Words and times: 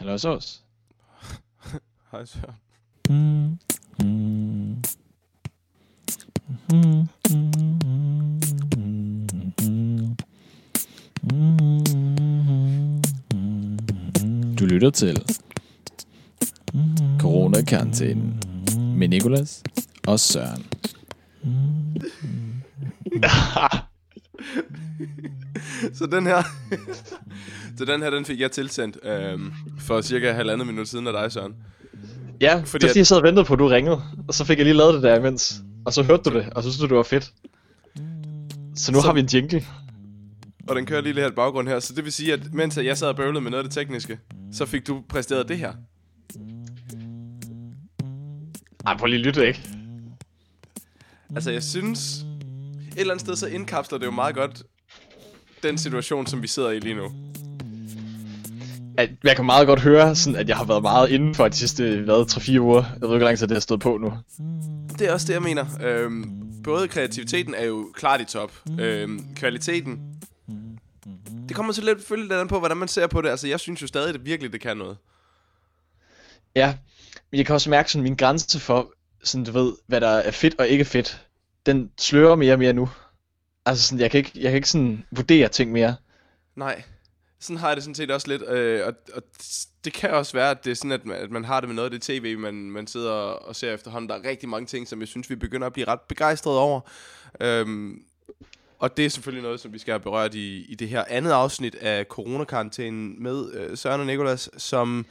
Hallo 0.00 0.18
Sås. 0.18 0.62
Hej 2.12 2.24
Søren. 2.24 2.54
Mm. 3.08 3.58
Mm. 3.98 4.82
Mm. 6.72 7.08
Du 14.58 14.66
lytter 14.66 14.90
til 14.90 15.22
Corona-karantænen 17.18 18.42
med 18.96 19.08
Nikolas 19.08 19.62
og 20.06 20.20
Søren. 20.20 20.66
Så 25.94 26.06
den 26.06 26.26
her... 26.26 26.42
så 27.78 27.84
den 27.84 28.02
her, 28.02 28.10
den 28.10 28.24
fik 28.24 28.40
jeg 28.40 28.52
tilsendt 28.52 28.98
øhm, 29.02 29.52
for 29.90 30.00
cirka 30.00 30.32
halvandet 30.32 30.66
minut 30.66 30.88
siden 30.88 31.06
af 31.06 31.12
dig, 31.12 31.32
Søren. 31.32 31.54
Ja, 32.40 32.54
fordi, 32.54 32.62
det 32.82 32.84
er 32.84 32.88
fordi, 32.88 32.98
jeg 32.98 33.06
sad 33.06 33.16
og 33.16 33.22
ventede 33.22 33.44
på, 33.44 33.52
at 33.52 33.58
du 33.58 33.66
ringede. 33.66 34.02
Og 34.28 34.34
så 34.34 34.44
fik 34.44 34.58
jeg 34.58 34.64
lige 34.66 34.76
lavet 34.76 34.94
det 34.94 35.02
der 35.02 35.18
imens. 35.18 35.62
Og 35.84 35.92
så 35.92 36.02
hørte 36.02 36.22
du 36.30 36.38
det, 36.38 36.52
og 36.52 36.62
så 36.62 36.70
synes 36.70 36.80
du, 36.80 36.86
det 36.86 36.96
var 36.96 37.02
fedt. 37.02 37.32
Så 38.76 38.92
nu 38.92 39.00
Så- 39.00 39.06
har 39.06 39.12
vi 39.12 39.20
en 39.20 39.26
jingle. 39.26 39.64
Og 40.68 40.76
den 40.76 40.86
kører 40.86 41.00
lige 41.00 41.12
lidt 41.12 41.24
her 41.24 41.30
i 41.30 41.34
baggrund 41.34 41.68
her. 41.68 41.80
Så 41.80 41.94
det 41.94 42.04
vil 42.04 42.12
sige, 42.12 42.32
at 42.32 42.54
mens 42.54 42.76
jeg 42.76 42.98
sad 42.98 43.08
og 43.08 43.16
bøvlede 43.16 43.40
med 43.40 43.50
noget 43.50 43.64
af 43.64 43.70
det 43.70 43.74
tekniske, 43.74 44.18
så 44.52 44.66
fik 44.66 44.86
du 44.86 45.02
præsteret 45.08 45.48
det 45.48 45.58
her. 45.58 45.72
Ej, 48.86 48.96
prøv 48.96 49.06
lige 49.06 49.18
at 49.20 49.26
lytte, 49.26 49.48
ikke? 49.48 49.60
Altså, 51.34 51.50
jeg 51.50 51.62
synes... 51.62 52.24
Et 52.92 53.00
eller 53.00 53.14
andet 53.14 53.26
sted, 53.26 53.36
så 53.36 53.46
indkapsler 53.46 53.98
det 53.98 54.06
jo 54.06 54.10
meget 54.10 54.34
godt 54.34 54.62
den 55.62 55.78
situation, 55.78 56.26
som 56.26 56.42
vi 56.42 56.46
sidder 56.46 56.70
i 56.70 56.78
lige 56.78 56.94
nu. 56.94 57.12
At 58.98 59.10
jeg 59.24 59.36
kan 59.36 59.44
meget 59.44 59.66
godt 59.66 59.80
høre, 59.80 60.16
sådan, 60.16 60.36
at 60.36 60.48
jeg 60.48 60.56
har 60.56 60.64
været 60.64 60.82
meget 60.82 61.10
inden 61.10 61.34
for 61.34 61.48
de 61.48 61.56
sidste 61.56 62.00
hvad, 62.00 62.24
3-4 62.32 62.58
uger. 62.58 62.82
Jeg 62.82 63.00
ved 63.00 63.08
ikke, 63.08 63.08
hvor 63.08 63.18
lang 63.18 63.38
tid 63.38 63.46
det 63.46 63.54
har 63.54 63.60
stået 63.60 63.80
på 63.80 63.98
nu. 63.98 64.12
Det 64.98 65.08
er 65.08 65.12
også 65.12 65.26
det, 65.26 65.34
jeg 65.34 65.42
mener. 65.42 65.66
Øhm, 65.82 66.40
både 66.64 66.88
kreativiteten 66.88 67.54
er 67.54 67.64
jo 67.64 67.92
klart 67.94 68.20
i 68.20 68.24
top. 68.24 68.52
Øhm, 68.80 69.34
kvaliteten... 69.34 70.00
Det 71.48 71.56
kommer 71.56 71.72
så 71.72 71.82
lidt 71.82 71.98
selvfølgelig 71.98 72.28
lidt 72.28 72.40
an 72.40 72.48
på, 72.48 72.58
hvordan 72.58 72.76
man 72.76 72.88
ser 72.88 73.06
på 73.06 73.20
det. 73.20 73.28
Altså, 73.28 73.48
jeg 73.48 73.60
synes 73.60 73.82
jo 73.82 73.86
stadig, 73.86 74.08
at 74.08 74.14
det 74.14 74.24
virkelig 74.24 74.52
det 74.52 74.60
kan 74.60 74.76
noget. 74.76 74.96
Ja, 76.56 76.74
men 77.30 77.38
jeg 77.38 77.46
kan 77.46 77.54
også 77.54 77.70
mærke 77.70 77.92
sådan 77.92 78.02
min 78.02 78.16
grænse 78.16 78.60
for, 78.60 78.92
sådan 79.22 79.44
du 79.44 79.52
ved, 79.52 79.72
hvad 79.86 80.00
der 80.00 80.08
er 80.08 80.30
fedt 80.30 80.54
og 80.58 80.68
ikke 80.68 80.84
fedt. 80.84 81.26
Den 81.66 81.90
slører 81.98 82.36
mere 82.36 82.52
og 82.52 82.58
mere 82.58 82.72
nu. 82.72 82.90
Altså 83.66 83.84
sådan, 83.84 84.00
jeg 84.00 84.10
kan 84.10 84.18
ikke, 84.18 84.32
jeg 84.34 84.42
kan 84.42 84.54
ikke 84.54 84.68
sådan 84.68 85.04
vurdere 85.10 85.48
ting 85.48 85.72
mere. 85.72 85.96
Nej, 86.56 86.82
sådan 87.40 87.56
har 87.56 87.68
jeg 87.68 87.76
det 87.76 87.84
sådan 87.84 87.94
set 87.94 88.10
også 88.10 88.28
lidt. 88.28 88.42
Øh, 88.42 88.86
og, 88.86 88.94
og 89.14 89.22
det 89.84 89.92
kan 89.92 90.10
også 90.10 90.32
være, 90.32 90.50
at 90.50 90.64
det 90.64 90.70
er 90.70 90.74
sådan, 90.74 90.92
at 90.92 91.06
man, 91.06 91.16
at 91.16 91.30
man 91.30 91.44
har 91.44 91.60
det 91.60 91.68
med 91.68 91.76
noget 91.76 91.86
af 91.86 91.90
det 91.90 92.02
tv, 92.02 92.38
man, 92.38 92.54
man 92.54 92.86
sidder 92.86 93.12
og 93.12 93.56
ser 93.56 93.74
efterhånden. 93.74 94.08
Der 94.08 94.14
er 94.14 94.28
rigtig 94.28 94.48
mange 94.48 94.66
ting, 94.66 94.88
som 94.88 95.00
jeg 95.00 95.08
synes, 95.08 95.30
vi 95.30 95.36
begynder 95.36 95.66
at 95.66 95.72
blive 95.72 95.86
ret 95.88 96.00
begejstrede 96.00 96.60
over. 96.60 96.80
Øhm, 97.40 98.02
og 98.78 98.96
det 98.96 99.04
er 99.04 99.10
selvfølgelig 99.10 99.42
noget, 99.42 99.60
som 99.60 99.72
vi 99.72 99.78
skal 99.78 99.92
have 99.92 100.00
berørt 100.00 100.34
i, 100.34 100.64
i 100.64 100.74
det 100.74 100.88
her 100.88 101.04
andet 101.08 101.30
afsnit 101.30 101.74
af 101.74 102.04
coronakarantænen 102.04 103.22
med 103.22 103.52
øh, 103.52 103.76
Søren 103.78 104.00
og 104.00 104.06
Nikolas, 104.06 104.50
som 104.56 105.06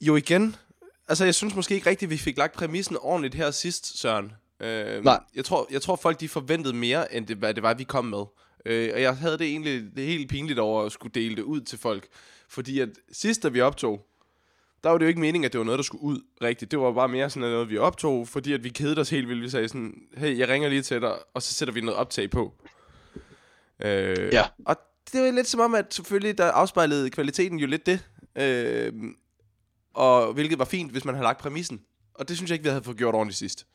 jo 0.00 0.16
igen... 0.16 0.56
Altså, 1.08 1.24
jeg 1.24 1.34
synes 1.34 1.54
måske 1.54 1.74
ikke 1.74 1.90
rigtigt, 1.90 2.08
at 2.08 2.10
vi 2.10 2.18
fik 2.18 2.38
lagt 2.38 2.52
præmissen 2.52 2.96
ordentligt 3.00 3.34
her 3.34 3.50
sidst, 3.50 4.00
Søren. 4.00 4.32
Øh, 4.60 5.04
Nej. 5.04 5.20
Jeg 5.34 5.44
tror, 5.44 5.68
jeg 5.70 5.82
tror, 5.82 5.96
folk 5.96 6.20
de 6.20 6.28
forventede 6.28 6.74
mere, 6.74 7.14
end 7.14 7.26
det, 7.26 7.36
hvad 7.36 7.54
det 7.54 7.62
var, 7.62 7.74
vi 7.74 7.84
kom 7.84 8.04
med. 8.04 8.24
Øh, 8.66 8.90
og 8.94 9.02
jeg 9.02 9.16
havde 9.16 9.38
det 9.38 9.46
egentlig 9.46 9.96
det 9.96 10.04
helt 10.06 10.28
pinligt 10.30 10.58
over 10.58 10.82
at 10.82 10.92
skulle 10.92 11.12
dele 11.14 11.36
det 11.36 11.42
ud 11.42 11.60
til 11.60 11.78
folk. 11.78 12.06
Fordi 12.48 12.80
at 12.80 12.88
sidst, 13.12 13.42
da 13.42 13.48
vi 13.48 13.60
optog, 13.60 14.06
der 14.84 14.90
var 14.90 14.98
det 14.98 15.04
jo 15.04 15.08
ikke 15.08 15.20
meningen, 15.20 15.44
at 15.44 15.52
det 15.52 15.58
var 15.58 15.64
noget, 15.64 15.78
der 15.78 15.82
skulle 15.82 16.04
ud 16.04 16.20
rigtigt. 16.42 16.70
Det 16.70 16.78
var 16.78 16.92
bare 16.92 17.08
mere 17.08 17.30
sådan 17.30 17.50
noget, 17.50 17.70
vi 17.70 17.78
optog, 17.78 18.28
fordi 18.28 18.52
at 18.52 18.64
vi 18.64 18.68
kedede 18.68 19.00
os 19.00 19.10
helt 19.10 19.28
vildt. 19.28 19.42
Vi 19.42 19.48
sagde 19.48 19.68
sådan, 19.68 19.94
hey, 20.16 20.38
jeg 20.38 20.48
ringer 20.48 20.68
lige 20.68 20.82
til 20.82 21.00
dig, 21.00 21.18
og 21.34 21.42
så 21.42 21.52
sætter 21.52 21.74
vi 21.74 21.80
noget 21.80 21.96
optag 21.98 22.30
på. 22.30 22.54
Øh, 23.84 24.28
Ja. 24.32 24.42
Og 24.66 24.76
det 25.12 25.22
var 25.22 25.30
lidt 25.30 25.46
som 25.46 25.60
om, 25.60 25.74
at 25.74 25.94
selvfølgelig 25.94 26.38
der 26.38 26.44
afspejlede 26.52 27.10
kvaliteten 27.10 27.58
jo 27.58 27.66
lidt 27.66 27.86
det. 27.86 28.06
Øh, 28.38 28.92
og 29.94 30.32
hvilket 30.32 30.58
var 30.58 30.64
fint, 30.64 30.92
hvis 30.92 31.04
man 31.04 31.14
havde 31.14 31.24
lagt 31.24 31.38
præmissen. 31.38 31.80
Og 32.14 32.28
det 32.28 32.36
synes 32.36 32.50
jeg 32.50 32.54
ikke, 32.54 32.62
vi 32.62 32.68
havde 32.68 32.84
fået 32.84 32.96
gjort 32.96 33.14
ordentligt 33.14 33.38
sidst. 33.38 33.66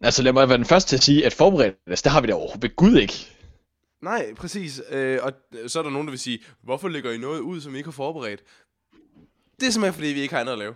Altså 0.00 0.22
lad 0.22 0.32
mig 0.32 0.48
være 0.48 0.58
den 0.58 0.66
første 0.66 0.88
til 0.88 0.96
at 0.96 1.02
sige, 1.02 1.26
at 1.26 1.32
forberedelse, 1.34 2.04
det 2.04 2.12
har 2.12 2.20
vi 2.20 2.26
da 2.26 2.32
overhovedet 2.32 2.62
ved 2.62 2.76
Gud 2.76 2.96
ikke. 2.96 3.26
Nej, 4.02 4.34
præcis. 4.34 4.82
Øh, 4.90 5.18
og 5.22 5.32
så 5.66 5.78
er 5.78 5.82
der 5.82 5.90
nogen, 5.90 6.06
der 6.06 6.10
vil 6.10 6.20
sige, 6.20 6.38
hvorfor 6.62 6.88
lægger 6.88 7.12
I 7.12 7.18
noget 7.18 7.40
ud, 7.40 7.60
som 7.60 7.74
I 7.74 7.78
ikke 7.78 7.86
har 7.86 7.92
forberedt? 7.92 8.40
Det 9.60 9.66
er 9.66 9.70
simpelthen, 9.70 9.94
fordi 9.94 10.08
vi 10.08 10.20
ikke 10.20 10.34
har 10.34 10.40
andet 10.40 10.52
at 10.52 10.58
lave. 10.58 10.74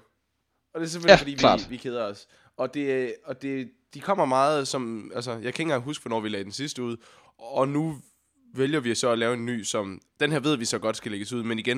Og 0.74 0.80
det 0.80 0.86
er 0.86 0.90
simpelthen, 0.90 1.16
Ja, 1.16 1.20
fordi 1.20 1.30
vi, 1.30 1.36
klart. 1.36 1.66
vi 1.70 1.76
keder 1.76 2.02
os. 2.04 2.26
Og, 2.56 2.74
det, 2.74 3.14
og 3.24 3.42
det, 3.42 3.70
de 3.94 4.00
kommer 4.00 4.24
meget 4.24 4.68
som... 4.68 5.12
Altså, 5.14 5.30
jeg 5.32 5.40
kan 5.40 5.48
ikke 5.48 5.62
engang 5.62 5.82
huske, 5.82 6.02
hvornår 6.02 6.20
vi 6.20 6.28
lagde 6.28 6.44
den 6.44 6.52
sidste 6.52 6.82
ud. 6.82 6.96
Og 7.38 7.68
nu 7.68 7.96
vælger 8.54 8.80
vi 8.80 8.94
så 8.94 9.10
at 9.10 9.18
lave 9.18 9.34
en 9.34 9.46
ny, 9.46 9.62
som... 9.62 10.00
Den 10.20 10.32
her 10.32 10.40
ved 10.40 10.56
vi 10.56 10.64
så 10.64 10.78
godt 10.78 10.96
skal 10.96 11.10
lægges 11.10 11.32
ud, 11.32 11.42
men 11.42 11.58
igen, 11.58 11.76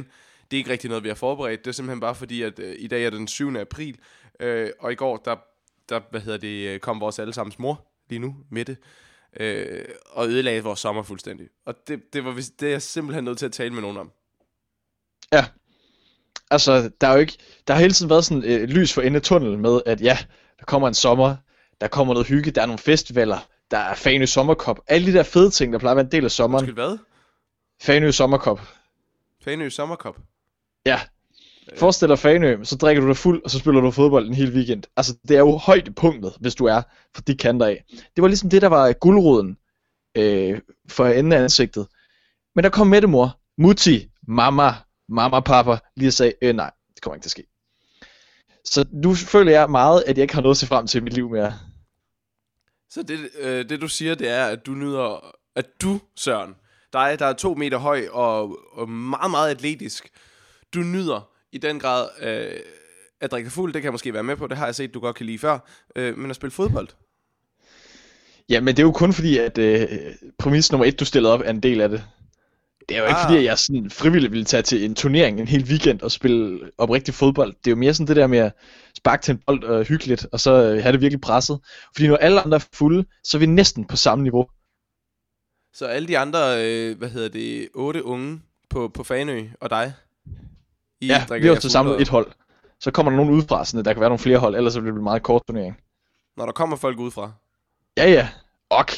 det 0.51 0.57
er 0.57 0.59
ikke 0.59 0.71
rigtig 0.71 0.89
noget, 0.89 1.05
vi 1.05 1.09
har 1.09 1.15
forberedt. 1.15 1.65
Det 1.65 1.71
er 1.71 1.73
simpelthen 1.73 2.01
bare 2.01 2.15
fordi, 2.15 2.43
at 2.43 2.59
øh, 2.59 2.77
i 2.79 2.87
dag 2.87 3.05
er 3.07 3.11
den 3.11 3.29
7. 3.29 3.57
april, 3.57 3.99
øh, 4.41 4.71
og 4.79 4.93
i 4.93 4.95
går, 4.95 5.17
der, 5.17 5.37
der 5.89 6.01
hvad 6.11 6.21
hedder 6.21 6.39
det, 6.39 6.69
øh, 6.69 6.81
kom 6.81 7.01
vores 7.01 7.19
allesammens 7.19 7.59
mor 7.59 7.87
lige 8.09 8.19
nu, 8.19 8.37
Mette, 8.51 8.77
øh, 9.41 9.85
og 10.07 10.29
ødelagde 10.29 10.63
vores 10.63 10.81
sommer 10.81 11.03
fuldstændig. 11.03 11.49
Og 11.67 11.75
det, 11.89 12.13
det, 12.13 12.25
var, 12.25 12.33
det 12.61 12.63
er 12.63 12.71
jeg 12.71 12.83
simpelthen 12.83 13.25
nødt 13.25 13.39
til 13.39 13.47
at 13.47 13.53
tale 13.53 13.75
med 13.75 13.83
nogen 13.83 13.97
om. 13.97 14.13
Ja. 15.33 15.47
Altså, 16.51 16.91
der 17.01 17.07
er 17.07 17.13
jo 17.13 17.19
ikke, 17.19 17.39
der 17.67 17.75
har 17.75 17.81
hele 17.81 17.93
tiden 17.93 18.11
været 18.11 18.25
sådan 18.25 18.45
øh, 18.45 18.63
lys 18.69 18.93
for 18.93 19.03
ende 19.03 19.17
af 19.17 19.23
tunnelen 19.23 19.61
med, 19.61 19.81
at 19.87 20.01
ja, 20.01 20.19
der 20.59 20.65
kommer 20.65 20.89
en 20.89 20.95
sommer, 20.95 21.37
der 21.81 21.89
kommer 21.89 22.15
noget 22.15 22.29
hygge, 22.29 22.51
der 22.51 22.63
er 22.63 22.67
nogle 22.67 22.79
festivaler, 22.79 23.39
der 23.71 23.79
er 23.79 23.95
Fanø 23.95 24.27
Sommerkop, 24.27 24.81
alle 24.87 25.07
de 25.07 25.13
der 25.13 25.23
fede 25.23 25.51
ting, 25.51 25.73
der 25.73 25.79
plejer 25.79 25.93
at 25.93 25.97
være 25.97 26.05
en 26.05 26.13
del 26.13 26.25
af 26.25 26.31
sommeren. 26.31 26.63
Undskyld, 26.63 26.85
hvad? 26.85 26.99
Fanø 27.81 28.11
Sommerkop. 28.11 28.61
Fanø 29.45 29.69
Sommerkop. 29.69 30.19
Ja. 30.87 31.01
Øh. 31.73 31.79
Forestil 31.79 32.09
dig 32.09 32.19
Fanø, 32.19 32.65
så 32.65 32.77
drikker 32.77 33.03
du 33.03 33.09
dig 33.09 33.17
fuld, 33.17 33.43
og 33.45 33.51
så 33.51 33.59
spiller 33.59 33.81
du 33.81 33.91
fodbold 33.91 34.27
en 34.27 34.35
hel 34.35 34.53
weekend. 34.55 34.83
Altså, 34.97 35.17
det 35.29 35.35
er 35.37 35.41
jo 35.41 35.57
højdepunktet, 35.57 36.33
hvis 36.41 36.55
du 36.55 36.65
er 36.65 36.83
fra 37.15 37.23
de 37.27 37.37
kanter 37.37 37.67
af. 37.67 37.85
Det 38.17 38.23
var 38.23 38.29
ligesom 38.29 38.51
det, 38.51 38.63
der 38.63 38.69
var 38.69 38.93
guldroden 38.93 39.57
øh, 40.17 40.61
for 40.89 41.07
enden 41.07 41.33
af 41.33 41.43
ansigtet. 41.43 41.87
Men 42.55 42.65
der 42.65 42.71
kom 42.71 42.87
Mette 42.87 43.09
mor, 43.09 43.41
Mutti, 43.59 44.09
mamma, 44.29 44.75
mamma, 45.09 45.41
papa, 45.41 45.79
lige 45.97 46.09
og 46.09 46.13
sagde, 46.13 46.33
øh, 46.43 46.57
nej, 46.57 46.71
det 46.95 47.03
kommer 47.03 47.15
ikke 47.15 47.25
til 47.25 47.29
at 47.29 47.31
ske. 47.31 47.47
Så 48.65 48.85
nu 48.93 49.15
føler 49.15 49.53
jeg 49.53 49.71
meget, 49.71 50.05
at 50.07 50.17
jeg 50.17 50.23
ikke 50.23 50.35
har 50.35 50.43
noget 50.43 50.55
at 50.55 50.59
se 50.59 50.67
frem 50.67 50.87
til 50.87 50.99
i 50.99 51.05
mit 51.05 51.13
liv 51.13 51.31
mere. 51.31 51.53
Så 52.91 53.03
det, 53.03 53.31
øh, 53.39 53.69
det 53.69 53.81
du 53.81 53.89
siger, 53.89 54.15
det 54.15 54.29
er, 54.29 54.47
at 54.47 54.67
du 54.67 54.71
nyder, 54.71 55.35
at 55.57 55.67
du, 55.83 56.01
Søren, 56.17 56.55
dig, 56.93 57.19
der 57.19 57.27
er 57.27 57.33
to 57.33 57.55
meter 57.55 57.79
høj 57.79 58.09
og, 58.13 58.59
og 58.73 58.89
meget, 58.91 59.31
meget 59.31 59.51
atletisk, 59.51 60.11
du 60.75 60.79
nyder 60.79 61.36
i 61.53 61.59
den 61.59 61.81
grad 61.81 62.09
øh, 62.23 62.61
at 63.21 63.31
drikke 63.31 63.51
fuld, 63.51 63.73
det 63.73 63.83
kan 63.83 63.87
jeg 63.87 63.93
måske 63.93 64.13
være 64.13 64.23
med 64.23 64.37
på, 64.37 64.47
det 64.47 64.57
har 64.57 64.65
jeg 64.65 64.75
set, 64.75 64.95
du 64.95 65.01
godt 65.01 65.17
kan 65.17 65.27
lide 65.27 65.39
før, 65.39 65.59
øh, 65.97 66.19
men 66.19 66.31
at 66.31 66.37
spille 66.37 66.51
fodbold. 66.51 66.89
Ja, 68.49 68.61
men 68.61 68.77
det 68.77 68.79
er 68.79 68.87
jo 68.87 68.93
kun 68.93 69.13
fordi, 69.13 69.39
at 69.39 69.59
øh, 69.59 69.89
præmis 70.39 70.73
nummer 70.73 70.85
et, 70.85 71.01
du 71.01 71.05
stillede 71.05 71.35
op, 71.35 71.41
er 71.45 71.51
en 71.51 71.63
del 71.63 71.81
af 71.81 71.89
det. 71.89 72.05
Det 72.89 72.97
er 72.97 73.01
jo 73.01 73.07
ikke 73.07 73.17
Ah. 73.19 73.27
fordi, 73.27 73.39
at 73.39 73.45
jeg 73.45 73.59
sådan 73.59 73.91
frivilligt 73.91 74.33
ville 74.33 74.45
tage 74.45 74.63
til 74.63 74.85
en 74.85 74.95
turnering 74.95 75.41
en 75.41 75.49
hel 75.49 75.65
weekend 75.65 76.01
og 76.01 76.11
spille 76.11 76.71
oprigtig 76.79 77.15
fodbold. 77.15 77.55
Det 77.55 77.67
er 77.67 77.71
jo 77.71 77.77
mere 77.77 77.95
sådan 77.95 78.07
det 78.07 78.17
der 78.17 78.27
med 78.27 78.39
at 78.39 78.53
sparke 78.97 79.23
til 79.23 79.33
en 79.33 79.43
bold 79.47 79.65
og 79.65 79.85
hygge 79.85 80.07
lidt, 80.07 80.27
og 80.33 80.41
så 80.41 80.51
øh, 80.53 80.83
have 80.83 80.93
det 80.93 81.01
virkelig 81.01 81.21
presset. 81.21 81.61
Fordi 81.95 82.09
når 82.09 82.17
alle 82.17 82.41
andre 82.41 82.55
er 82.55 82.67
fulde, 82.73 83.05
så 83.25 83.37
er 83.37 83.39
vi 83.39 83.47
næsten 83.47 83.85
på 83.85 83.97
samme 83.97 84.23
niveau. 84.23 84.47
Så 85.75 85.87
alle 85.87 86.09
de 86.09 86.19
andre, 86.19 86.41
øh, 86.67 86.99
hvad 86.99 87.09
hedder 87.09 87.29
det, 87.29 87.69
otte 87.75 88.05
unge 88.05 88.41
på, 88.71 88.89
på 88.89 89.05
Fanø 89.05 89.45
og 89.61 89.71
dig, 89.71 89.93
I 91.01 91.07
Ja, 91.07 91.27
vi 91.31 91.35
er 91.35 91.49
jo 91.49 91.57
til 91.61 91.71
samlet 91.71 92.01
et 92.01 92.09
hold. 92.09 92.33
Så 92.81 92.91
kommer 92.91 93.11
der 93.11 93.17
nogen 93.17 93.33
udefra, 93.35 93.65
sådan, 93.65 93.79
at 93.79 93.85
der 93.85 93.93
kan 93.93 94.01
være 94.01 94.11
nogle 94.11 94.19
flere 94.19 94.39
hold, 94.39 94.57
ellers 94.57 94.73
så 94.73 94.81
bliver 94.81 94.93
det 94.93 94.99
en 94.99 95.05
meget 95.05 95.23
kort 95.23 95.43
turnering. 95.47 95.77
Når 96.37 96.45
der 96.45 96.53
kommer 96.53 96.77
folk 96.77 96.99
udefra. 96.99 97.33
Ja, 97.97 98.11
ja. 98.11 98.29
Ok. 98.71 98.93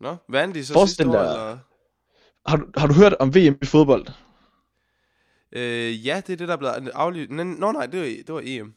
Nå, 0.00 0.16
vandt 0.28 0.54
de 0.54 0.64
så 0.66 0.72
Forestil 0.72 0.96
sidste 1.04 1.18
år, 1.18 1.22
dig- 1.22 1.30
eller? 1.30 1.58
Har 2.46 2.56
du, 2.56 2.66
har 2.76 2.86
du 2.86 2.94
hørt 2.94 3.14
om 3.20 3.34
VM 3.34 3.58
i 3.62 3.66
fodbold? 3.66 4.06
Øh, 5.52 6.06
ja, 6.06 6.22
det 6.26 6.32
er 6.32 6.36
det, 6.36 6.48
der 6.48 6.54
er 6.54 6.58
blevet 6.58 6.88
aflyst. 6.94 7.30
Nå 7.30 7.72
nej, 7.72 7.86
det 7.86 8.00
var, 8.00 8.06
det 8.06 8.34
var 8.34 8.42
EM. 8.44 8.74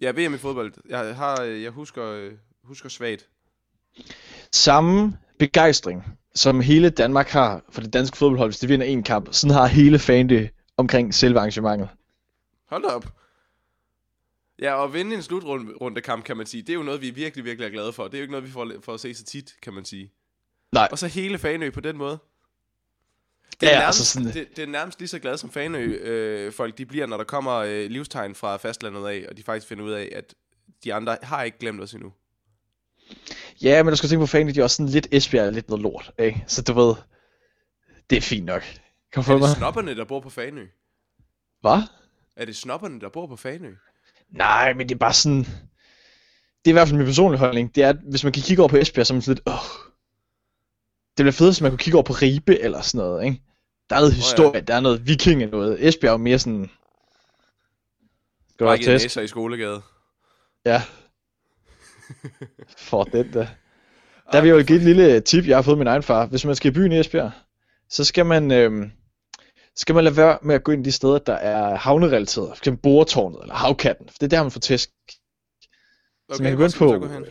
Ja, 0.00 0.10
VM 0.10 0.34
i 0.34 0.38
fodbold. 0.38 0.72
Jeg, 0.88 1.16
har, 1.16 1.42
øh, 1.42 1.62
jeg 1.62 1.70
husker, 1.70 2.04
øh, 2.04 2.32
husker 2.64 2.88
svagt. 2.88 3.28
samme 4.52 5.18
begejstring, 5.38 6.04
som 6.34 6.60
hele 6.60 6.90
Danmark 6.90 7.28
har 7.28 7.62
for 7.70 7.80
det 7.80 7.92
danske 7.92 8.16
fodboldhold, 8.16 8.50
hvis 8.50 8.58
de 8.58 8.66
vinder 8.68 8.86
en 8.86 9.02
kamp, 9.02 9.28
sådan 9.32 9.54
har 9.54 9.66
hele 9.66 9.98
fandet 9.98 10.50
omkring 10.76 11.14
selve 11.14 11.38
arrangementet. 11.38 11.88
Hold 12.66 12.84
op. 12.84 13.06
Ja, 14.58 14.74
og 14.74 14.94
vinde 14.94 15.14
en 15.16 15.22
slutrundekamp, 15.22 16.24
kan 16.24 16.36
man 16.36 16.46
sige, 16.46 16.62
det 16.62 16.70
er 16.70 16.74
jo 16.74 16.82
noget, 16.82 17.00
vi 17.00 17.10
virkelig, 17.10 17.44
virkelig 17.44 17.66
er 17.66 17.70
glade 17.70 17.92
for. 17.92 18.04
Det 18.04 18.14
er 18.14 18.18
jo 18.18 18.22
ikke 18.22 18.32
noget, 18.32 18.46
vi 18.46 18.50
får, 18.50 18.72
får 18.82 18.94
at 18.94 19.00
se 19.00 19.14
så 19.14 19.24
tit, 19.24 19.54
kan 19.62 19.72
man 19.72 19.84
sige. 19.84 20.12
Nej. 20.72 20.88
Og 20.90 20.98
så 20.98 21.06
hele 21.06 21.38
Fanø 21.38 21.70
på 21.70 21.80
den 21.80 21.96
måde. 21.96 22.18
Det 23.60 23.68
er, 23.68 23.72
Ja, 23.72 23.78
nærmest, 23.78 24.00
altså 24.00 24.12
sådan- 24.12 24.32
det, 24.32 24.56
det 24.56 24.62
er 24.62 24.66
nærmest 24.66 24.98
lige 24.98 25.08
så 25.08 25.18
glade 25.18 25.38
som 25.38 25.50
Fanø 25.50 25.78
øh, 25.84 26.52
folk 26.52 26.78
de 26.78 26.86
bliver, 26.86 27.06
når 27.06 27.16
der 27.16 27.24
kommer 27.24 27.52
øh, 27.52 27.90
livstegn 27.90 28.34
fra 28.34 28.56
fastlandet 28.56 29.06
af, 29.06 29.26
og 29.28 29.36
de 29.36 29.42
faktisk 29.42 29.66
finder 29.66 29.84
ud 29.84 29.90
af, 29.90 30.12
at 30.16 30.34
de 30.84 30.94
andre 30.94 31.16
har 31.22 31.42
ikke 31.42 31.58
glemt 31.58 31.80
os 31.80 31.92
endnu. 31.92 32.12
Ja, 33.62 33.82
men 33.82 33.90
du 33.90 33.96
skal 33.96 34.08
tænke 34.08 34.22
på 34.22 34.26
fanden, 34.26 34.54
de 34.54 34.60
er 34.60 34.64
også 34.64 34.76
sådan 34.76 34.92
lidt 34.92 35.08
Esbjerg 35.12 35.52
lidt 35.52 35.68
noget 35.68 35.82
lort, 35.82 36.12
ikke? 36.18 36.44
Så 36.46 36.62
du 36.62 36.72
ved, 36.72 36.94
det 38.10 38.16
er 38.16 38.22
fint 38.22 38.46
nok. 38.46 38.62
Kom 39.12 39.20
Er 39.20 39.24
for 39.24 39.38
mig. 39.38 39.48
det 39.48 39.56
snopperne, 39.56 39.96
der 39.96 40.04
bor 40.04 40.20
på 40.20 40.30
Fanø? 40.30 40.66
Hvad? 41.60 41.82
Er 42.36 42.44
det 42.44 42.56
snopperne, 42.56 43.00
der 43.00 43.08
bor 43.08 43.26
på 43.26 43.36
Fanø? 43.36 43.74
Nej, 44.30 44.72
men 44.72 44.88
det 44.88 44.94
er 44.94 44.98
bare 44.98 45.12
sådan... 45.12 45.38
Det 46.64 46.66
er 46.66 46.70
i 46.70 46.72
hvert 46.72 46.88
fald 46.88 46.98
min 46.98 47.06
personlige 47.06 47.38
holdning. 47.38 47.74
Det 47.74 47.84
er, 47.84 47.88
at 47.88 47.96
hvis 48.10 48.24
man 48.24 48.32
kan 48.32 48.42
kigge 48.42 48.62
over 48.62 48.68
på 48.68 48.76
Esbjerg, 48.76 49.06
så 49.06 49.12
er 49.12 49.14
man 49.14 49.22
sådan 49.22 49.34
lidt... 49.34 49.48
Åh. 49.48 49.54
Det 51.16 51.24
bliver 51.24 51.32
fedt, 51.32 51.48
hvis 51.48 51.60
man 51.60 51.70
kunne 51.70 51.78
kigge 51.78 51.96
over 51.96 52.04
på 52.04 52.12
Ribe 52.12 52.58
eller 52.60 52.80
sådan 52.82 53.06
noget, 53.06 53.24
ikke? 53.24 53.42
Der 53.90 53.96
er 53.96 54.00
noget 54.00 54.14
historie, 54.14 54.60
der 54.60 54.74
er 54.74 54.80
noget 54.80 55.06
viking 55.06 55.50
noget. 55.50 55.88
Esbjerg 55.88 56.08
er 56.08 56.12
jo 56.12 56.16
mere 56.16 56.38
sådan... 56.38 56.70
Brækket 58.58 58.84
tæsk? 58.86 59.04
næser 59.04 59.20
i 59.22 59.26
skolegade. 59.26 59.82
Ja. 60.64 60.82
For 62.88 63.04
den 63.04 63.32
der. 63.32 63.46
Der 64.32 64.40
vil 64.40 64.48
jeg 64.48 64.58
jo 64.60 64.64
give 64.66 64.78
et 64.78 64.84
lille 64.84 65.20
tip, 65.20 65.46
jeg 65.46 65.56
har 65.56 65.62
fået 65.62 65.78
min 65.78 65.86
egen 65.86 66.02
far. 66.02 66.26
Hvis 66.26 66.44
man 66.44 66.56
skal 66.56 66.70
i 66.70 66.74
byen 66.74 66.92
i 66.92 66.98
Esbjerg, 67.00 67.30
så 67.88 68.04
skal 68.04 68.26
man, 68.26 68.50
øhm, 68.50 68.92
skal 69.76 69.94
man 69.94 70.04
lade 70.04 70.16
være 70.16 70.38
med 70.42 70.54
at 70.54 70.64
gå 70.64 70.72
ind 70.72 70.84
de 70.84 70.92
steder, 70.92 71.18
der 71.18 71.32
er 71.34 71.74
havnerelateret. 71.76 72.52
Eksempel 72.58 72.82
Boretårnet 72.82 73.42
eller 73.42 73.54
Havkatten. 73.54 74.08
For 74.08 74.16
det 74.20 74.22
er 74.32 74.36
der, 74.36 74.42
man 74.42 74.50
får 74.52 74.60
tæsk. 74.60 74.90
Okay, 76.28 76.42
man 76.42 76.50
kan 76.50 76.56
gå 76.58 76.64
ind 76.64 76.72
på- 76.72 76.92
så 76.92 76.98
gå 76.98 77.06
hen? 77.06 77.26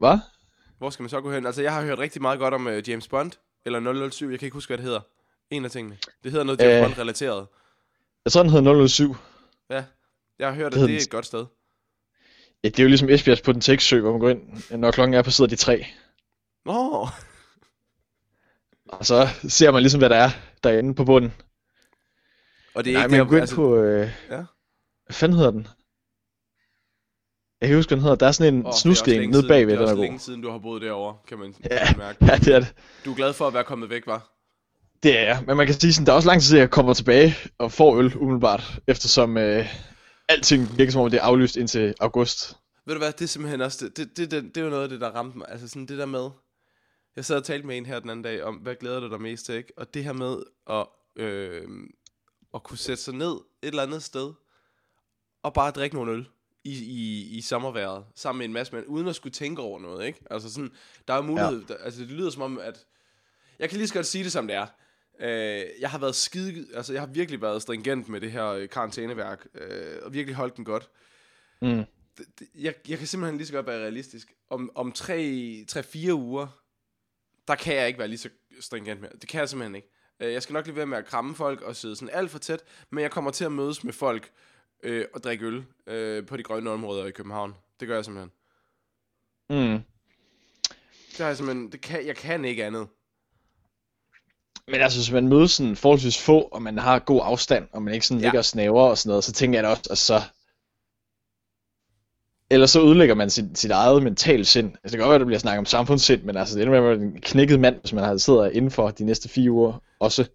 Hvad? 0.00 0.18
Hvor 0.78 0.90
skal 0.90 1.02
man 1.02 1.10
så 1.10 1.20
gå 1.20 1.32
hen? 1.32 1.46
Altså, 1.46 1.62
jeg 1.62 1.74
har 1.74 1.82
hørt 1.82 1.98
rigtig 1.98 2.22
meget 2.22 2.38
godt 2.38 2.54
om 2.54 2.66
uh, 2.66 2.88
James 2.88 3.08
Bond, 3.08 3.32
eller 3.66 4.10
007, 4.10 4.30
jeg 4.30 4.38
kan 4.38 4.46
ikke 4.46 4.54
huske, 4.54 4.70
hvad 4.70 4.76
det 4.78 4.84
hedder. 4.84 5.00
En 5.50 5.64
af 5.64 5.70
tingene. 5.70 5.98
Det 6.24 6.30
hedder 6.32 6.44
noget 6.44 6.60
James 6.60 6.74
Øh. 6.74 6.82
Bond-relateret. 6.82 7.46
Jeg 8.24 8.32
tror, 8.32 8.42
den 8.42 8.50
hedder 8.52 8.86
007. 8.88 9.16
Ja, 9.70 9.84
jeg 10.38 10.48
har 10.48 10.54
hørt, 10.54 10.72
Det 10.72 10.82
at 10.82 10.88
det 10.88 10.96
er 10.96 11.00
et 11.00 11.10
godt 11.10 11.26
sted. 11.26 11.46
Ja, 12.64 12.68
det 12.68 12.78
er 12.78 12.82
jo 12.82 12.88
ligesom 12.88 13.08
Esbjergs 13.08 13.40
på 13.40 13.52
den 13.52 13.60
tekstsø, 13.60 14.00
hvor 14.00 14.10
man 14.10 14.20
går 14.20 14.28
ind, 14.30 14.78
når 14.78 14.90
klokken 14.90 15.14
er 15.14 15.22
passeret 15.22 15.50
de 15.50 15.56
tre. 15.56 15.86
Nå, 16.64 17.08
Og 18.88 19.06
så 19.06 19.28
ser 19.48 19.70
man 19.70 19.82
ligesom, 19.82 20.00
hvad 20.00 20.08
der 20.10 20.16
er 20.16 20.30
derinde 20.66 20.94
på 20.94 21.04
bunden. 21.04 21.32
og 22.74 22.84
det 22.84 22.90
er 22.90 22.94
Nej, 22.94 23.04
ikke 23.04 23.10
man 23.10 23.18
der, 23.20 23.24
kan 23.24 23.30
gå 23.30 23.36
ind 23.36 23.40
altså, 23.40 23.56
på... 23.56 23.76
Øh, 23.76 24.10
ja. 24.30 24.36
Hvad 25.06 25.14
fanden 25.14 25.36
hedder 25.38 25.50
den? 25.50 25.66
Jeg 27.60 27.68
kan 27.68 27.76
huske, 27.76 27.90
den 27.90 28.00
hedder. 28.00 28.16
Der 28.16 28.26
er 28.26 28.32
sådan 28.32 28.54
en 28.54 28.66
oh, 28.66 28.72
det 28.84 29.06
længe 29.06 29.26
nede 29.26 29.48
bagved, 29.48 29.72
Det 29.72 29.72
er 29.72 29.78
den 29.78 29.78
er 29.78 29.82
også 29.82 29.94
god. 29.94 30.02
længe 30.04 30.18
siden, 30.18 30.40
du 30.42 30.50
har 30.50 30.58
boet 30.58 30.82
derovre, 30.82 31.16
kan 31.28 31.38
man, 31.38 31.54
Ja. 31.70 31.94
mærke. 31.96 32.24
Ja, 32.26 32.36
det 32.36 32.54
er 32.54 32.58
det. 32.60 32.74
Du 33.04 33.10
er 33.12 33.16
glad 33.16 33.32
for 33.32 33.46
at 33.46 33.54
være 33.54 33.64
kommet 33.64 33.90
væk, 33.90 34.06
var? 34.06 34.32
Det 35.02 35.18
er 35.18 35.22
jeg. 35.22 35.42
Men 35.46 35.56
man 35.56 35.66
kan 35.66 35.74
sige 35.80 35.92
sådan, 35.92 36.06
der 36.06 36.12
er 36.12 36.16
også 36.16 36.28
lang 36.28 36.40
tid, 36.42 36.48
til 36.50 36.58
jeg 36.58 36.70
kommer 36.70 36.94
tilbage 36.94 37.34
og 37.58 37.72
får 37.72 37.98
øl 37.98 38.16
umiddelbart, 38.16 38.78
eftersom 38.86 39.36
øh, 39.36 39.66
alting 40.28 40.78
virker 40.78 40.92
som 40.92 41.00
om, 41.00 41.10
det 41.10 41.18
er 41.18 41.22
aflyst 41.22 41.56
indtil 41.56 41.94
august. 42.00 42.56
Ved 42.86 42.94
du 42.94 42.98
hvad, 42.98 43.12
det 43.12 43.22
er 43.22 43.28
simpelthen 43.28 43.60
også, 43.60 43.84
det, 43.86 43.96
det, 43.96 44.16
det, 44.16 44.30
det, 44.30 44.42
det 44.54 44.56
er 44.60 44.64
jo 44.64 44.70
noget 44.70 44.82
af 44.82 44.88
det, 44.88 45.00
der 45.00 45.10
ramte 45.10 45.38
mig. 45.38 45.46
Altså 45.50 45.68
sådan 45.68 45.86
det 45.86 45.98
der 45.98 46.06
med, 46.06 46.28
jeg 47.16 47.24
sad 47.24 47.36
og 47.36 47.44
talte 47.44 47.66
med 47.66 47.76
en 47.76 47.86
her 47.86 48.00
den 48.00 48.10
anden 48.10 48.24
dag 48.24 48.42
om, 48.42 48.54
hvad 48.54 48.74
glæder 48.74 49.00
du 49.00 49.10
dig 49.10 49.20
mest 49.20 49.46
til, 49.46 49.54
ikke? 49.54 49.72
Og 49.76 49.94
det 49.94 50.04
her 50.04 50.12
med 50.12 50.42
at, 50.70 50.86
øh, 51.16 51.68
at 52.54 52.62
kunne 52.62 52.78
sætte 52.78 53.02
sig 53.02 53.14
ned 53.14 53.32
et 53.32 53.68
eller 53.68 53.82
andet 53.82 54.02
sted, 54.02 54.32
og 55.42 55.54
bare 55.54 55.70
drikke 55.70 55.96
nogle 55.96 56.12
øl 56.12 56.28
i, 56.64 56.72
i, 56.84 57.36
i 57.36 57.40
sommerværet, 57.40 58.04
sammen 58.14 58.38
med 58.38 58.46
en 58.46 58.52
masse 58.52 58.74
mænd, 58.74 58.86
uden 58.88 59.08
at 59.08 59.16
skulle 59.16 59.32
tænke 59.32 59.62
over 59.62 59.80
noget, 59.80 60.06
ikke? 60.06 60.18
Altså 60.30 60.52
sådan, 60.52 60.72
der 61.08 61.14
er 61.14 61.22
mulighed, 61.22 61.60
ja. 61.68 61.74
der, 61.74 61.78
altså 61.84 62.00
det 62.00 62.10
lyder 62.10 62.30
som 62.30 62.42
om, 62.42 62.58
at, 62.58 62.86
jeg 63.58 63.68
kan 63.68 63.78
lige 63.78 63.88
så 63.88 63.94
godt 63.94 64.06
sige 64.06 64.24
det, 64.24 64.32
som 64.32 64.46
det 64.46 64.56
er. 64.56 64.66
Øh, 65.20 65.66
jeg 65.80 65.90
har 65.90 65.98
været 65.98 66.14
skide, 66.14 66.66
altså 66.74 66.92
jeg 66.92 67.02
har 67.02 67.06
virkelig 67.06 67.42
været 67.42 67.62
stringent 67.62 68.08
med 68.08 68.20
det 68.20 68.32
her 68.32 68.46
øh, 68.46 68.68
karantæneværk, 68.68 69.46
øh, 69.54 69.98
og 70.02 70.12
virkelig 70.12 70.36
holdt 70.36 70.56
den 70.56 70.64
godt 70.64 70.90
Mm. 71.60 71.84
jeg, 72.54 72.74
jeg 72.88 72.98
kan 72.98 73.06
simpelthen 73.06 73.36
lige 73.36 73.46
så 73.46 73.52
godt 73.52 73.66
være 73.66 73.82
realistisk. 73.82 74.34
Om, 74.50 74.70
om 74.74 74.92
3-4 74.98 76.12
uger, 76.12 76.46
der 77.48 77.54
kan 77.54 77.74
jeg 77.76 77.86
ikke 77.86 77.98
være 77.98 78.08
lige 78.08 78.18
så 78.18 78.28
stringent 78.60 79.00
med. 79.00 79.08
Det 79.20 79.28
kan 79.28 79.40
jeg 79.40 79.48
simpelthen 79.48 79.74
ikke. 79.74 79.88
Øh, 80.20 80.32
Jeg 80.32 80.42
skal 80.42 80.52
nok 80.52 80.66
lige 80.66 80.76
være 80.76 80.86
med 80.86 80.98
at 80.98 81.06
kramme 81.06 81.34
folk 81.34 81.60
og 81.62 81.76
sidde 81.76 81.96
sådan 81.96 82.14
alt 82.14 82.30
for 82.30 82.38
tæt, 82.38 82.60
men 82.90 83.02
jeg 83.02 83.10
kommer 83.10 83.30
til 83.30 83.44
at 83.44 83.52
mødes 83.52 83.84
med 83.84 83.92
folk 83.92 84.30
øh, 84.82 85.04
og 85.14 85.24
drikke 85.24 85.46
øl 85.46 85.64
øh, 85.86 86.26
på 86.26 86.36
de 86.36 86.42
grønne 86.42 86.70
områder 86.70 87.06
i 87.06 87.10
København. 87.10 87.54
Det 87.80 87.88
gør 87.88 87.94
jeg 87.94 88.04
simpelthen. 88.04 88.30
Mm. 89.50 89.80
Det 91.10 91.18
har 91.18 91.26
jeg 91.26 91.36
simpelthen, 91.36 91.72
det 91.72 91.80
kan, 91.80 92.06
jeg 92.06 92.16
kan 92.16 92.44
ikke 92.44 92.64
andet. 92.64 92.88
Men 94.68 94.80
altså, 94.80 94.98
hvis 94.98 95.10
man 95.12 95.28
mødes 95.28 95.50
sådan 95.50 95.76
forholdsvis 95.76 96.22
få, 96.22 96.40
og 96.40 96.62
man 96.62 96.78
har 96.78 96.98
god 96.98 97.20
afstand, 97.24 97.68
og 97.72 97.82
man 97.82 97.94
ikke 97.94 98.06
sådan 98.06 98.20
Ja. 98.20 98.24
ligger 98.26 98.38
og 98.38 98.44
snaver 98.44 98.82
og 98.82 98.98
sådan 98.98 99.08
noget, 99.10 99.24
så 99.24 99.32
tænker 99.32 99.58
jeg 99.58 99.64
da 99.64 99.68
også, 99.68 99.82
at 99.90 99.98
så... 99.98 100.22
Eller 102.50 102.66
så 102.66 102.82
ødelægger 102.82 103.14
man 103.14 103.30
sit, 103.30 103.58
sit 103.58 103.70
eget 103.70 104.02
mentale 104.02 104.44
sind. 104.44 104.66
Altså, 104.66 104.80
det 104.82 104.90
kan 104.90 104.98
godt 104.98 105.08
være, 105.08 105.14
at 105.14 105.20
der 105.20 105.26
bliver 105.26 105.38
snakket 105.38 105.58
om 105.58 105.66
samfundssind, 105.66 106.22
men 106.22 106.36
altså, 106.36 106.58
det 106.58 106.68
er 106.68 106.80
med 106.80 107.00
en 107.00 107.20
knækket 107.20 107.60
mand, 107.60 107.80
hvis 107.80 107.92
man 107.92 108.04
har 108.04 108.16
siddet 108.16 108.52
indenfor 108.52 108.90
de 108.90 109.04
næste 109.04 109.28
fire 109.28 109.50
uger 109.50 109.82
også. 110.00 110.28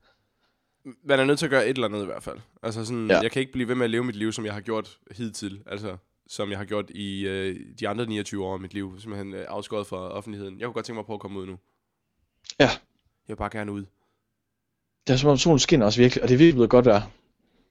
Man 1.03 1.19
er 1.19 1.25
nødt 1.25 1.39
til 1.39 1.45
at 1.45 1.49
gøre 1.49 1.67
et 1.67 1.75
eller 1.75 1.87
andet 1.87 2.01
i 2.01 2.05
hvert 2.05 2.23
fald. 2.23 2.37
Altså 2.63 2.85
sådan, 2.85 3.07
ja. 3.07 3.19
Jeg 3.19 3.31
kan 3.31 3.39
ikke 3.39 3.51
blive 3.51 3.67
ved 3.67 3.75
med 3.75 3.83
at 3.83 3.89
leve 3.89 4.03
mit 4.03 4.15
liv, 4.15 4.31
som 4.31 4.45
jeg 4.45 4.53
har 4.53 4.61
gjort 4.61 4.97
hidtil. 5.11 5.61
Altså, 5.65 5.97
som 6.27 6.49
jeg 6.49 6.57
har 6.57 6.65
gjort 6.65 6.89
i 6.89 7.27
øh, 7.27 7.59
de 7.79 7.87
andre 7.87 8.05
29 8.05 8.45
år 8.45 8.53
af 8.53 8.59
mit 8.59 8.73
liv. 8.73 8.99
Simpelthen 8.99 9.33
øh, 9.33 9.45
afskåret 9.47 9.87
fra 9.87 9.97
offentligheden. 9.97 10.59
Jeg 10.59 10.65
kunne 10.65 10.73
godt 10.73 10.85
tænke 10.85 10.97
mig 10.97 11.05
på 11.05 11.13
at 11.13 11.19
komme 11.19 11.39
ud 11.39 11.45
nu. 11.45 11.57
Ja. 12.59 12.69
Jeg 13.27 13.27
vil 13.27 13.35
bare 13.35 13.49
gerne 13.49 13.71
ud. 13.71 13.85
Det 15.07 15.13
er 15.13 15.17
som 15.17 15.29
om 15.29 15.37
solen 15.37 15.59
skinner 15.59 15.85
også 15.85 16.01
virkelig, 16.01 16.23
og 16.23 16.29
det 16.29 16.33
er 16.33 16.37
virkelig 16.37 16.55
blevet 16.55 16.69
godt 16.69 16.85
vejr. 16.85 17.01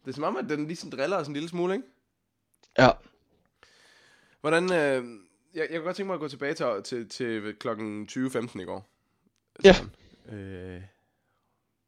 Det 0.04 0.10
er 0.10 0.14
som 0.14 0.25
om, 0.25 0.36
at 0.36 0.44
den 0.48 0.66
lige 0.66 0.76
sådan 0.76 0.98
driller 0.98 1.16
os 1.16 1.28
en 1.28 1.34
lille 1.34 1.48
smule, 1.48 1.75
ikke? 1.75 1.86
Ja. 2.78 2.90
Hvordan, 4.40 4.64
øh, 4.64 5.04
jeg, 5.54 5.66
jeg 5.70 5.78
kunne 5.78 5.84
godt 5.84 5.96
tænke 5.96 6.06
mig 6.06 6.14
at 6.14 6.20
gå 6.20 6.28
tilbage 6.28 6.54
til, 6.54 6.66
til, 6.84 7.08
til 7.08 7.54
klokken 7.54 8.08
20.15 8.12 8.60
i 8.60 8.64
går. 8.64 8.87
Ja. 9.64 9.72
Sådan. 9.72 10.38
Øh, 10.38 10.82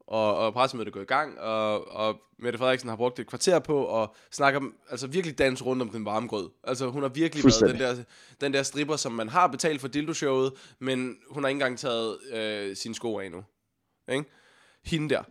og, 0.07 0.37
og 0.37 0.53
pressemødet 0.53 0.89
er 0.89 0.93
gået 0.93 1.03
i 1.03 1.07
gang, 1.07 1.41
og, 1.41 1.89
og 1.89 2.21
Mette 2.39 2.59
Frederiksen 2.59 2.89
har 2.89 2.97
brugt 2.97 3.19
et 3.19 3.27
kvarter 3.27 3.59
på 3.59 4.03
at 4.03 4.09
snakke 4.31 4.57
om, 4.57 4.75
altså 4.91 5.07
virkelig 5.07 5.39
dans 5.39 5.65
rundt 5.67 5.83
om 5.83 5.89
den 5.89 6.05
varme 6.05 6.29
grød. 6.29 6.51
Altså 6.65 6.87
hun 6.87 7.03
har 7.03 7.09
virkelig 7.09 7.45
været 7.45 7.73
den 7.73 7.81
der, 7.81 8.05
den 8.41 8.53
der 8.53 8.63
stripper, 8.63 8.97
som 8.97 9.13
man 9.13 9.29
har 9.29 9.47
betalt 9.47 9.81
for 9.81 9.89
dildo-showet, 9.89 10.53
men 10.79 11.17
hun 11.31 11.43
har 11.43 11.49
ikke 11.49 11.57
engang 11.57 11.79
taget 11.79 12.19
øh, 12.33 12.77
sine 12.77 12.95
sko 12.95 13.19
af 13.19 13.31
nu. 13.31 13.45
Ikke? 14.09 14.25
Hende 14.85 15.15
der. 15.15 15.23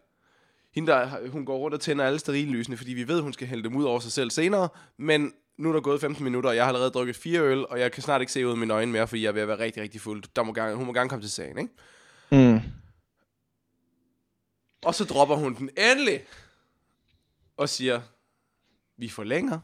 Hende 0.75 0.91
der, 0.91 1.29
hun 1.29 1.45
går 1.45 1.57
rundt 1.57 1.73
og 1.73 1.81
tænder 1.81 2.05
alle 2.05 2.19
sterillysene, 2.19 2.77
fordi 2.77 2.93
vi 2.93 3.07
ved, 3.07 3.21
hun 3.21 3.33
skal 3.33 3.47
hælde 3.47 3.63
dem 3.63 3.75
ud 3.75 3.83
over 3.83 3.99
sig 3.99 4.11
selv 4.11 4.31
senere, 4.31 4.69
men 4.97 5.33
nu 5.57 5.69
er 5.69 5.73
der 5.73 5.81
gået 5.81 6.01
15 6.01 6.23
minutter, 6.23 6.49
og 6.49 6.55
jeg 6.55 6.63
har 6.63 6.67
allerede 6.67 6.91
drukket 6.91 7.15
fire 7.15 7.39
øl, 7.39 7.65
og 7.67 7.79
jeg 7.79 7.91
kan 7.91 8.03
snart 8.03 8.21
ikke 8.21 8.33
se 8.33 8.45
ud 8.45 8.51
af 8.51 8.57
mine 8.57 8.73
øjne 8.73 8.91
mere, 8.91 9.07
fordi 9.07 9.21
jeg 9.21 9.27
er 9.27 9.33
ved 9.33 9.41
at 9.41 9.47
være 9.47 9.59
rigtig, 9.59 9.83
rigtig 9.83 10.01
fuld. 10.01 10.23
Der 10.35 10.43
må 10.43 10.53
gerne, 10.53 10.75
hun 10.75 10.85
må 10.85 10.93
gerne 10.93 11.09
komme 11.09 11.23
til 11.23 11.31
sagen, 11.31 11.57
ikke? 11.57 12.53
Mm. 12.53 12.59
Og 14.85 14.95
så 14.95 15.05
dropper 15.05 15.35
hun 15.35 15.55
den 15.55 15.69
endelig, 15.77 16.25
og 17.57 17.69
siger, 17.69 18.01
vi 18.97 19.09
forlænger 19.09 19.59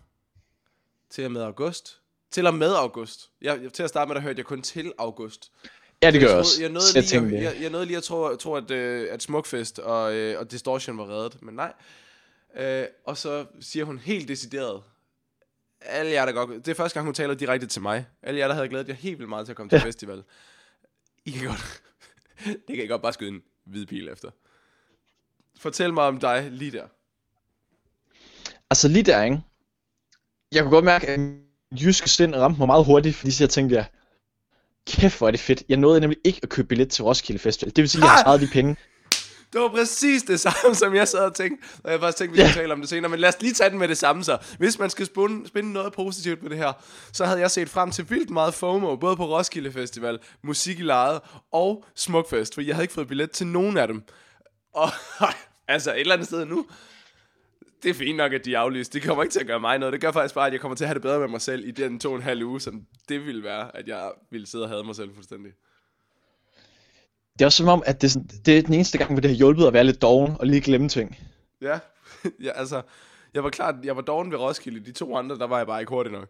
til 1.10 1.26
og 1.26 1.32
med 1.32 1.42
august. 1.42 2.02
Til 2.32 2.48
og 2.48 2.54
med 2.54 2.74
august. 2.74 3.30
Jeg, 3.42 3.74
til 3.74 3.84
at 3.84 3.90
starte 3.90 4.08
med, 4.08 4.16
der 4.16 4.22
hørte 4.22 4.38
jeg 4.38 4.46
kun 4.46 4.62
til 4.62 4.94
august. 4.98 5.52
Ja, 6.04 6.12
det 6.12 6.22
gør 6.22 6.28
jeg 6.28 6.38
også. 6.38 6.62
Jeg 6.62 6.70
nåede 6.70 6.88
jeg 6.96 7.22
lige, 7.22 7.44
jeg, 7.44 7.62
jeg 7.62 7.70
nåede 7.70 7.86
lige 7.86 7.98
at 7.98 8.04
tro, 8.04 8.36
tro 8.36 8.56
at, 8.56 8.72
øh, 8.72 9.14
at 9.14 9.24
Smukfest 9.24 9.80
og, 9.80 10.14
øh, 10.14 10.40
og 10.40 10.52
Distortion 10.52 10.98
var 10.98 11.10
reddet, 11.10 11.42
men 11.42 11.56
nej. 11.56 11.74
Øh, 12.58 12.86
og 13.06 13.18
så 13.18 13.46
siger 13.62 13.86
hun 13.86 13.98
helt 13.98 14.28
decideret, 14.28 14.84
alle 15.82 16.12
jer, 16.12 16.26
der 16.26 16.32
godt, 16.32 16.50
det 16.50 16.68
er 16.68 16.76
første 16.76 16.94
gang, 16.94 17.06
hun 17.06 17.14
taler 17.14 17.34
direkte 17.34 17.68
til 17.68 17.82
mig. 17.82 18.06
Alle 18.24 18.40
jer, 18.40 18.48
der 18.48 18.56
havde 18.56 18.70
glædet 18.70 18.88
jer 18.88 18.94
helt 18.94 19.18
vildt 19.18 19.30
meget 19.30 19.46
til 19.46 19.52
at 19.52 19.56
komme 19.58 19.70
til 19.70 19.78
Ja. 19.78 19.86
festival. 19.86 20.24
I 21.26 21.32
kan 21.32 21.48
godt, 21.48 21.82
det 22.68 22.76
kan 22.76 22.84
I 22.84 22.88
godt 22.88 23.02
bare 23.02 23.14
skyde 23.14 23.30
en 23.30 23.42
hvid 23.66 23.86
pil 23.86 24.10
efter. 24.10 24.30
Fortæl 25.60 25.94
mig 25.94 26.04
om 26.04 26.20
dig 26.20 26.48
lige 26.52 26.72
der. 26.72 26.88
Altså 28.70 28.88
lige 28.88 29.04
der, 29.04 29.24
ikke? 29.24 29.42
Jeg 30.52 30.62
kunne 30.64 30.72
godt 30.72 30.86
mærke, 30.86 31.08
at 31.08 31.20
jyske 31.82 32.10
sind 32.10 32.36
ramte 32.36 32.58
mig 32.60 32.68
meget 32.68 32.86
hurtigt, 32.86 33.16
fordi 33.16 33.32
så 33.32 33.44
jeg 33.44 33.50
tænkte, 33.50 33.76
jeg, 33.76 33.86
kæft 34.88 35.18
hvor 35.18 35.28
er 35.28 35.32
det 35.32 35.40
fedt. 35.40 35.64
Jeg 35.70 35.78
nåede 35.78 36.00
nemlig 36.00 36.20
ikke 36.24 36.40
at 36.44 36.50
købe 36.50 36.68
billet 36.68 36.90
til 36.92 37.04
Roskilde 37.04 37.40
Festival. 37.40 37.76
Det 37.76 37.82
vil 37.82 37.90
sige, 37.90 38.02
at 38.02 38.04
jeg 38.04 38.12
har 38.12 38.22
sparet 38.22 38.42
de 38.42 38.48
penge. 38.54 38.76
Det 39.54 39.62
var 39.62 39.68
præcis 39.68 40.24
det 40.24 40.40
samme, 40.40 40.76
som 40.76 40.96
jeg 40.96 41.08
sad 41.08 41.20
og 41.20 41.36
tænkte. 41.36 41.68
Og 41.84 41.92
jeg 41.92 42.00
faktisk 42.00 42.18
tænkte, 42.18 42.36
vi 42.36 42.42
skulle 42.42 42.62
tale 42.62 42.74
om 42.74 42.80
det 42.80 42.90
senere. 42.90 43.10
Men 43.10 43.20
lad 43.20 43.30
os 43.30 43.42
lige 43.42 43.54
tage 43.54 43.70
den 43.70 43.80
med 43.80 43.88
det 43.88 43.98
samme 43.98 44.24
så. 44.24 44.38
Hvis 44.58 44.80
man 44.80 44.90
skal 44.90 45.06
spinde, 45.06 45.48
spinde 45.48 45.74
noget 45.74 45.94
positivt 45.94 46.42
med 46.42 46.50
det 46.50 46.58
her, 46.58 46.74
så 47.14 47.26
havde 47.26 47.40
jeg 47.40 47.52
set 47.52 47.70
frem 47.70 47.92
til 47.92 48.10
vildt 48.10 48.30
meget 48.30 48.54
FOMO, 48.54 48.96
både 48.96 49.16
på 49.16 49.26
Roskilde 49.26 49.72
Festival, 49.72 50.20
Musik 50.44 50.80
i 50.80 50.84
Lejet 50.84 51.22
og 51.52 51.86
Smukfest, 51.96 52.54
for 52.54 52.62
jeg 52.62 52.76
havde 52.76 52.84
ikke 52.84 52.94
fået 52.94 53.08
billet 53.08 53.32
til 53.32 53.48
nogen 53.48 53.78
af 53.78 53.88
dem. 53.88 54.04
Og 54.74 54.90
altså 55.68 55.94
et 55.94 56.00
eller 56.00 56.14
andet 56.14 56.28
sted 56.28 56.46
nu, 56.46 56.66
det 57.84 57.90
er 57.90 57.94
fint 57.94 58.18
nok, 58.18 58.34
at 58.34 58.46
de 58.46 58.54
er 58.54 58.60
aflyst. 58.60 58.94
Det 58.94 59.04
kommer 59.04 59.24
ikke 59.24 59.34
til 59.34 59.40
at 59.40 59.48
gøre 59.48 59.60
mig 59.60 59.80
noget. 59.80 59.94
Det 59.94 60.02
gør 60.02 60.12
faktisk 60.12 60.36
bare, 60.36 60.48
at 60.48 60.54
jeg 60.54 60.62
kommer 60.62 60.76
til 60.76 60.84
at 60.84 60.88
have 60.88 60.94
det 60.94 61.02
bedre 61.02 61.20
med 61.20 61.28
mig 61.28 61.42
selv 61.42 61.68
i 61.68 61.72
den 61.72 62.00
to 62.00 62.10
og 62.10 62.16
en 62.16 62.22
halv 62.22 62.44
uge, 62.44 62.62
som 62.62 62.86
det 63.10 63.26
ville 63.26 63.44
være, 63.44 63.78
at 63.78 63.88
jeg 63.88 64.12
ville 64.32 64.48
sidde 64.48 64.64
og 64.64 64.70
have 64.70 64.84
mig 64.84 64.96
selv 64.96 65.14
fuldstændig. 65.14 65.52
Det 67.40 67.42
er 67.42 67.46
også 67.46 67.58
som 67.58 67.68
om, 67.68 67.84
at 67.86 68.02
det, 68.02 68.08
er 68.08 68.12
sådan, 68.12 68.30
det 68.46 68.58
er 68.58 68.62
den 68.62 68.74
eneste 68.74 68.98
gang, 68.98 69.12
hvor 69.12 69.22
det 69.22 69.30
har 69.30 69.38
hjulpet 69.38 69.68
at 69.68 69.74
være 69.74 69.84
lidt 69.84 70.02
doven 70.02 70.36
og 70.40 70.48
lige 70.48 70.62
glemme 70.62 70.90
ting. 70.90 71.18
Ja, 71.62 71.80
ja 72.46 72.52
altså, 72.56 72.82
jeg 73.34 73.44
var 73.44 73.50
klart, 73.50 73.76
jeg 73.84 73.96
var 73.96 74.02
doven 74.02 74.32
ved 74.32 74.40
Roskilde. 74.40 74.80
De 74.80 74.92
to 74.92 75.16
andre, 75.16 75.38
der 75.38 75.48
var 75.48 75.58
jeg 75.58 75.68
bare 75.68 75.80
ikke 75.80 75.90
hurtigt 75.90 76.14
nok. 76.14 76.30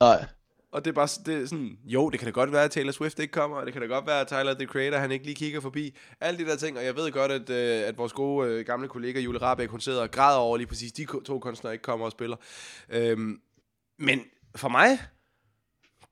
Nej. 0.00 0.26
Og 0.72 0.84
det 0.84 0.90
er 0.90 0.94
bare 0.94 1.08
det 1.26 1.42
er 1.42 1.46
sådan, 1.46 1.78
jo, 1.84 2.10
det 2.10 2.18
kan 2.18 2.26
da 2.26 2.30
godt 2.30 2.52
være, 2.52 2.64
at 2.64 2.70
Taylor 2.70 2.92
Swift 2.92 3.18
ikke 3.18 3.32
kommer, 3.32 3.56
og 3.56 3.66
det 3.66 3.72
kan 3.72 3.82
da 3.82 3.88
godt 3.88 4.06
være, 4.06 4.20
at 4.20 4.26
Tyler, 4.26 4.54
the 4.54 4.66
Creator, 4.66 4.98
han 4.98 5.10
ikke 5.10 5.24
lige 5.24 5.34
kigger 5.34 5.60
forbi. 5.60 5.96
Alle 6.20 6.44
de 6.44 6.50
der 6.50 6.56
ting, 6.56 6.78
og 6.78 6.84
jeg 6.84 6.96
ved 6.96 7.12
godt, 7.12 7.32
at, 7.32 7.50
øh, 7.50 7.88
at 7.88 7.98
vores 7.98 8.12
gode 8.12 8.48
øh, 8.48 8.66
gamle 8.66 8.88
kollega 8.88 9.20
Julie 9.20 9.40
Rabeck, 9.40 9.70
hun 9.70 9.80
sidder 9.80 10.02
og 10.02 10.10
græder 10.10 10.38
over 10.38 10.56
lige 10.56 10.66
præcis, 10.66 10.92
de 10.92 11.06
to 11.24 11.38
kunstnere 11.38 11.72
ikke 11.72 11.82
kommer 11.82 12.06
og 12.06 12.12
spiller. 12.12 12.36
Øhm, 12.88 13.40
men 13.98 14.20
for 14.56 14.68
mig, 14.68 14.98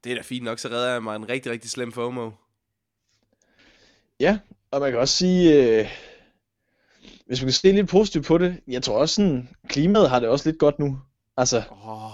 det 0.04 0.12
er 0.12 0.16
da 0.16 0.22
fint 0.22 0.44
nok, 0.44 0.58
så 0.58 0.68
redder 0.68 0.92
jeg 0.92 1.02
mig 1.02 1.16
en 1.16 1.28
rigtig, 1.28 1.52
rigtig 1.52 1.70
slem 1.70 1.92
FOMO. 1.92 2.30
Ja, 4.20 4.38
og 4.70 4.80
man 4.80 4.90
kan 4.90 5.00
også 5.00 5.16
sige, 5.16 5.64
øh, 5.80 5.88
hvis 7.26 7.40
man 7.40 7.46
kan 7.46 7.52
se 7.52 7.72
lidt 7.72 7.88
positivt 7.88 8.26
på 8.26 8.38
det, 8.38 8.60
jeg 8.68 8.82
tror 8.82 8.98
også 8.98 9.14
sådan, 9.14 9.48
klimaet 9.68 10.10
har 10.10 10.20
det 10.20 10.28
også 10.28 10.48
lidt 10.48 10.58
godt 10.58 10.78
nu. 10.78 11.00
Altså, 11.36 11.62
Oh. 11.70 12.10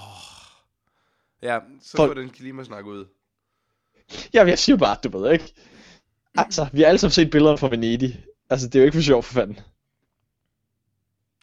Ja, 1.43 1.59
så 1.83 1.97
Folk- 1.97 2.09
får 2.11 2.15
den 2.21 2.31
klimasnak 2.31 2.85
ud. 2.87 3.05
ja, 4.35 4.45
jeg 4.45 4.59
siger 4.59 4.77
bare, 4.77 4.97
du 5.05 5.19
ved 5.19 5.33
ikke. 5.33 5.55
Altså, 6.35 6.67
vi 6.73 6.81
har 6.81 6.89
alle 6.89 6.99
sammen 6.99 7.13
set 7.13 7.31
billeder 7.31 7.57
fra 7.57 7.69
Venedig. 7.69 8.25
Altså, 8.51 8.67
det 8.67 8.75
er 8.75 8.79
jo 8.81 8.85
ikke 8.85 8.97
for 8.97 9.03
sjov 9.03 9.23
for 9.23 9.33
fanden. 9.35 9.59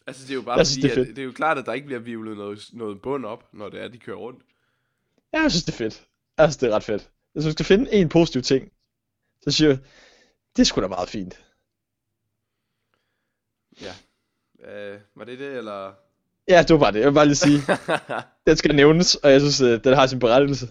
Altså, 0.06 0.22
det 0.22 0.30
er 0.30 0.34
jo 0.34 0.42
bare 0.42 0.56
Jeg 0.58 0.66
synes, 0.66 0.84
fordi, 0.84 1.00
det 1.00 1.06
er 1.06 1.10
at 1.10 1.16
det 1.16 1.22
er 1.22 1.26
jo 1.26 1.32
klart, 1.32 1.58
at 1.58 1.66
der 1.66 1.72
ikke 1.72 1.86
bliver 1.86 2.00
vivlet 2.00 2.36
noget, 2.36 2.68
noget 2.72 3.02
bund 3.02 3.24
op, 3.24 3.48
når 3.52 3.68
det 3.68 3.82
er, 3.82 3.88
de 3.88 3.98
kører 3.98 4.16
rundt. 4.16 4.42
Ja, 5.32 5.40
jeg 5.40 5.50
synes, 5.50 5.64
det 5.64 5.72
er 5.72 5.76
fedt. 5.76 6.06
Synes, 6.40 6.56
det 6.56 6.68
er 6.70 6.74
ret 6.74 6.84
fedt. 6.84 7.10
Hvis 7.32 7.44
man 7.44 7.52
skal 7.52 7.64
finde 7.66 7.92
en 7.92 8.08
positiv 8.08 8.42
ting, 8.42 8.72
så 9.42 9.50
siger 9.50 9.68
jeg, 9.70 9.78
det 10.56 10.62
er 10.62 10.64
sgu 10.64 10.80
da 10.80 10.86
meget 10.86 11.08
fint. 11.08 11.44
Ja. 13.80 13.94
Øh, 14.68 15.00
var 15.14 15.24
det 15.24 15.38
det, 15.38 15.56
eller? 15.56 15.92
Ja, 16.48 16.62
det 16.62 16.70
var 16.70 16.78
bare 16.78 16.92
det. 16.92 16.98
Jeg 16.98 17.06
vil 17.06 17.14
bare 17.14 17.26
lige 17.26 17.36
sige, 17.36 17.62
den 18.46 18.56
skal 18.56 18.74
nævnes, 18.74 19.14
og 19.14 19.30
jeg 19.30 19.40
synes, 19.40 19.60
øh, 19.60 19.84
den 19.84 19.94
har 19.94 20.06
sin 20.06 20.18
berettigelse. 20.18 20.68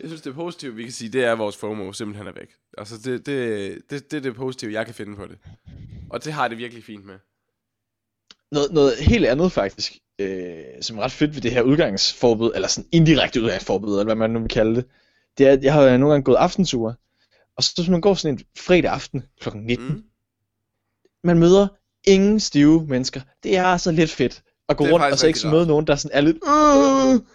Jeg 0.00 0.08
synes, 0.08 0.22
det 0.22 0.34
positive, 0.34 0.74
vi 0.74 0.82
kan 0.82 0.92
sige, 0.92 1.12
det 1.12 1.24
er, 1.24 1.32
at 1.32 1.38
vores 1.38 1.56
FOMO 1.56 1.92
simpelthen 1.92 2.26
er 2.26 2.32
væk. 2.32 2.48
Altså, 2.78 2.94
det, 3.04 3.26
det, 3.26 3.78
det, 3.90 4.10
det 4.10 4.16
er 4.16 4.20
det 4.20 4.34
positive, 4.34 4.72
jeg 4.72 4.86
kan 4.86 4.94
finde 4.94 5.16
på 5.16 5.26
det. 5.26 5.38
Og 6.10 6.24
det 6.24 6.32
har 6.32 6.48
det 6.48 6.58
virkelig 6.58 6.84
fint 6.84 7.06
med. 7.06 7.14
Noget, 8.52 8.72
noget 8.72 8.96
helt 8.96 9.26
andet 9.26 9.52
faktisk, 9.52 9.98
øh, 10.18 10.64
som 10.80 10.98
er 10.98 11.02
ret 11.02 11.12
fedt 11.12 11.34
ved 11.34 11.42
det 11.42 11.52
her 11.52 11.62
udgangsforbud, 11.62 12.52
eller 12.54 12.68
sådan 12.68 12.88
indirekte 12.92 13.42
udgangsforbud, 13.42 13.90
eller 13.90 14.04
hvad 14.04 14.14
man 14.14 14.30
nu 14.30 14.40
vil 14.40 14.48
kalde 14.48 14.76
det, 14.76 14.84
det 15.38 15.46
er, 15.46 15.52
at 15.52 15.64
jeg 15.64 15.72
har 15.74 15.96
nogle 15.96 16.12
gange 16.12 16.24
gået 16.24 16.36
aftenture, 16.36 16.94
og 17.56 17.64
så 17.64 17.72
hvis 17.76 17.88
man 17.88 18.00
går 18.00 18.14
sådan 18.14 18.38
en 18.38 18.44
fredag 18.58 18.90
aften 18.90 19.24
kl. 19.40 19.48
19, 19.54 19.86
mm. 19.88 20.04
Man 21.24 21.38
møder 21.38 21.68
ingen 22.04 22.40
stive 22.40 22.86
mennesker. 22.86 23.20
Det 23.42 23.56
er 23.56 23.64
altså 23.64 23.92
lidt 23.92 24.10
fedt 24.10 24.42
at 24.68 24.76
gå 24.76 24.84
rundt 24.84 25.04
og 25.04 25.18
så 25.18 25.26
ikke 25.26 25.40
møde 25.44 25.58
rart. 25.58 25.68
nogen, 25.68 25.86
der 25.86 25.96
sådan 25.96 26.16
er 26.16 26.20
lidt... 26.20 26.36
Øh! 26.36 27.26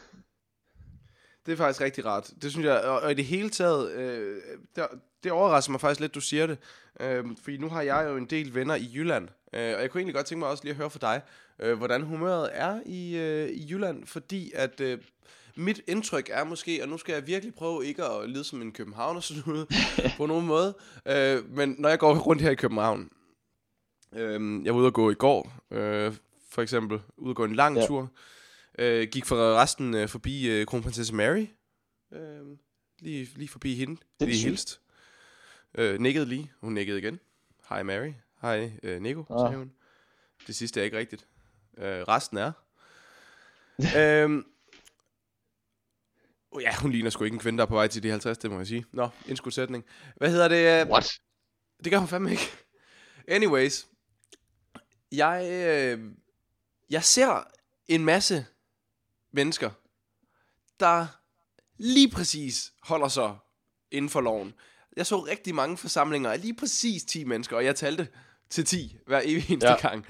Det 1.46 1.52
er 1.52 1.58
faktisk 1.58 1.82
rigtig 1.82 2.06
rart. 2.06 2.32
Det 2.42 2.52
synes 2.52 2.66
jeg, 2.66 2.82
og, 2.82 3.00
og 3.02 3.12
i 3.12 3.14
det 3.14 3.26
hele 3.26 3.50
taget, 3.50 3.92
øh, 3.92 4.42
det, 4.76 4.86
det 5.24 5.32
overrasker 5.32 5.72
mig 5.72 5.82
faktisk 5.82 6.00
lidt, 6.00 6.16
du 6.16 6.22
siger 6.22 6.48
det. 6.48 6.58
Øh, 7.00 7.26
fordi 7.44 7.58
nu 7.58 7.70
har 7.70 7.82
jeg 7.82 8.06
jo 8.10 8.18
en 8.18 8.26
del 8.26 8.56
venner 8.56 8.76
i 8.76 8.92
Jylland, 8.94 9.28
øh, 9.54 9.76
og 9.76 9.82
jeg 9.82 9.90
kunne 9.90 10.00
egentlig 10.00 10.16
godt 10.16 10.26
tænke 10.26 10.40
mig 10.40 10.50
også 10.50 10.64
lige 10.64 10.72
at 10.72 10.78
høre 10.78 10.90
fra 10.90 11.00
dig, 11.02 11.22
øh, 11.60 11.78
hvordan 11.78 12.02
humøret 12.02 12.50
er 12.54 12.80
i, 12.86 13.18
øh, 13.18 13.50
i 13.50 13.72
Jylland, 13.72 14.06
fordi 14.06 14.52
at 14.56 14.82
øh, 14.82 15.00
mit 15.56 15.82
indtryk 15.88 16.30
er 16.30 16.44
måske, 16.44 16.84
og 16.84 16.90
nu 16.90 16.98
skal 16.98 17.14
jeg 17.14 17.28
virkelig 17.28 17.56
prøve 17.56 17.86
ikke 17.86 18.04
at 18.06 18.30
lyde 18.30 18.44
som 18.44 18.62
en 18.62 18.72
københavner 18.72 19.20
sådan 19.20 19.68
på 20.18 20.26
nogen 20.26 20.46
måde, 20.46 20.78
øh, 21.06 21.50
men 21.50 21.76
når 21.80 21.90
jeg 21.90 22.00
går 22.00 22.16
rundt 22.20 22.42
her 22.42 22.50
i 22.52 22.56
København, 22.56 23.10
øh, 24.14 24.66
jeg 24.66 24.74
var 24.74 24.80
ude 24.80 24.88
at 24.88 24.94
gå 24.94 25.12
i 25.12 25.16
går, 25.16 25.54
øh, 25.72 26.14
for 26.50 26.62
eksempel, 26.62 27.00
ude 27.18 27.30
at 27.30 27.36
gå 27.36 27.44
en 27.46 27.56
lang 27.56 27.78
Ja. 27.78 27.86
tur, 27.88 28.12
øh, 28.80 29.08
gik 29.12 29.26
for 29.26 29.56
resten 29.56 29.94
øh, 29.94 30.08
forbi 30.10 30.50
øh, 30.50 30.66
kronprinsesse 30.66 31.16
Mary, 31.16 31.46
øh, 32.14 32.58
lige, 33.00 33.30
lige 33.36 33.48
forbi 33.50 33.76
hende, 33.76 34.02
er 34.20 34.26
lige 34.26 34.44
hilst, 34.48 34.82
øh, 35.76 36.00
nikkede 36.00 36.26
lige, 36.26 36.52
hun 36.62 36.74
nikkede 36.74 36.98
igen, 37.00 37.20
hej 37.70 37.84
Mary, 37.84 38.12
hej 38.42 38.72
øh, 38.84 39.02
Nico, 39.02 39.20
Ah. 39.30 39.40
sagde 39.40 39.58
hun. 39.58 39.72
Det 40.48 40.56
sidste 40.56 40.80
er 40.80 40.84
ikke 40.84 40.98
rigtigt. 40.98 41.26
Øh, 41.78 41.86
resten 41.86 42.38
er. 42.38 42.52
øhm, 43.98 44.46
oh 46.52 46.62
ja, 46.64 46.76
hun 46.76 46.92
ligner 46.92 47.10
sgu 47.10 47.24
ikke 47.24 47.36
en 47.36 47.40
kvinde, 47.40 47.58
der 47.58 47.64
er 47.64 47.68
på 47.68 47.76
vej 47.76 47.88
til 47.88 48.04
de 48.04 48.10
50, 48.10 48.38
det 48.38 48.52
må 48.52 48.58
jeg 48.58 48.68
sige. 48.68 48.86
Nå, 48.94 49.10
indskudt 49.28 49.54
sætning. 49.54 49.84
Hvad 50.18 50.30
hedder 50.30 50.48
det? 50.48 50.82
øh, 50.82 50.92
What? 50.92 51.20
Det 51.84 51.92
gør 51.92 51.98
hun 51.98 52.08
fandme 52.08 52.32
ikke. 52.32 52.52
Anyways. 53.28 53.88
Jeg, 55.12 55.48
øh, 55.52 56.00
jeg 56.90 57.04
ser 57.04 57.44
en 57.88 58.06
masse 58.06 58.46
mennesker, 59.34 59.70
der 60.80 61.08
lige 61.78 62.12
præcis 62.12 62.72
holder 62.84 63.08
sig 63.08 63.36
inden 63.92 64.10
for 64.10 64.22
loven. 64.22 64.54
Jeg 64.98 65.06
så 65.06 65.20
rigtig 65.20 65.56
mange 65.56 65.78
forsamlinger 65.78 66.32
af 66.32 66.42
lige 66.42 66.56
præcis 66.56 67.04
10 67.04 67.24
mennesker, 67.24 67.56
og 67.56 67.66
jeg 67.66 67.76
talte 67.76 68.08
til 68.50 68.66
10 68.66 68.98
hver 69.08 69.22
evig 69.24 69.52
eneste 69.52 69.70
ja. 69.70 69.90
gang. 69.90 70.06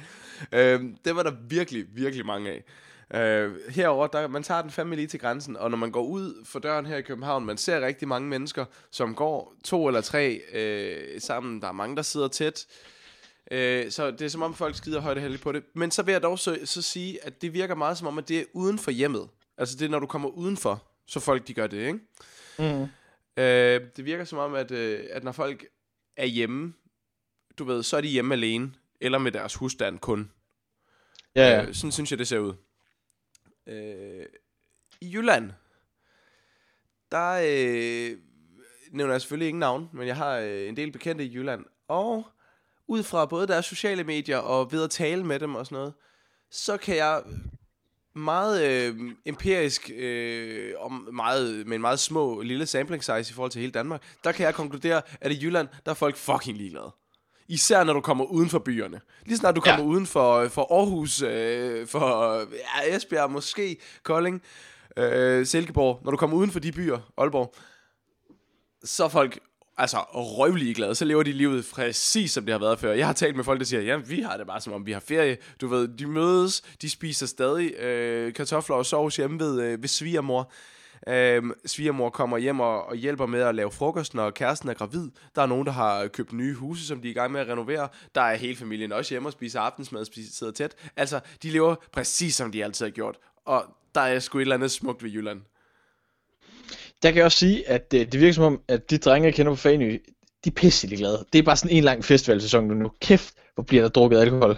Øh, 0.51 0.83
det 1.05 1.15
var 1.15 1.23
der 1.23 1.31
virkelig, 1.49 1.85
virkelig 1.95 2.25
mange 2.25 2.49
af. 2.51 2.63
Øh, 3.13 3.69
herover 3.69 4.07
der, 4.07 4.27
man 4.27 4.43
tager 4.43 4.61
den 4.61 4.71
fandme 4.71 4.95
lige 4.95 5.07
til 5.07 5.19
grænsen, 5.19 5.57
og 5.57 5.71
når 5.71 5.77
man 5.77 5.91
går 5.91 6.03
ud 6.03 6.45
for 6.45 6.59
døren 6.59 6.85
her 6.85 6.97
i 6.97 7.01
København, 7.01 7.45
man 7.45 7.57
ser 7.57 7.85
rigtig 7.85 8.07
mange 8.07 8.29
mennesker, 8.29 8.65
som 8.91 9.15
går 9.15 9.53
to 9.63 9.87
eller 9.87 10.01
tre 10.01 10.41
øh, 10.53 11.21
sammen. 11.21 11.61
Der 11.61 11.67
er 11.67 11.71
mange, 11.71 11.95
der 11.95 12.01
sidder 12.01 12.27
tæt. 12.27 12.67
Øh, 13.51 13.91
så 13.91 14.11
det 14.11 14.21
er 14.21 14.27
som 14.27 14.41
om 14.41 14.53
folk 14.53 14.75
skider 14.75 15.01
højt 15.01 15.17
og 15.17 15.39
på 15.39 15.51
det. 15.51 15.63
Men 15.73 15.91
så 15.91 16.03
vil 16.03 16.11
jeg 16.11 16.23
dog 16.23 16.39
så, 16.39 16.59
så 16.65 16.81
sige, 16.81 17.25
at 17.25 17.41
det 17.41 17.53
virker 17.53 17.75
meget 17.75 17.97
som 17.97 18.07
om, 18.07 18.17
at 18.17 18.27
det 18.27 18.39
er 18.39 18.43
uden 18.53 18.79
for 18.79 18.91
hjemmet. 18.91 19.29
Altså 19.57 19.77
det 19.77 19.85
er, 19.85 19.89
når 19.89 19.99
du 19.99 20.05
kommer 20.05 20.29
udenfor, 20.29 20.83
så 21.07 21.19
folk 21.19 21.47
de 21.47 21.53
gør 21.53 21.67
det, 21.67 21.77
ikke? 21.77 21.99
Mm. 22.59 22.87
Øh, 23.43 23.81
det 23.97 24.05
virker 24.05 24.23
som 24.23 24.39
om, 24.39 24.53
at, 24.53 24.71
øh, 24.71 24.99
at 25.11 25.23
når 25.23 25.31
folk 25.31 25.65
er 26.17 26.25
hjemme, 26.25 26.73
du 27.57 27.63
ved, 27.63 27.83
så 27.83 27.97
er 27.97 28.01
de 28.01 28.07
hjemme 28.07 28.33
alene, 28.33 28.71
eller 29.01 29.17
med 29.17 29.31
deres 29.31 29.55
husstand 29.55 29.99
kun. 29.99 30.31
Ja, 31.35 31.49
ja. 31.49 31.65
Øh, 31.65 31.73
sådan 31.73 31.91
synes 31.91 32.11
jeg, 32.11 32.19
det 32.19 32.27
ser 32.27 32.39
ud. 32.39 32.53
Øh, 33.67 34.25
I 35.01 35.15
Jylland, 35.15 35.51
der 37.11 37.31
øh, 37.31 38.17
nævner 38.91 39.13
jeg 39.13 39.21
selvfølgelig 39.21 39.47
ingen 39.47 39.59
navn, 39.59 39.89
men 39.93 40.07
jeg 40.07 40.15
har 40.15 40.37
øh, 40.37 40.67
en 40.67 40.77
del 40.77 40.91
bekendte 40.91 41.25
i 41.25 41.33
Jylland. 41.33 41.65
Og 41.87 42.27
ud 42.87 43.03
fra 43.03 43.25
både 43.25 43.47
deres 43.47 43.65
sociale 43.65 44.03
medier 44.03 44.37
og 44.37 44.71
ved 44.71 44.83
at 44.83 44.89
tale 44.89 45.23
med 45.23 45.39
dem 45.39 45.55
og 45.55 45.65
sådan 45.65 45.75
noget, 45.75 45.93
så 46.49 46.77
kan 46.77 46.95
jeg 46.95 47.23
meget 48.13 48.69
øh, 48.69 49.11
empirisk 49.25 49.91
øh, 49.95 50.73
om 50.79 50.91
meget, 51.13 51.67
med 51.67 51.75
en 51.75 51.81
meget 51.81 51.99
små 51.99 52.41
lille 52.41 52.65
sampling 52.65 53.03
size 53.03 53.31
i 53.31 53.33
forhold 53.33 53.51
til 53.51 53.59
hele 53.59 53.71
Danmark, 53.71 54.03
der 54.23 54.31
kan 54.31 54.45
jeg 54.45 54.55
konkludere, 54.55 55.01
at 55.21 55.31
i 55.31 55.45
Jylland, 55.45 55.67
der 55.85 55.91
er 55.91 55.95
folk 55.95 56.15
fucking 56.15 56.57
ligeglade. 56.57 56.91
Især 57.51 57.83
når 57.83 57.93
du 57.93 58.01
kommer 58.01 58.25
uden 58.25 58.49
for 58.49 58.59
byerne. 58.59 59.01
Lige 59.25 59.37
snart 59.37 59.55
du 59.55 59.61
kommer 59.61 59.83
Ja. 59.83 59.89
uden 59.89 60.05
for, 60.05 60.47
for 60.47 60.73
Aarhus, 60.79 61.21
øh, 61.21 61.87
for 61.87 62.37
ja, 62.39 62.95
Esbjerg, 62.95 63.31
måske 63.31 63.77
Kolding, 64.03 64.41
øh, 64.97 65.45
Silkeborg. 65.45 65.99
Når 66.03 66.11
du 66.11 66.17
kommer 66.17 66.37
uden 66.37 66.51
for 66.51 66.59
de 66.59 66.71
byer, 66.71 67.11
Aalborg, 67.17 67.53
så 68.83 69.03
er 69.03 69.09
folk 69.09 69.39
altså 69.77 69.97
røvlige 70.13 70.73
glade. 70.73 70.95
Så 70.95 71.05
lever 71.05 71.23
de 71.23 71.31
livet 71.31 71.69
præcis 71.73 72.31
som 72.31 72.45
det 72.45 72.51
har 72.53 72.59
været 72.59 72.79
før. 72.79 72.93
Jeg 72.93 73.05
har 73.05 73.13
talt 73.13 73.35
med 73.35 73.43
folk, 73.43 73.59
der 73.59 73.65
siger, 73.65 73.81
ja, 73.81 73.95
vi 73.97 74.21
har 74.21 74.37
det 74.37 74.47
bare 74.47 74.61
som 74.61 74.73
om 74.73 74.85
vi 74.85 74.91
har 74.91 74.99
ferie. 74.99 75.37
Du 75.61 75.67
ved, 75.67 75.87
de 75.87 76.05
mødes, 76.07 76.61
de 76.81 76.89
spiser 76.89 77.25
stadig 77.25 77.73
øh, 77.75 78.33
kartofler 78.33 78.75
og 78.75 78.85
sovs 78.85 79.15
hjemme 79.15 79.39
ved, 79.39 79.61
øh, 79.61 79.81
ved 79.81 79.87
svigermor. 79.89 80.51
Øhm, 81.07 81.53
svigermor 81.65 82.09
kommer 82.09 82.37
hjem 82.37 82.59
og, 82.59 82.85
og 82.85 82.95
hjælper 82.95 83.25
med 83.25 83.41
at 83.41 83.55
lave 83.55 83.71
frokost, 83.71 84.13
når 84.13 84.31
kæresten 84.31 84.69
er 84.69 84.73
gravid. 84.73 85.09
Der 85.35 85.41
er 85.41 85.45
nogen, 85.45 85.65
der 85.65 85.71
har 85.71 86.07
købt 86.07 86.33
nye 86.33 86.53
huse, 86.53 86.87
som 86.87 87.01
de 87.01 87.07
er 87.07 87.11
i 87.11 87.13
gang 87.13 87.31
med 87.31 87.41
at 87.41 87.47
renovere. 87.47 87.89
Der 88.15 88.21
er 88.21 88.35
hele 88.35 88.55
familien 88.55 88.91
også 88.91 89.13
hjemme 89.13 89.29
og 89.29 89.33
spiser 89.33 89.59
aftensmad, 89.59 90.05
spiser, 90.05 90.33
sidder 90.33 90.53
tæt. 90.53 90.75
Altså, 90.97 91.19
de 91.43 91.49
lever 91.49 91.75
præcis 91.91 92.35
som 92.35 92.51
de 92.51 92.63
altid 92.63 92.85
har 92.85 92.91
gjort. 92.91 93.17
Og 93.45 93.65
der 93.95 94.01
er 94.01 94.19
sgu 94.19 94.37
et 94.37 94.41
eller 94.41 94.55
andet 94.55 94.71
smukt 94.71 95.03
ved 95.03 95.09
Jylland. 95.09 95.41
Der 97.03 97.09
kan 97.09 97.17
jeg 97.17 97.25
også 97.25 97.37
sige, 97.37 97.69
at 97.69 97.91
det, 97.91 98.11
det 98.11 98.19
virker 98.19 98.33
som 98.33 98.43
om, 98.43 98.61
at 98.67 98.89
de 98.89 98.97
drenge, 98.97 99.25
jeg 99.25 99.33
kender 99.33 99.51
på 99.51 99.55
Fanø, 99.55 99.97
de 100.45 100.49
er 100.49 100.51
pisselig 100.55 100.97
glade. 100.97 101.25
Det 101.33 101.39
er 101.39 101.43
bare 101.43 101.57
sådan 101.57 101.77
en 101.77 101.83
lang 101.83 102.05
festivalsæson 102.05 102.67
nu. 102.67 102.73
nu. 102.73 102.91
Kæft, 103.01 103.33
hvor 103.55 103.63
bliver 103.63 103.83
der 103.83 103.89
drukket 103.89 104.17
alkohol. 104.17 104.57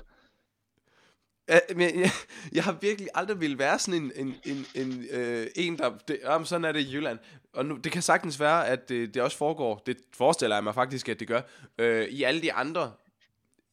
Men 1.75 1.99
jeg, 1.99 2.11
jeg 2.55 2.63
har 2.63 2.77
virkelig 2.81 3.09
aldrig 3.13 3.39
ville 3.39 3.59
være 3.59 3.79
sådan 3.79 4.01
en, 4.01 4.11
en, 4.15 4.35
en, 4.45 4.65
en, 4.75 5.05
øh, 5.11 5.47
en 5.55 5.77
der... 5.77 5.91
Det, 6.07 6.19
jamen, 6.23 6.45
sådan 6.45 6.65
er 6.65 6.71
det 6.71 6.79
i 6.79 6.93
Jylland. 6.93 7.19
Og 7.53 7.65
nu, 7.65 7.75
det 7.75 7.91
kan 7.91 8.01
sagtens 8.01 8.39
være, 8.39 8.67
at 8.67 8.89
det, 8.89 9.13
det 9.13 9.21
også 9.21 9.37
foregår, 9.37 9.83
det 9.85 9.97
forestiller 10.13 10.55
jeg 10.55 10.63
mig 10.63 10.73
faktisk, 10.73 11.09
at 11.09 11.19
det 11.19 11.27
gør, 11.27 11.41
øh, 11.77 12.07
i 12.07 12.23
alle 12.23 12.41
de 12.41 12.53
andre, 12.53 12.91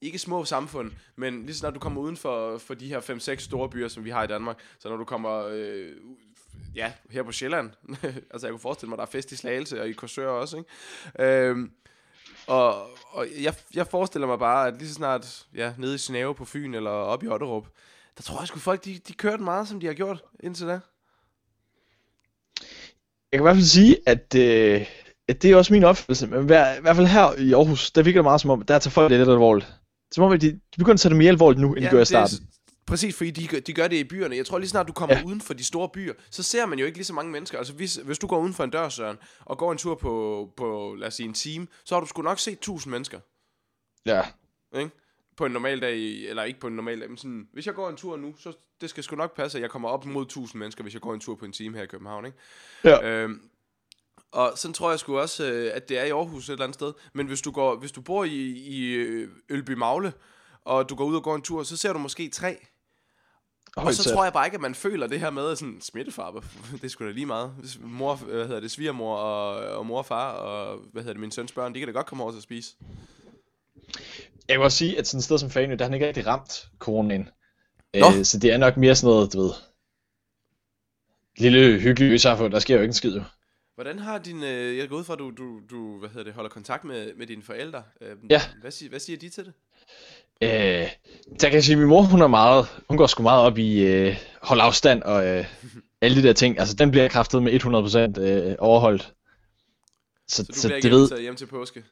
ikke 0.00 0.18
små 0.18 0.44
samfund, 0.44 0.92
men 1.16 1.46
lige 1.46 1.56
så 1.56 1.66
når 1.66 1.70
du 1.70 1.80
kommer 1.80 2.00
uden 2.00 2.16
for, 2.16 2.58
for 2.58 2.74
de 2.74 2.88
her 2.88 3.00
5-6 3.00 3.36
store 3.36 3.68
byer, 3.68 3.88
som 3.88 4.04
vi 4.04 4.10
har 4.10 4.24
i 4.24 4.26
Danmark, 4.26 4.58
så 4.78 4.88
når 4.88 4.96
du 4.96 5.04
kommer... 5.04 5.46
Øh, 5.52 5.92
ja, 6.74 6.92
her 7.10 7.22
på 7.22 7.32
Sjælland. 7.32 7.70
altså, 8.32 8.46
jeg 8.46 8.52
kunne 8.52 8.60
forestille 8.60 8.88
mig, 8.88 8.98
der 8.98 9.04
er 9.04 9.08
fest 9.08 9.32
i 9.32 9.36
Slagelse 9.36 9.80
og 9.80 9.88
i 9.88 9.92
Korsør 9.92 10.28
også, 10.28 10.56
ikke? 10.56 11.24
Øh, 11.24 11.68
og, 12.50 12.88
og 13.10 13.26
jeg, 13.42 13.54
jeg 13.74 13.86
forestiller 13.86 14.26
mig 14.26 14.38
bare, 14.38 14.68
at 14.68 14.74
lige 14.78 14.88
så 14.88 14.94
snart, 14.94 15.46
ja, 15.54 15.72
nede 15.78 15.94
i 15.94 15.98
Snave 15.98 16.34
på 16.34 16.44
Fyn, 16.44 16.74
eller 16.74 16.90
op 16.90 17.24
i 17.24 17.28
Otterup, 17.28 17.66
der 18.16 18.22
tror 18.22 18.40
jeg 18.40 18.48
sgu 18.48 18.58
folk, 18.58 18.84
de, 18.84 19.00
de 19.08 19.12
kørte 19.12 19.42
meget, 19.42 19.68
som 19.68 19.80
de 19.80 19.86
har 19.86 19.94
gjort 19.94 20.22
indtil 20.42 20.66
da. 20.66 20.80
Jeg 23.32 23.38
kan 23.38 23.40
i 23.40 23.42
hvert 23.42 23.56
fald 23.56 23.64
sige, 23.64 23.96
at, 24.06 24.34
øh, 24.36 24.86
at 25.28 25.42
det 25.42 25.50
er 25.50 25.56
også 25.56 25.72
min 25.72 25.84
opfattelse, 25.84 26.26
men 26.26 26.44
hver, 26.44 26.78
i 26.78 26.80
hvert 26.80 26.96
fald 26.96 27.06
her 27.06 27.38
i 27.38 27.52
Aarhus, 27.52 27.90
der 27.90 28.02
virker 28.02 28.18
det 28.20 28.24
meget 28.24 28.40
som 28.40 28.50
om, 28.50 28.62
der 28.62 28.78
tager 28.78 28.90
folk 28.90 29.10
det 29.10 29.18
lidt 29.18 29.28
alvorligt. 29.28 29.72
Som 30.12 30.24
om, 30.24 30.32
at 30.32 30.40
de, 30.40 30.52
de 30.52 30.78
begynder 30.78 30.94
at 30.94 31.00
tage 31.00 31.10
det 31.10 31.18
mere 31.18 31.28
alvorligt 31.28 31.60
nu, 31.60 31.74
end 31.74 31.84
de 31.84 31.90
gjorde 31.90 32.02
i 32.02 32.04
starten. 32.04 32.38
Præcis, 32.90 33.16
fordi 33.16 33.30
de, 33.30 33.60
de 33.60 33.72
gør 33.72 33.88
det 33.88 33.96
i 33.96 34.04
byerne. 34.04 34.36
Jeg 34.36 34.46
tror 34.46 34.58
lige 34.58 34.68
snart 34.68 34.88
du 34.88 34.92
kommer 34.92 35.16
ja. 35.16 35.24
Uden 35.24 35.40
for 35.40 35.54
de 35.54 35.64
store 35.64 35.88
byer, 35.88 36.14
så 36.30 36.42
ser 36.42 36.66
man 36.66 36.78
jo 36.78 36.86
ikke 36.86 36.98
lige 36.98 37.04
så 37.04 37.12
mange 37.12 37.32
mennesker. 37.32 37.58
Altså 37.58 37.72
hvis, 37.72 37.94
hvis 37.94 38.18
du 38.18 38.26
går 38.26 38.38
uden 38.38 38.54
for 38.54 38.64
en 38.64 38.70
dør, 38.70 38.88
Søren, 38.88 39.16
og 39.40 39.58
går 39.58 39.72
en 39.72 39.78
tur 39.78 39.94
på, 39.94 40.48
på, 40.56 40.94
lad 40.98 41.08
os 41.08 41.14
sige, 41.14 41.26
en 41.26 41.34
time, 41.34 41.66
så 41.84 41.94
har 41.94 42.00
du 42.00 42.06
sgu 42.06 42.22
nok 42.22 42.38
set 42.38 42.52
1000 42.52 42.90
mennesker. 42.90 43.20
Ja. 44.06 44.22
Ikke? 44.78 44.90
På 45.36 45.46
en 45.46 45.52
normal 45.52 45.80
dag, 45.80 45.98
eller 46.28 46.42
ikke 46.42 46.60
på 46.60 46.66
en 46.66 46.76
normal 46.76 47.00
dag, 47.00 47.08
men 47.08 47.16
sådan, 47.18 47.48
hvis 47.52 47.66
jeg 47.66 47.74
går 47.74 47.88
en 47.88 47.96
tur 47.96 48.16
nu, 48.16 48.34
så 48.38 48.52
det 48.80 48.90
skal 48.90 49.04
sgu 49.04 49.16
nok 49.16 49.36
passe, 49.36 49.58
at 49.58 49.62
jeg 49.62 49.70
kommer 49.70 49.88
op 49.88 50.04
mod 50.04 50.22
1000 50.22 50.58
mennesker, 50.58 50.82
hvis 50.82 50.94
jeg 50.94 51.02
går 51.02 51.14
en 51.14 51.20
tur 51.20 51.34
på 51.34 51.44
en 51.44 51.52
time 51.52 51.76
her 51.76 51.82
i 51.82 51.86
København, 51.86 52.26
ikke? 52.26 52.38
Ja. 52.84 53.08
Øhm, 53.08 53.40
og 54.32 54.52
sådan 54.56 54.74
tror 54.74 54.90
jeg 54.90 54.98
sgu 54.98 55.18
også, 55.18 55.52
øh, 55.52 55.70
at 55.74 55.88
det 55.88 55.98
er 55.98 56.04
i 56.04 56.10
Aarhus 56.10 56.48
et 56.48 56.52
eller 56.52 56.64
andet 56.64 56.74
sted. 56.74 56.92
Men 57.12 57.26
hvis 57.26 57.40
du, 57.40 57.50
går, 57.50 57.76
hvis 57.76 57.92
du 57.92 58.00
bor 58.00 58.24
i, 58.24 58.50
i 58.50 58.94
øh, 58.94 59.28
Ølby 59.48 59.70
Magle, 59.70 60.12
og 60.64 60.88
du 60.88 60.94
går 60.94 61.04
ud 61.04 61.16
og 61.16 61.22
går 61.22 61.34
en 61.34 61.42
tur, 61.42 61.62
så 61.62 61.76
ser 61.76 61.92
du 61.92 61.98
måske 61.98 62.28
tre. 62.28 62.66
Og 63.76 63.94
så 63.94 64.12
tror 64.12 64.24
jeg 64.24 64.32
bare 64.32 64.46
ikke, 64.46 64.54
at 64.54 64.60
man 64.60 64.74
føler 64.74 65.06
det 65.06 65.20
her 65.20 65.30
med 65.30 65.56
sådan 65.56 65.80
smittefarve. 65.80 66.42
Det 66.82 66.90
sgu 66.90 67.04
da 67.06 67.10
lige 67.10 67.26
meget. 67.26 67.52
Mor, 67.80 68.14
hvad 68.14 68.46
hedder 68.46 68.60
det, 68.60 68.70
svigermor 68.70 69.16
og, 69.16 69.76
og 69.78 69.86
mor 69.86 69.98
og 69.98 70.06
far 70.06 70.32
og 70.32 70.78
hvad 70.92 71.02
hedder 71.02 71.12
det, 71.12 71.20
min 71.20 71.30
søns 71.30 71.52
børn, 71.52 71.74
de 71.74 71.78
kan 71.78 71.88
da 71.88 71.92
godt 71.92 72.06
komme 72.06 72.24
over 72.24 72.32
til 72.32 72.38
at 72.38 72.42
spise. 72.42 72.74
Jeg 74.48 74.58
vil 74.58 74.64
også 74.64 74.78
sige, 74.78 74.98
at 74.98 75.06
sådan 75.06 75.18
et 75.18 75.24
sted 75.24 75.38
som 75.38 75.50
Fanø, 75.50 75.74
der 75.74 75.84
har 75.84 75.84
han 75.84 75.94
ikke 75.94 76.06
rigtig 76.06 76.26
ramt 76.26 76.68
coronaen. 76.78 77.28
Øh, 77.96 78.24
så 78.24 78.38
det 78.38 78.52
er 78.52 78.56
nok 78.58 78.76
mere 78.76 78.94
sådan 78.94 79.14
noget, 79.14 79.32
du 79.32 79.40
ved, 79.42 79.50
lille 81.38 81.78
hyggelige 81.80 82.12
øsamfund, 82.12 82.52
der 82.52 82.58
sker 82.58 82.74
jo 82.74 82.80
ikke 82.80 82.90
en 82.90 82.94
skid 82.94 83.14
jo. 83.14 83.22
Hvordan 83.74 83.98
har 83.98 84.18
din, 84.18 84.42
øh, 84.42 84.78
jeg 84.78 84.88
går 84.88 84.96
ud 84.96 85.04
fra, 85.04 85.12
at 85.12 85.18
du, 85.18 85.30
du, 85.30 85.60
du 85.70 85.98
hvad 85.98 86.08
hedder 86.08 86.24
det, 86.24 86.32
holder 86.34 86.50
kontakt 86.50 86.84
med, 86.84 87.14
med 87.14 87.26
dine 87.26 87.42
forældre. 87.42 87.82
Øh, 88.00 88.16
Ja. 88.30 88.40
Hvad, 88.60 88.70
siger, 88.70 88.90
hvad 88.90 89.00
siger 89.00 89.18
de 89.18 89.28
til 89.28 89.44
det? 89.44 89.52
Øh, 90.42 90.50
der 91.40 91.48
kan 91.48 91.52
jeg 91.52 91.64
sige, 91.64 91.72
at 91.74 91.78
min 91.78 91.88
mor, 91.88 92.02
hun 92.02 92.22
er 92.22 92.26
meget, 92.26 92.66
hun 92.88 92.96
går 92.98 93.06
sgu 93.06 93.22
meget 93.22 93.42
op 93.42 93.58
i 93.58 93.80
øh, 93.80 94.16
hold 94.42 94.60
afstand 94.60 95.02
og 95.02 95.26
øh, 95.26 95.44
alle 96.02 96.22
de 96.22 96.28
der 96.28 96.32
ting. 96.32 96.58
Altså, 96.58 96.74
den 96.74 96.90
bliver 96.90 97.08
kraftet 97.08 97.42
med 97.42 97.52
100% 98.16 98.20
øh, 98.20 98.56
overholdt. 98.58 99.12
Så, 100.28 100.36
Så 100.36 100.42
du 100.42 100.52
så 100.60 100.68
bliver 100.68 100.80
det 100.80 100.84
ikke 100.84 101.14
ved... 101.14 101.20
hjem 101.20 101.36
til 101.36 101.46
påske? 101.46 101.84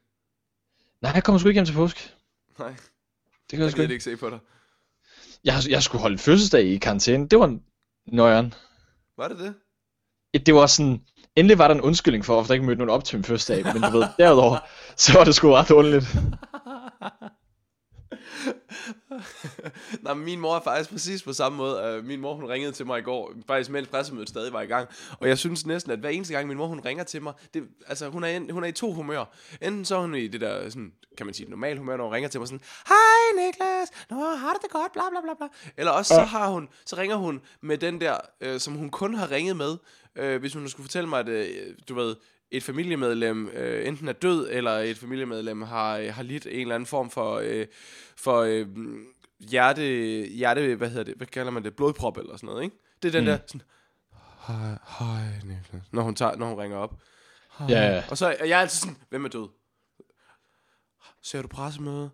Nej, 1.03 1.13
jeg 1.15 1.25
kommer 1.25 1.39
sgu 1.39 1.49
ikke 1.49 1.57
hjem 1.57 1.67
til 1.67 1.73
påske. 1.75 2.01
Nej, 2.59 2.69
Det 2.69 2.77
kan 3.51 3.59
jeg 3.59 3.65
jeg 3.65 3.73
sgu 3.73 3.83
ikke. 3.83 3.93
ikke 3.93 4.05
se 4.05 4.17
på 4.17 4.31
dig. 4.31 4.39
Jeg, 5.45 5.55
jeg 5.69 5.83
skulle 5.83 6.03
holde 6.03 6.19
fødselsdag 6.19 6.65
i 6.65 6.77
karantæne. 6.79 7.29
Det 7.29 7.39
var 7.39 7.59
nøjeren. 8.07 8.55
Var 9.19 9.29
det 9.29 9.39
det? 9.39 9.55
Det 10.47 10.55
var 10.55 10.67
sådan... 10.67 11.03
Endelig 11.37 11.59
var 11.59 11.69
der 11.69 11.75
en 11.75 11.81
undskyldning 11.81 12.25
for, 12.25 12.35
hvorfor 12.35 12.47
der 12.47 12.55
ikke 12.55 12.67
mødte 12.67 12.79
nogen 12.79 12.91
op 12.91 13.05
til 13.05 13.17
min 13.19 13.25
fødselsdag. 13.25 13.65
Men 13.75 13.83
du 13.83 13.99
ved, 13.99 14.07
derudover, 14.19 14.59
så 14.97 15.13
var 15.13 15.25
det 15.25 15.35
sgu 15.35 15.51
ret 15.53 15.71
underligt. 15.71 16.07
Nej, 20.03 20.15
min 20.15 20.41
mor 20.41 20.57
er 20.57 20.61
faktisk 20.61 20.91
præcis 20.91 21.23
på 21.23 21.33
samme 21.33 21.59
måde. 21.59 21.99
Uh, 21.99 22.05
min 22.05 22.21
mor, 22.21 22.35
hun 22.35 22.45
ringede 22.45 22.73
til 22.73 22.87
mig 22.87 22.99
i 22.99 23.03
går, 23.03 23.33
faktisk 23.47 23.71
mens 23.71 23.89
pressemødet 23.89 24.29
stadig 24.29 24.53
var 24.53 24.63
i 24.63 24.67
gang. 24.67 24.89
Og 25.21 25.29
jeg 25.29 25.39
synes 25.39 25.67
næsten, 25.67 25.93
at 25.93 25.99
hver 25.99 26.11
eneste 26.11 26.35
gang 26.35 26.49
min 26.49 26.57
mor, 26.57 26.67
hun 26.67 26.81
ringer 26.81 27.05
til 27.05 27.23
mig, 27.23 27.33
det, 27.55 27.69
altså 27.87 28.09
hun 28.09 28.25
er, 28.25 28.29
en, 28.29 28.51
hun 28.51 28.65
er 28.65 28.69
i 28.69 28.73
to 28.73 28.93
humør. 28.93 29.25
Enten 29.63 29.85
så 29.85 29.97
er 29.97 30.01
hun 30.01 30.15
i 30.15 30.29
det 30.29 30.41
der, 30.41 30.71
sådan, 30.71 30.93
kan 31.17 31.27
man 31.27 31.35
sige, 31.35 31.51
normal 31.51 31.79
humør, 31.79 31.97
når 31.97 32.05
hun 32.05 32.15
ringer 32.15 32.29
til 32.29 32.41
mig 32.41 32.49
sådan, 32.49 32.63
Hej 32.89 33.45
Niklas, 33.45 33.89
nå, 34.11 34.17
har 34.17 34.53
du 34.53 34.59
det 34.63 34.71
godt, 34.71 34.93
bla 34.93 35.03
bla 35.11 35.21
bla 35.21 35.35
bla. 35.35 35.47
Eller 35.77 35.93
også 35.93 36.15
så, 36.15 36.21
har 36.21 36.49
hun, 36.49 36.69
så 36.87 36.97
ringer 36.97 37.17
hun 37.17 37.41
med 37.61 37.79
den 37.79 38.01
der, 38.01 38.17
øh, 38.41 38.61
som 38.61 38.75
hun 38.75 38.91
kun 38.91 39.15
har 39.15 39.31
ringet 39.31 39.57
med, 39.57 39.77
øh, 40.17 40.41
hvis 40.41 40.55
hun 40.55 40.69
skulle 40.69 40.85
fortælle 40.85 41.09
mig, 41.09 41.21
at 41.21 41.29
øh, 41.29 41.75
du 41.89 41.95
ved, 41.95 42.17
et 42.51 42.63
familiemedlem 42.63 43.49
øh, 43.49 43.89
enten 43.89 44.09
er 44.09 44.13
død, 44.13 44.49
eller 44.51 44.71
et 44.71 44.99
familiemedlem 44.99 45.63
har, 45.63 45.97
øh, 45.97 46.15
har 46.15 46.23
lidt 46.23 46.47
en 46.47 46.61
eller 46.61 46.75
anden 46.75 46.87
form 46.87 47.11
for, 47.11 47.39
øh, 47.45 47.67
for 48.17 48.41
øh, 48.41 48.67
hjerte, 49.41 49.83
hjerte, 50.27 50.75
hvad 50.75 50.89
hedder 50.89 51.05
det, 51.05 51.15
hvad 51.15 51.27
kalder 51.27 51.53
man 51.53 51.65
det, 51.65 51.77
blodprop 51.77 52.17
eller 52.17 52.37
sådan 52.37 52.47
noget, 52.47 52.65
ikke? 52.65 52.77
Det 53.03 53.09
er 53.09 53.13
den 53.13 53.21
mm. 53.21 53.27
der, 53.27 53.39
sådan, 53.47 53.63
hej, 54.47 54.79
hej 54.99 55.25
Niklas, 55.45 55.93
når 55.93 56.03
hun, 56.03 56.15
tager, 56.15 56.37
når 56.37 56.47
hun 56.49 56.59
ringer 56.59 56.79
op. 56.79 57.01
Hej. 57.59 57.69
Ja, 57.69 57.95
ja. 57.95 58.03
Og 58.11 58.19
så 58.19 58.37
er 58.39 58.45
jeg 58.45 58.61
altid 58.61 58.79
sådan, 58.79 58.97
hvem 59.09 59.25
er 59.25 59.29
død? 59.29 59.49
Ser 61.23 61.43
du 61.43 61.49
pressemøde? 61.49 62.11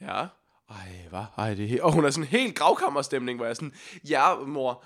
Ja. 0.00 0.26
Ej, 0.70 1.06
hvad? 1.10 1.24
Ej, 1.38 1.54
det 1.54 1.64
er 1.64 1.68
helt... 1.68 1.80
Og 1.80 1.92
hun 1.92 2.04
er 2.04 2.10
sådan 2.10 2.28
helt 2.28 2.56
gravkammerstemning, 2.56 3.38
hvor 3.38 3.46
jeg 3.46 3.50
er 3.50 3.54
sådan, 3.54 3.74
ja, 4.08 4.34
mor, 4.34 4.84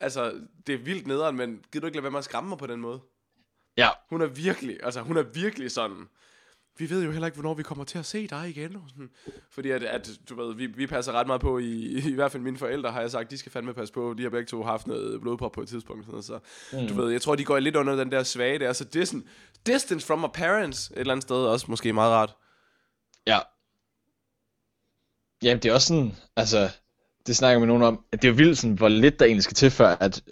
altså, 0.00 0.40
det 0.66 0.74
er 0.74 0.78
vildt 0.78 1.06
nederen, 1.06 1.36
men 1.36 1.64
gider 1.72 1.80
du 1.80 1.86
ikke 1.86 1.96
lade 1.96 2.02
være 2.02 2.10
med 2.10 2.18
at 2.18 2.24
skræmme 2.24 2.48
mig 2.48 2.58
på 2.58 2.66
den 2.66 2.80
måde? 2.80 3.00
Ja, 3.76 3.88
Hun 4.10 4.22
er 4.22 4.26
virkelig, 4.26 4.78
altså 4.82 5.00
hun 5.00 5.16
er 5.16 5.22
virkelig 5.22 5.70
sådan, 5.70 6.08
vi 6.78 6.90
ved 6.90 7.04
jo 7.04 7.10
heller 7.10 7.26
ikke, 7.26 7.34
hvornår 7.34 7.54
vi 7.54 7.62
kommer 7.62 7.84
til 7.84 7.98
at 7.98 8.06
se 8.06 8.26
dig 8.26 8.48
igen. 8.48 8.76
Og 8.76 8.82
sådan, 8.88 9.10
fordi 9.50 9.70
at, 9.70 9.82
at, 9.82 10.10
du 10.28 10.34
ved, 10.34 10.54
vi, 10.54 10.66
vi 10.66 10.86
passer 10.86 11.12
ret 11.12 11.26
meget 11.26 11.40
på, 11.40 11.58
i, 11.58 11.98
i 12.10 12.14
hvert 12.14 12.32
fald 12.32 12.42
mine 12.42 12.58
forældre 12.58 12.92
har 12.92 13.00
jeg 13.00 13.10
sagt, 13.10 13.30
de 13.30 13.38
skal 13.38 13.52
fandme 13.52 13.74
passe 13.74 13.94
på, 13.94 14.14
de 14.18 14.22
har 14.22 14.30
begge 14.30 14.46
to 14.46 14.62
haft 14.62 14.86
noget 14.86 15.20
blodprop 15.20 15.52
på 15.52 15.60
et 15.60 15.68
tidspunkt. 15.68 16.06
Sådan 16.06 16.22
så 16.22 16.38
mm. 16.72 16.88
du 16.88 16.94
ved, 16.94 17.10
jeg 17.12 17.22
tror, 17.22 17.34
de 17.34 17.44
går 17.44 17.58
lidt 17.58 17.76
under 17.76 17.96
den 17.96 18.12
der 18.12 18.22
svage 18.22 18.58
der, 18.58 18.72
så 18.72 18.84
det 18.84 19.02
er 19.02 19.06
sådan, 19.06 19.28
distance 19.66 20.06
from 20.06 20.18
my 20.18 20.28
parents, 20.34 20.90
et 20.90 20.98
eller 20.98 21.12
andet 21.12 21.22
sted 21.22 21.36
også 21.36 21.66
måske 21.68 21.92
meget 21.92 22.12
rart. 22.12 22.36
ja. 23.26 23.38
Jamen, 25.42 25.62
det 25.62 25.68
er 25.68 25.74
også 25.74 25.86
sådan, 25.86 26.16
altså, 26.36 26.70
det 27.26 27.36
snakker 27.36 27.58
med 27.58 27.66
nogen 27.66 27.82
om, 27.82 28.04
at 28.12 28.22
det 28.22 28.28
er 28.28 28.32
jo 28.32 28.36
vildt 28.36 28.58
sådan, 28.58 28.74
hvor 28.74 28.88
lidt 28.88 29.18
der 29.18 29.24
egentlig 29.24 29.44
skal 29.44 29.54
til, 29.54 29.70
før 29.70 29.88
at, 29.88 30.24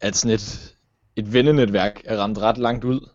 at 0.00 0.16
sådan 0.16 0.34
et, 0.34 0.73
et 1.16 1.32
vennenetværk 1.32 2.00
er 2.04 2.16
ramt 2.18 2.38
ret 2.38 2.58
langt 2.58 2.84
ud. 2.84 3.08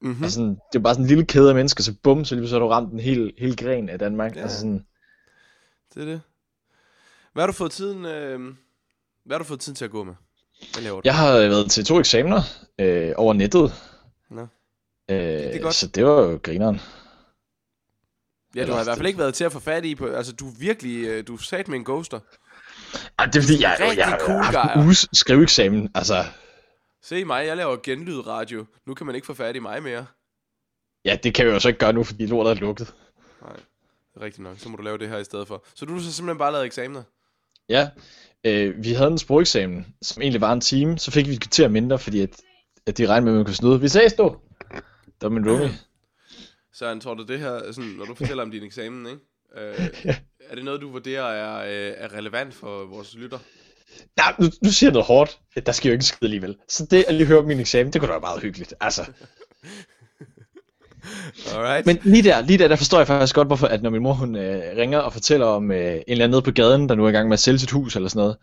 Mm-hmm. 0.00 0.22
Altså, 0.24 0.34
sådan, 0.34 0.50
det 0.72 0.78
er 0.78 0.82
bare 0.82 0.94
sådan 0.94 1.04
en 1.04 1.08
lille 1.08 1.24
kæde 1.24 1.48
af 1.48 1.54
mennesker, 1.54 1.82
så 1.82 1.94
bum, 2.02 2.24
så 2.24 2.34
lige 2.34 2.48
så 2.48 2.54
har 2.54 2.60
du 2.60 2.68
ramt 2.68 2.92
en 2.92 3.00
hel, 3.00 3.32
hel 3.38 3.56
gren 3.56 3.88
af 3.88 3.98
Danmark. 3.98 4.32
Ja. 4.34 4.38
Ja. 4.38 4.42
Altså 4.42 4.58
sådan, 4.58 4.86
Det 5.94 6.02
er 6.02 6.06
det. 6.06 6.20
Hvad 7.32 7.42
har 7.42 7.46
du 7.46 7.52
fået 7.52 7.72
tiden, 7.72 8.04
øh, 8.04 8.40
hvad 9.24 9.34
har 9.34 9.38
du 9.38 9.44
fået 9.44 9.60
tiden 9.60 9.76
til 9.76 9.84
at 9.84 9.90
gå 9.90 10.04
med? 10.04 10.14
Hvad 10.72 10.82
laver 10.82 10.96
du? 10.96 11.02
jeg 11.04 11.14
har 11.16 11.32
været 11.32 11.70
til 11.70 11.84
to 11.84 11.98
eksamener 11.98 12.40
øh, 12.78 13.12
over 13.16 13.34
nettet. 13.34 13.72
Nå. 14.30 14.46
Øh, 15.10 15.16
det 15.16 15.56
er 15.56 15.60
godt. 15.62 15.74
Så 15.74 15.86
det 15.86 16.04
var 16.06 16.22
jo 16.22 16.40
grineren. 16.42 16.80
Ja, 18.56 18.66
du 18.66 18.72
har 18.72 18.80
i 18.80 18.84
hvert 18.84 18.96
fald 18.96 19.06
ikke 19.06 19.18
været 19.18 19.34
til 19.34 19.44
at 19.44 19.52
få 19.52 19.60
fat 19.60 19.84
i 19.84 19.94
på, 19.94 20.06
altså 20.06 20.32
du 20.32 20.48
er 20.48 20.52
virkelig, 20.58 21.04
øh, 21.06 21.26
du 21.26 21.34
er 21.34 21.38
sat 21.38 21.68
med 21.68 21.78
en 21.78 21.84
ghoster. 21.84 22.20
Ej, 23.18 23.26
det 23.26 23.36
er 23.36 23.42
fordi, 23.42 23.62
jeg, 23.62 23.76
jeg, 23.80 23.94
jeg, 23.96 24.18
cool 24.20 24.42
har 24.44 24.52
guy. 24.52 24.58
haft 24.58 24.76
en 24.76 24.84
uges 24.84 25.08
skriveeksamen. 25.12 25.90
Altså, 25.94 26.24
Se 27.04 27.24
mig, 27.24 27.46
jeg 27.46 27.56
laver 27.56 27.76
genlydradio. 27.82 28.66
Nu 28.86 28.94
kan 28.94 29.06
man 29.06 29.14
ikke 29.14 29.26
få 29.26 29.34
fat 29.34 29.56
i 29.56 29.58
mig 29.58 29.82
mere. 29.82 30.06
ja, 31.04 31.16
det 31.22 31.34
kan 31.34 31.46
vi 31.46 31.50
jo 31.50 31.60
så 31.60 31.68
ikke 31.68 31.78
gøre 31.78 31.92
nu, 31.92 32.04
fordi 32.04 32.26
lortet 32.26 32.50
er 32.50 32.54
lukket. 32.54 32.94
Nej, 33.42 33.52
det 33.52 34.20
er 34.20 34.20
rigtigt 34.20 34.42
nok. 34.42 34.58
Så 34.58 34.68
må 34.68 34.76
du 34.76 34.82
lave 34.82 34.98
det 34.98 35.08
her 35.08 35.18
i 35.18 35.24
stedet 35.24 35.48
for. 35.48 35.64
Så 35.74 35.84
du 35.84 36.00
så 36.00 36.12
simpelthen 36.12 36.38
bare 36.38 36.52
lavet 36.52 36.66
eksamener? 36.66 37.02
Ja, 37.68 37.90
øh, 38.44 38.84
vi 38.84 38.92
havde 38.92 39.10
en 39.10 39.18
sprogeksamen, 39.18 39.94
som 40.02 40.22
egentlig 40.22 40.40
var 40.40 40.52
en 40.52 40.60
time. 40.60 40.98
Så 40.98 41.10
fik 41.10 41.28
vi 41.28 41.32
et 41.32 41.40
kvarter 41.40 41.68
mindre, 41.68 41.98
fordi 41.98 42.20
at, 42.20 42.40
at 42.86 42.98
de 42.98 43.06
regnede 43.06 43.24
med, 43.24 43.32
at 43.32 43.36
man 43.36 43.44
kunne 43.44 43.54
snyde. 43.54 43.80
Vi 43.80 43.88
ses 43.88 44.12
du! 44.12 44.36
Det 45.04 45.22
var 45.22 45.28
min 45.28 45.50
roomie. 45.50 45.70
Så 46.72 46.86
jeg 46.88 47.00
tror 47.00 47.14
du 47.14 47.24
det 47.24 47.38
her, 47.38 47.72
sådan, 47.72 47.90
når 47.90 48.04
du 48.04 48.14
fortæller 48.14 48.42
om 48.42 48.50
din 48.50 48.62
eksamen, 48.62 49.06
ikke? 49.06 49.20
Øh, 49.56 49.88
er 50.50 50.54
det 50.54 50.64
noget, 50.64 50.80
du 50.80 50.90
vurderer 50.90 51.24
er, 51.24 51.64
øh, 51.64 51.94
er 51.96 52.12
relevant 52.12 52.54
for 52.54 52.84
vores 52.84 53.14
lytter? 53.14 53.38
Nej, 54.16 54.34
nu, 54.38 54.50
nu 54.62 54.70
siger 54.70 54.88
jeg 54.90 54.92
noget 54.92 55.06
hårdt. 55.06 55.38
Der 55.66 55.72
sker 55.72 55.90
jo 55.90 55.92
ikke 55.92 56.00
en 56.00 56.04
skid 56.04 56.18
alligevel. 56.22 56.56
Så 56.68 56.86
det 56.90 57.04
at 57.08 57.14
lige 57.14 57.26
høre 57.26 57.42
min 57.42 57.60
eksamen, 57.60 57.92
det 57.92 58.00
kunne 58.00 58.08
da 58.08 58.12
være 58.12 58.20
meget 58.20 58.42
hyggeligt. 58.42 58.74
Altså. 58.80 59.04
Alright. 61.54 61.86
Men 61.86 61.98
lige 62.02 62.22
der, 62.22 62.40
lige 62.40 62.58
der, 62.58 62.68
der 62.68 62.76
forstår 62.76 62.98
jeg 62.98 63.06
faktisk 63.06 63.34
godt, 63.34 63.48
hvorfor 63.48 63.66
at 63.66 63.82
når 63.82 63.90
min 63.90 64.02
mor 64.02 64.12
hun 64.12 64.36
øh, 64.36 64.76
ringer 64.76 64.98
og 64.98 65.12
fortæller 65.12 65.46
om 65.46 65.70
øh, 65.70 65.94
en 65.94 66.02
eller 66.06 66.24
anden 66.24 66.30
nede 66.30 66.42
på 66.42 66.50
gaden, 66.50 66.88
der 66.88 66.94
nu 66.94 67.04
er 67.04 67.08
i 67.08 67.12
gang 67.12 67.28
med 67.28 67.32
at 67.34 67.40
sælge 67.40 67.58
sit 67.58 67.70
hus 67.70 67.96
eller 67.96 68.08
sådan 68.08 68.20
noget. 68.20 68.36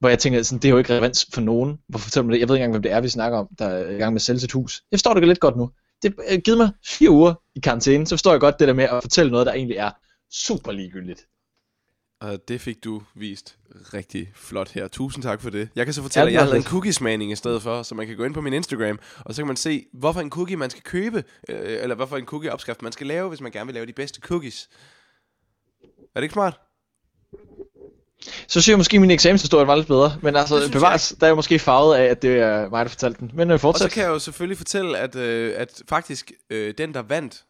Hvor 0.00 0.08
jeg 0.08 0.18
tænker, 0.18 0.42
sådan, 0.42 0.58
det 0.58 0.68
er 0.68 0.72
jo 0.72 0.78
ikke 0.78 0.92
relevant 0.92 1.24
for 1.32 1.40
nogen. 1.40 1.78
Hvorfor 1.88 2.04
fortæller 2.04 2.24
man 2.24 2.32
det? 2.32 2.40
Jeg 2.40 2.48
ved 2.48 2.56
ikke 2.56 2.64
engang, 2.64 2.72
hvem 2.72 2.82
det 2.82 2.92
er, 2.92 3.00
vi 3.00 3.08
snakker 3.08 3.38
om, 3.38 3.48
der 3.58 3.66
er 3.66 3.90
i 3.90 3.98
gang 3.98 4.12
med 4.12 4.18
at 4.18 4.22
sælge 4.22 4.40
sit 4.40 4.52
hus. 4.52 4.82
Jeg 4.90 4.98
forstår 4.98 5.14
det 5.14 5.28
lidt 5.28 5.40
godt 5.40 5.56
nu. 5.56 5.70
Det 6.02 6.14
har 6.28 6.36
givet 6.36 6.58
mig 6.58 6.70
fire 6.86 7.10
uger 7.10 7.34
i 7.54 7.60
karantæne, 7.60 8.06
så 8.06 8.16
forstår 8.16 8.30
jeg 8.30 8.40
godt 8.40 8.58
det 8.58 8.68
der 8.68 8.74
med 8.74 8.84
at 8.84 9.02
fortælle 9.02 9.32
noget, 9.32 9.46
der 9.46 9.52
egentlig 9.52 9.76
er 9.76 9.90
super 10.32 10.72
ligegyldigt. 10.72 11.20
Og 12.20 12.48
det 12.48 12.60
fik 12.60 12.84
du 12.84 13.02
vist 13.14 13.56
rigtig 13.94 14.32
flot 14.34 14.70
her. 14.70 14.88
Tusind 14.88 15.22
tak 15.22 15.40
for 15.40 15.50
det. 15.50 15.68
Jeg 15.76 15.84
kan 15.84 15.94
så 15.94 16.02
fortælle, 16.02 16.22
Ja, 16.24 16.28
at 16.28 16.32
jeg 16.32 16.40
har 16.42 16.46
lavet 16.46 16.56
en 16.64 16.70
cookiesmagning 16.70 17.32
i 17.32 17.36
stedet 17.36 17.62
for, 17.62 17.82
så 17.82 17.94
man 17.94 18.06
kan 18.06 18.16
gå 18.16 18.24
ind 18.24 18.34
på 18.34 18.40
min 18.40 18.52
Instagram, 18.52 18.98
og 19.24 19.34
så 19.34 19.42
kan 19.42 19.46
man 19.46 19.56
se, 19.56 19.86
hvorfor 19.92 20.20
en 20.20 20.30
cookie 20.30 20.56
man 20.56 20.70
skal 20.70 20.82
købe, 20.82 21.24
øh, 21.48 21.82
eller 21.82 21.94
hvorfor 21.94 22.16
en 22.16 22.24
cookie-opskrift 22.24 22.82
man 22.82 22.92
skal 22.92 23.06
lave, 23.06 23.28
hvis 23.28 23.40
man 23.40 23.52
gerne 23.52 23.66
vil 23.66 23.74
lave 23.74 23.86
de 23.86 23.92
bedste 23.92 24.20
cookies. 24.20 24.68
Er 26.14 26.20
det 26.20 26.22
ikke 26.22 26.32
smart? 26.32 26.60
Så 28.22 28.60
synes 28.60 28.68
jeg 28.68 28.76
måske, 28.76 28.96
at 28.96 29.00
min 29.00 29.10
eksamenshistorie 29.10 29.66
var 29.66 29.74
lidt 29.76 29.86
bedre. 29.86 30.18
Men 30.22 30.36
altså, 30.36 30.68
bevares, 30.72 31.14
der 31.20 31.26
er 31.26 31.30
jeg 31.30 31.36
måske 31.36 31.58
farvet 31.58 31.96
af, 31.96 32.04
at 32.04 32.22
det 32.22 32.38
er 32.38 32.68
mig, 32.70 32.84
der 32.84 32.88
fortalte 32.88 33.20
den. 33.20 33.30
Men 33.34 33.48
øh, 33.50 33.54
Og 33.54 33.60
fortsæt. 33.60 33.90
så 33.90 33.94
kan 33.94 34.02
jeg 34.02 34.08
jo 34.10 34.18
selvfølgelig 34.18 34.56
fortælle, 34.56 34.98
at, 34.98 35.16
øh, 35.16 35.52
at 35.56 35.82
faktisk 35.88 36.32
øh, 36.50 36.74
den, 36.78 36.94
der 36.94 37.02
vandt, 37.02 37.44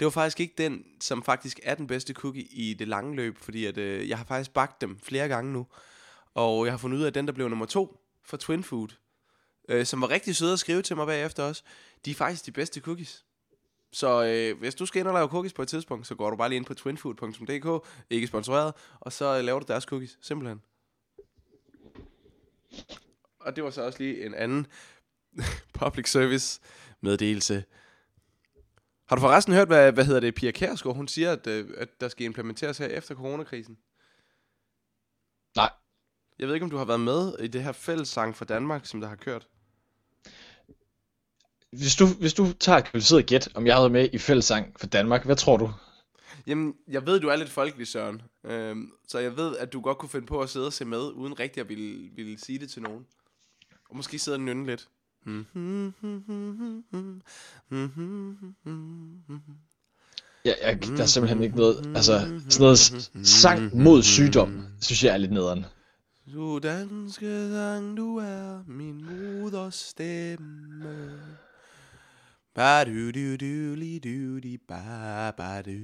det 0.00 0.04
var 0.04 0.10
faktisk 0.10 0.40
ikke 0.40 0.54
den, 0.58 0.84
som 1.00 1.22
faktisk 1.22 1.60
er 1.62 1.74
den 1.74 1.86
bedste 1.86 2.12
cookie 2.12 2.42
i 2.42 2.74
det 2.74 2.88
lange 2.88 3.16
løb, 3.16 3.38
fordi 3.38 3.66
at, 3.66 3.78
øh, 3.78 4.08
jeg 4.08 4.18
har 4.18 4.24
faktisk 4.24 4.54
bagt 4.54 4.80
dem 4.80 4.98
flere 5.00 5.28
gange 5.28 5.52
nu. 5.52 5.66
Og 6.34 6.64
jeg 6.64 6.72
har 6.72 6.78
fundet 6.78 6.98
ud 6.98 7.02
af, 7.02 7.06
at 7.06 7.14
den, 7.14 7.26
der 7.26 7.32
blev 7.32 7.48
nummer 7.48 7.66
to 7.66 8.00
for 8.22 8.36
Twin 8.36 8.64
Food, 8.64 8.88
øh, 9.68 9.86
som 9.86 10.00
var 10.00 10.10
rigtig 10.10 10.36
søde 10.36 10.52
at 10.52 10.58
skrive 10.58 10.82
til 10.82 10.96
mig 10.96 11.06
bagefter 11.06 11.42
også, 11.42 11.62
de 12.04 12.10
er 12.10 12.14
faktisk 12.14 12.46
de 12.46 12.52
bedste 12.52 12.80
cookies. 12.80 13.24
Så 13.92 14.24
øh, 14.24 14.58
hvis 14.58 14.74
du 14.74 14.86
skal 14.86 15.00
ind 15.00 15.08
og 15.08 15.14
lave 15.14 15.28
cookies 15.28 15.52
på 15.52 15.62
et 15.62 15.68
tidspunkt, 15.68 16.06
så 16.06 16.14
går 16.14 16.30
du 16.30 16.36
bare 16.36 16.48
lige 16.48 16.56
ind 16.56 16.64
på 16.64 16.74
twinfood.dk, 16.74 17.86
ikke 18.10 18.26
sponsoreret, 18.26 18.74
og 19.00 19.12
så 19.12 19.38
øh, 19.38 19.44
laver 19.44 19.60
du 19.60 19.64
deres 19.68 19.84
cookies, 19.84 20.18
simpelthen. 20.20 20.62
Og 23.40 23.56
det 23.56 23.64
var 23.64 23.70
så 23.70 23.82
også 23.82 23.98
lige 23.98 24.26
en 24.26 24.34
anden 24.34 24.66
public 25.80 26.10
service 26.10 26.60
meddelelse. 27.00 27.64
Har 29.08 29.16
du 29.16 29.20
forresten 29.20 29.54
hørt, 29.54 29.68
hvad, 29.68 29.92
hvad 29.92 30.04
hedder 30.04 30.20
det, 30.20 30.34
Pia 30.34 30.50
Kærsgaard, 30.50 30.96
hun 30.96 31.08
siger, 31.08 31.32
at, 31.32 31.46
øh, 31.46 31.68
at 31.76 32.00
der 32.00 32.08
skal 32.08 32.26
implementeres 32.26 32.78
her 32.78 32.86
efter 32.86 33.14
coronakrisen? 33.14 33.78
Nej. 35.56 35.70
Jeg 36.38 36.46
ved 36.46 36.54
ikke, 36.54 36.64
om 36.64 36.70
du 36.70 36.76
har 36.76 36.84
været 36.84 37.00
med 37.00 37.38
i 37.38 37.46
det 37.46 37.62
her 37.62 37.72
fællessang 37.72 38.36
for 38.36 38.44
Danmark, 38.44 38.86
som 38.86 39.00
der 39.00 39.08
har 39.08 39.16
kørt. 39.16 39.48
Hvis 41.70 41.96
du, 41.96 42.06
hvis 42.20 42.34
du 42.34 42.52
tager 42.52 42.78
et 42.78 42.84
kvalificeret 42.84 43.26
gæt, 43.26 43.48
om 43.54 43.66
jeg 43.66 43.76
havde 43.76 43.90
med 43.90 44.08
i 44.12 44.18
fællesang 44.18 44.80
for 44.80 44.86
Danmark, 44.86 45.24
hvad 45.24 45.36
tror 45.36 45.56
du? 45.56 45.72
Jamen, 46.46 46.74
jeg 46.88 47.06
ved, 47.06 47.20
du 47.20 47.28
er 47.28 47.36
lidt 47.36 47.50
folkelig, 47.50 47.86
Søren. 47.86 48.22
Øhm, 48.44 48.92
så 49.08 49.18
jeg 49.18 49.36
ved, 49.36 49.56
at 49.56 49.72
du 49.72 49.80
godt 49.80 49.98
kunne 49.98 50.08
finde 50.08 50.26
på 50.26 50.40
at 50.40 50.50
sidde 50.50 50.66
og 50.66 50.72
se 50.72 50.84
med, 50.84 51.12
uden 51.12 51.40
rigtig 51.40 51.60
at 51.60 51.68
ville, 51.68 52.10
ville 52.14 52.38
sige 52.38 52.58
det 52.58 52.70
til 52.70 52.82
nogen. 52.82 53.06
Og 53.90 53.96
måske 53.96 54.18
sidde 54.18 54.34
og 54.36 54.40
nynne 54.40 54.66
lidt. 54.66 54.88
Ja, 60.44 60.52
jeg, 60.62 60.82
der 60.82 61.02
er 61.02 61.06
simpelthen 61.06 61.42
ikke 61.42 61.56
noget, 61.56 61.92
altså 61.94 62.40
sådan 62.48 62.60
noget 62.60 63.10
sang 63.24 63.76
mod 63.76 64.02
sygdom, 64.02 64.64
synes 64.80 65.04
jeg 65.04 65.12
er 65.12 65.16
lidt 65.16 65.32
nederen. 65.32 65.64
Du 66.34 66.58
danske 66.58 67.50
sang, 67.50 67.96
du 67.96 68.16
er 68.16 68.62
min 68.66 69.04
moders 69.04 69.74
stemme. 69.74 71.12
ba 72.58 72.84
du 72.84 73.10
du 73.14 73.36
du 73.36 73.74
li 73.78 73.98
du 73.98 74.38
di 74.44 74.58
ba 74.68 75.30
ba 75.38 75.62
du 75.62 75.78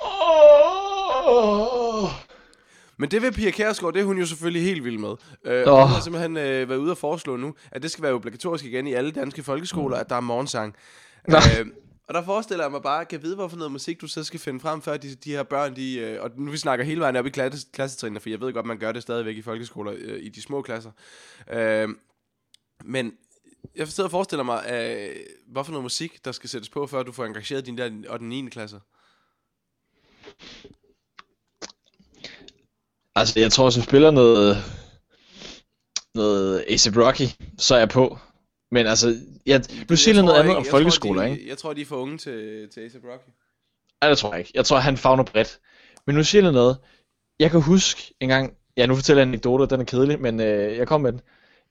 Oh! 0.00 2.10
Men 2.96 3.10
det 3.10 3.22
ved 3.22 3.32
Pia 3.32 3.50
Kærsgaard, 3.50 3.94
det 3.94 4.00
er 4.00 4.04
hun 4.04 4.18
jo 4.18 4.26
selvfølgelig 4.26 4.62
helt 4.62 4.84
vild 4.84 4.98
med. 4.98 5.14
Øh, 5.44 5.72
oh. 5.72 5.80
Hun 5.80 5.88
har 5.88 6.00
simpelthen 6.00 6.36
øh, 6.36 6.68
været 6.68 6.78
ude 6.78 6.90
og 6.90 6.98
foreslå 6.98 7.36
nu, 7.36 7.54
at 7.72 7.82
det 7.82 7.90
skal 7.90 8.02
være 8.02 8.12
obligatorisk 8.12 8.64
igen 8.64 8.86
i 8.86 8.92
alle 8.92 9.10
danske 9.10 9.42
folkeskoler, 9.42 9.96
at 9.96 10.08
der 10.10 10.16
er 10.16 10.20
morgensang. 10.20 10.74
Nå. 11.28 11.36
Øh, 11.36 11.66
og 12.08 12.14
der 12.14 12.24
forestiller 12.24 12.64
jeg 12.64 12.72
mig 12.72 12.82
bare, 12.82 13.04
kan 13.04 13.22
vide, 13.22 13.34
hvorfor 13.34 13.56
noget 13.56 13.72
musik 13.72 14.00
du 14.00 14.06
så 14.06 14.24
skal 14.24 14.40
finde 14.40 14.60
frem, 14.60 14.82
før 14.82 14.96
de, 14.96 15.14
de 15.14 15.30
her 15.30 15.42
børn, 15.42 15.76
de, 15.76 15.98
øh, 15.98 16.22
og 16.22 16.30
nu 16.36 16.50
vi 16.50 16.56
snakker 16.56 16.84
hele 16.84 17.00
vejen 17.00 17.16
op 17.16 17.26
i 17.26 17.30
klasse, 17.30 17.66
klassetrinene, 17.72 18.20
for 18.20 18.30
jeg 18.30 18.40
ved 18.40 18.52
godt, 18.52 18.66
man 18.66 18.78
gør 18.78 18.92
det 18.92 19.02
stadigvæk 19.02 19.36
i 19.36 19.42
folkeskoler, 19.42 19.94
øh, 19.96 20.22
i 20.22 20.28
de 20.28 20.42
små 20.42 20.62
klasser. 20.62 20.90
Øh, 21.52 21.88
men 22.84 23.12
jeg 23.76 23.88
sidder 23.88 24.08
og 24.08 24.10
forestiller 24.10 24.42
mig, 24.42 24.64
øh, 24.72 25.16
hvorfor 25.46 25.72
noget 25.72 25.82
musik, 25.82 26.24
der 26.24 26.32
skal 26.32 26.50
sættes 26.50 26.68
på, 26.68 26.86
før 26.86 27.02
du 27.02 27.12
får 27.12 27.24
engageret 27.24 27.66
din 27.66 27.78
der 27.78 27.90
og 28.08 28.18
den 28.18 28.28
9. 28.28 28.48
klasse. 28.48 28.80
Altså, 33.16 33.40
jeg 33.40 33.52
tror, 33.52 33.64
hvis 33.64 33.74
du 33.74 33.82
spiller 33.82 34.10
noget, 34.10 34.56
noget 36.14 36.64
A$AP 36.68 36.96
Rocky, 36.96 37.28
så 37.58 37.74
er 37.74 37.78
jeg 37.78 37.88
på. 37.88 38.18
Men 38.70 38.86
altså, 38.86 39.16
jeg, 39.46 39.64
nu 39.90 39.96
siger 39.96 40.14
jeg 40.14 40.24
noget 40.24 40.40
andet 40.40 40.56
om 40.56 40.64
jeg 40.64 40.70
folkeskoler, 40.70 41.22
tror, 41.22 41.28
de, 41.28 41.32
ikke? 41.32 41.48
Jeg 41.48 41.58
tror, 41.58 41.72
de 41.72 41.80
er 41.80 41.86
for 41.86 41.96
unge 41.96 42.18
til, 42.18 42.68
til 42.74 42.80
A$AP 42.80 43.04
Rocky. 43.04 43.30
Nej, 44.00 44.08
det 44.10 44.18
tror 44.18 44.30
jeg 44.30 44.38
ikke. 44.38 44.50
Jeg 44.54 44.64
tror, 44.64 44.78
han 44.78 44.96
fagner 44.96 45.24
bredt. 45.24 45.58
Men 46.06 46.16
nu 46.16 46.24
siger 46.24 46.42
jeg 46.42 46.52
noget. 46.52 46.76
Jeg 47.40 47.50
kan 47.50 47.60
huske 47.60 48.14
en 48.20 48.28
gang, 48.28 48.54
ja, 48.76 48.86
nu 48.86 48.94
fortæller 48.94 49.20
jeg 49.22 49.26
en 49.26 49.32
anekdote, 49.32 49.66
den 49.66 49.80
er 49.80 49.84
kedelig, 49.84 50.20
men 50.20 50.40
øh, 50.40 50.76
jeg 50.76 50.86
kom 50.86 51.00
med 51.00 51.12
den. 51.12 51.20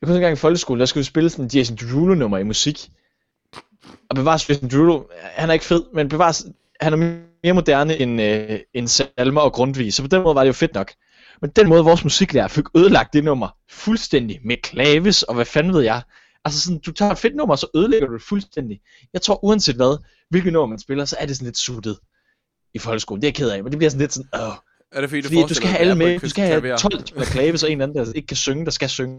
Jeg 0.01 0.07
kunne 0.07 0.15
en 0.15 0.21
gang 0.21 0.33
i 0.33 0.35
folkeskolen, 0.35 0.79
der 0.79 0.85
skulle 0.85 1.01
vi 1.01 1.05
spille 1.05 1.29
sådan 1.29 1.45
en 1.45 1.51
Jason 1.53 1.75
Derulo 1.75 2.15
nummer 2.15 2.37
i 2.37 2.43
musik. 2.43 2.89
Og 4.09 4.15
bevares 4.15 4.49
Jason 4.49 4.69
Derulo, 4.69 5.03
han 5.21 5.49
er 5.49 5.53
ikke 5.53 5.65
fed, 5.65 5.83
men 5.93 6.09
bevares, 6.09 6.45
han 6.81 6.93
er 6.93 6.97
mere 7.43 7.53
moderne 7.53 7.97
end, 7.97 8.21
øh, 8.21 8.59
end 8.73 8.87
Salmer 8.87 9.41
og 9.41 9.53
Grundtvig, 9.53 9.93
så 9.93 10.01
på 10.01 10.07
den 10.07 10.23
måde 10.23 10.35
var 10.35 10.41
det 10.41 10.47
jo 10.47 10.53
fedt 10.53 10.73
nok. 10.73 10.93
Men 11.41 11.49
den 11.49 11.69
måde, 11.69 11.83
vores 11.83 12.03
musiklærer 12.03 12.47
fik 12.47 12.65
ødelagt 12.77 13.13
det 13.13 13.23
nummer 13.23 13.47
fuldstændig 13.69 14.39
med 14.43 14.57
klaves 14.63 15.23
og 15.23 15.35
hvad 15.35 15.45
fanden 15.45 15.73
ved 15.73 15.81
jeg. 15.81 16.01
Altså 16.45 16.61
sådan, 16.61 16.79
du 16.79 16.91
tager 16.91 17.11
et 17.11 17.17
fedt 17.17 17.35
nummer, 17.35 17.55
så 17.55 17.67
ødelægger 17.75 18.07
du 18.07 18.13
det 18.13 18.21
fuldstændig. 18.21 18.81
Jeg 19.13 19.21
tror 19.21 19.43
uanset 19.45 19.75
hvad, 19.75 19.97
hvilket 20.29 20.53
nummer 20.53 20.67
man 20.67 20.79
spiller, 20.79 21.05
så 21.05 21.15
er 21.19 21.25
det 21.25 21.35
sådan 21.35 21.45
lidt 21.45 21.57
suttet 21.57 21.99
i 22.73 22.79
folkeskolen. 22.79 23.21
Det 23.21 23.27
er 23.27 23.29
jeg 23.29 23.35
ked 23.35 23.49
af, 23.49 23.63
men 23.63 23.71
det 23.71 23.77
bliver 23.77 23.89
sådan 23.89 24.01
lidt 24.01 24.13
sådan, 24.13 24.29
åh. 24.33 24.53
Er 24.91 25.01
det 25.01 25.09
fordi, 25.09 25.21
du 25.21 25.27
Fordi 25.27 25.41
du 25.41 25.53
skal 25.53 25.69
have 25.69 25.79
alle 25.79 25.95
med, 25.95 26.19
du 26.19 26.29
skal 26.29 26.45
have 26.45 26.61
klaver? 26.61 26.77
12 26.77 26.99
der 26.99 27.05
spiller 27.05 27.25
klaves, 27.25 27.63
og 27.63 27.71
en 27.71 27.81
anden, 27.81 27.97
der 27.97 28.13
ikke 28.13 28.27
kan 28.27 28.37
synge, 28.37 28.65
der 28.65 28.71
skal 28.71 28.89
synge. 28.89 29.17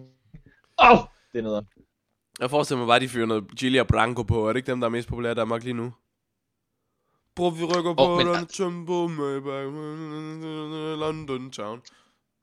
Åh, 0.82 0.90
oh, 0.90 0.98
det 1.32 1.38
er 1.38 1.42
noget. 1.42 1.66
Jeg 2.40 2.50
forestiller 2.50 2.78
mig 2.78 2.86
bare, 2.86 3.00
de 3.00 3.08
fyrer 3.08 3.26
noget 3.26 3.44
Gilia 3.56 3.82
Branco 3.82 4.22
på. 4.22 4.48
Er 4.48 4.52
det 4.52 4.56
ikke 4.56 4.70
dem, 4.70 4.80
der 4.80 4.86
er 4.86 4.90
mest 4.90 5.08
populære 5.08 5.32
i 5.32 5.34
Danmark 5.34 5.62
lige 5.64 5.74
nu? 5.74 5.92
Bror, 7.36 7.50
vi 7.50 7.64
rykker 7.64 7.94
på 7.94 8.16
men- 8.16 8.26
den 8.26 8.46
tempo 8.46 9.08
bag 9.08 9.64
London 10.98 11.50
Town. 11.50 11.80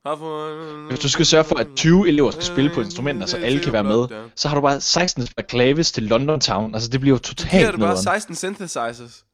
Herfor... 0.05 0.87
Hvis 0.87 0.99
du 0.99 1.09
skal 1.09 1.25
sørge 1.25 1.43
for, 1.43 1.55
at 1.55 1.67
20 1.75 2.07
elever 2.07 2.31
skal 2.31 2.43
spille 2.43 2.73
på 2.73 2.81
instrumenter, 2.81 3.25
så 3.25 3.37
alle 3.37 3.63
kan 3.63 3.73
være 3.73 3.83
med, 3.83 4.29
så 4.35 4.47
har 4.47 4.55
du 4.55 4.61
bare 4.61 4.81
16 4.81 5.21
der 5.21 5.27
spiller 5.27 5.47
klaves 5.47 5.91
til 5.91 6.03
London 6.03 6.39
Town. 6.39 6.73
Altså, 6.73 6.89
det 6.89 6.99
bliver 6.99 7.15
jo 7.15 7.19
totalt 7.19 7.71
det 7.71 7.79
bare 7.79 7.89
nederen. 7.89 8.03
16 8.03 8.35
synthesizers. 8.35 9.25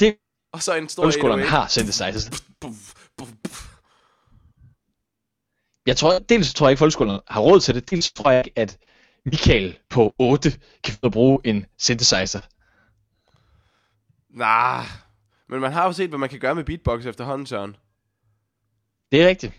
Det 0.00 0.16
Og 0.52 0.62
så 0.62 0.74
en 0.74 0.88
stor 0.88 1.02
folkeskolerne 1.02 1.42
808. 1.42 1.50
har 1.50 1.68
synthesizers. 1.68 2.42
Jeg 5.86 5.96
tror, 5.96 6.18
dels 6.18 6.54
tror 6.54 6.66
jeg 6.66 6.70
ikke, 6.72 6.78
folkeskolerne 6.78 7.20
har 7.28 7.40
råd 7.40 7.60
til 7.60 7.74
det, 7.74 7.90
dels 7.90 8.12
tror 8.12 8.30
jeg 8.30 8.46
ikke, 8.46 8.58
at 8.58 8.78
Michael 9.24 9.78
på 9.90 10.14
8 10.18 10.60
kan 10.84 10.94
at 11.02 11.12
bruge 11.12 11.40
en 11.44 11.66
synthesizer. 11.78 12.40
Nah. 14.30 14.86
Men 15.52 15.60
man 15.60 15.72
har 15.72 15.86
jo 15.86 15.92
set, 15.92 16.08
hvad 16.08 16.18
man 16.18 16.28
kan 16.28 16.38
gøre 16.38 16.54
med 16.54 16.64
beatbox 16.64 17.06
efterhånden, 17.06 17.46
Søren. 17.46 17.76
Det 19.12 19.22
er 19.22 19.28
rigtigt. 19.28 19.52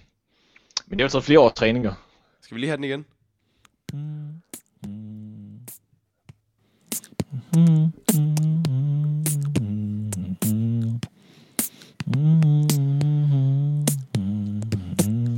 Men 0.87 0.99
det 0.99 1.03
har 1.03 1.07
jo 1.07 1.11
taget 1.11 1.23
flere 1.23 1.39
års 1.39 1.53
træninger. 1.53 1.93
Skal 2.41 2.55
vi 2.55 2.59
lige 2.59 2.69
have 2.69 2.77
den 2.77 2.83
igen? 2.83 3.05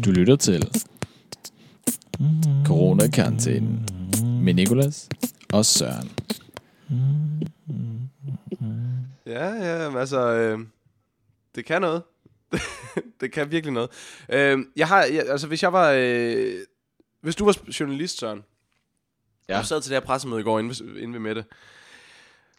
Du 0.05 0.11
lytter 0.11 0.35
til 0.35 0.69
Corona-karantænen 2.65 3.85
med 4.43 4.53
Nikolas 4.53 5.09
og 5.53 5.65
Søren. 5.65 6.11
Ja, 9.25 9.45
ja, 9.49 9.99
altså, 9.99 10.19
øh, 10.31 10.59
det 11.55 11.65
kan 11.65 11.81
noget. 11.81 12.03
det 13.21 13.31
kan 13.31 13.51
virkelig 13.51 13.73
noget. 13.73 13.89
Øh, 14.29 14.59
jeg 14.75 14.87
har, 14.87 15.03
jeg, 15.03 15.25
altså 15.29 15.47
hvis 15.47 15.63
jeg 15.63 15.73
var, 15.73 15.91
øh, 15.97 16.53
hvis 17.21 17.35
du 17.35 17.45
var 17.45 17.57
journalist, 17.79 18.19
Søren, 18.19 18.43
Ja. 19.49 19.59
du 19.59 19.65
sad 19.65 19.81
til 19.81 19.89
det 19.91 19.95
her 20.01 20.05
pressemøde 20.05 20.41
i 20.41 20.43
går 20.43 20.59
inde 20.59 20.69
ved, 20.69 20.95
inde 21.01 21.13
ved 21.13 21.19
Mette, 21.19 21.45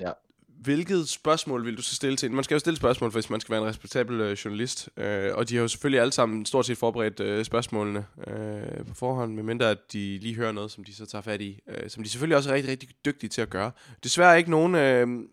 Ja. 0.01 0.11
hvilket 0.47 1.09
spørgsmål 1.09 1.65
vil 1.65 1.77
du 1.77 1.83
så 1.83 1.95
stille 1.95 2.17
til? 2.17 2.33
Man 2.33 2.45
skal 2.45 2.55
jo 2.55 2.59
stille 2.59 2.77
spørgsmål, 2.77 3.11
hvis 3.11 3.31
man 3.31 3.41
skal 3.41 3.53
være 3.53 3.63
en 3.63 3.69
respektabel 3.69 4.21
øh, 4.21 4.33
journalist, 4.33 4.89
øh, 4.97 5.35
og 5.35 5.49
de 5.49 5.55
har 5.55 5.63
jo 5.63 5.69
selvfølgelig 5.69 6.01
alle 6.01 6.13
sammen 6.13 6.47
stort 6.47 6.67
set 6.67 6.79
forberedt 6.79 7.21
øh, 7.21 7.45
spørgsmålene 7.45 8.07
øh, 8.27 8.87
på 8.87 8.95
forhånd, 8.95 9.35
medmindre 9.35 9.71
at 9.71 9.93
de 9.93 10.19
lige 10.19 10.35
hører 10.35 10.53
noget, 10.53 10.71
som 10.71 10.85
de 10.85 10.95
så 10.95 11.07
tager 11.07 11.23
fat 11.23 11.41
i, 11.41 11.61
øh, 11.69 11.91
som 11.91 12.03
de 12.03 12.09
selvfølgelig 12.09 12.37
også 12.37 12.51
er 12.51 12.55
rigtig, 12.55 12.71
rigtig 12.71 12.89
dygtige 13.05 13.31
til 13.31 13.43
at 13.43 13.51
gøre. 13.51 13.71
Desværre 14.05 14.39
ikke 14.39 14.51
nogen, 14.51 14.75
øh, 14.75 15.29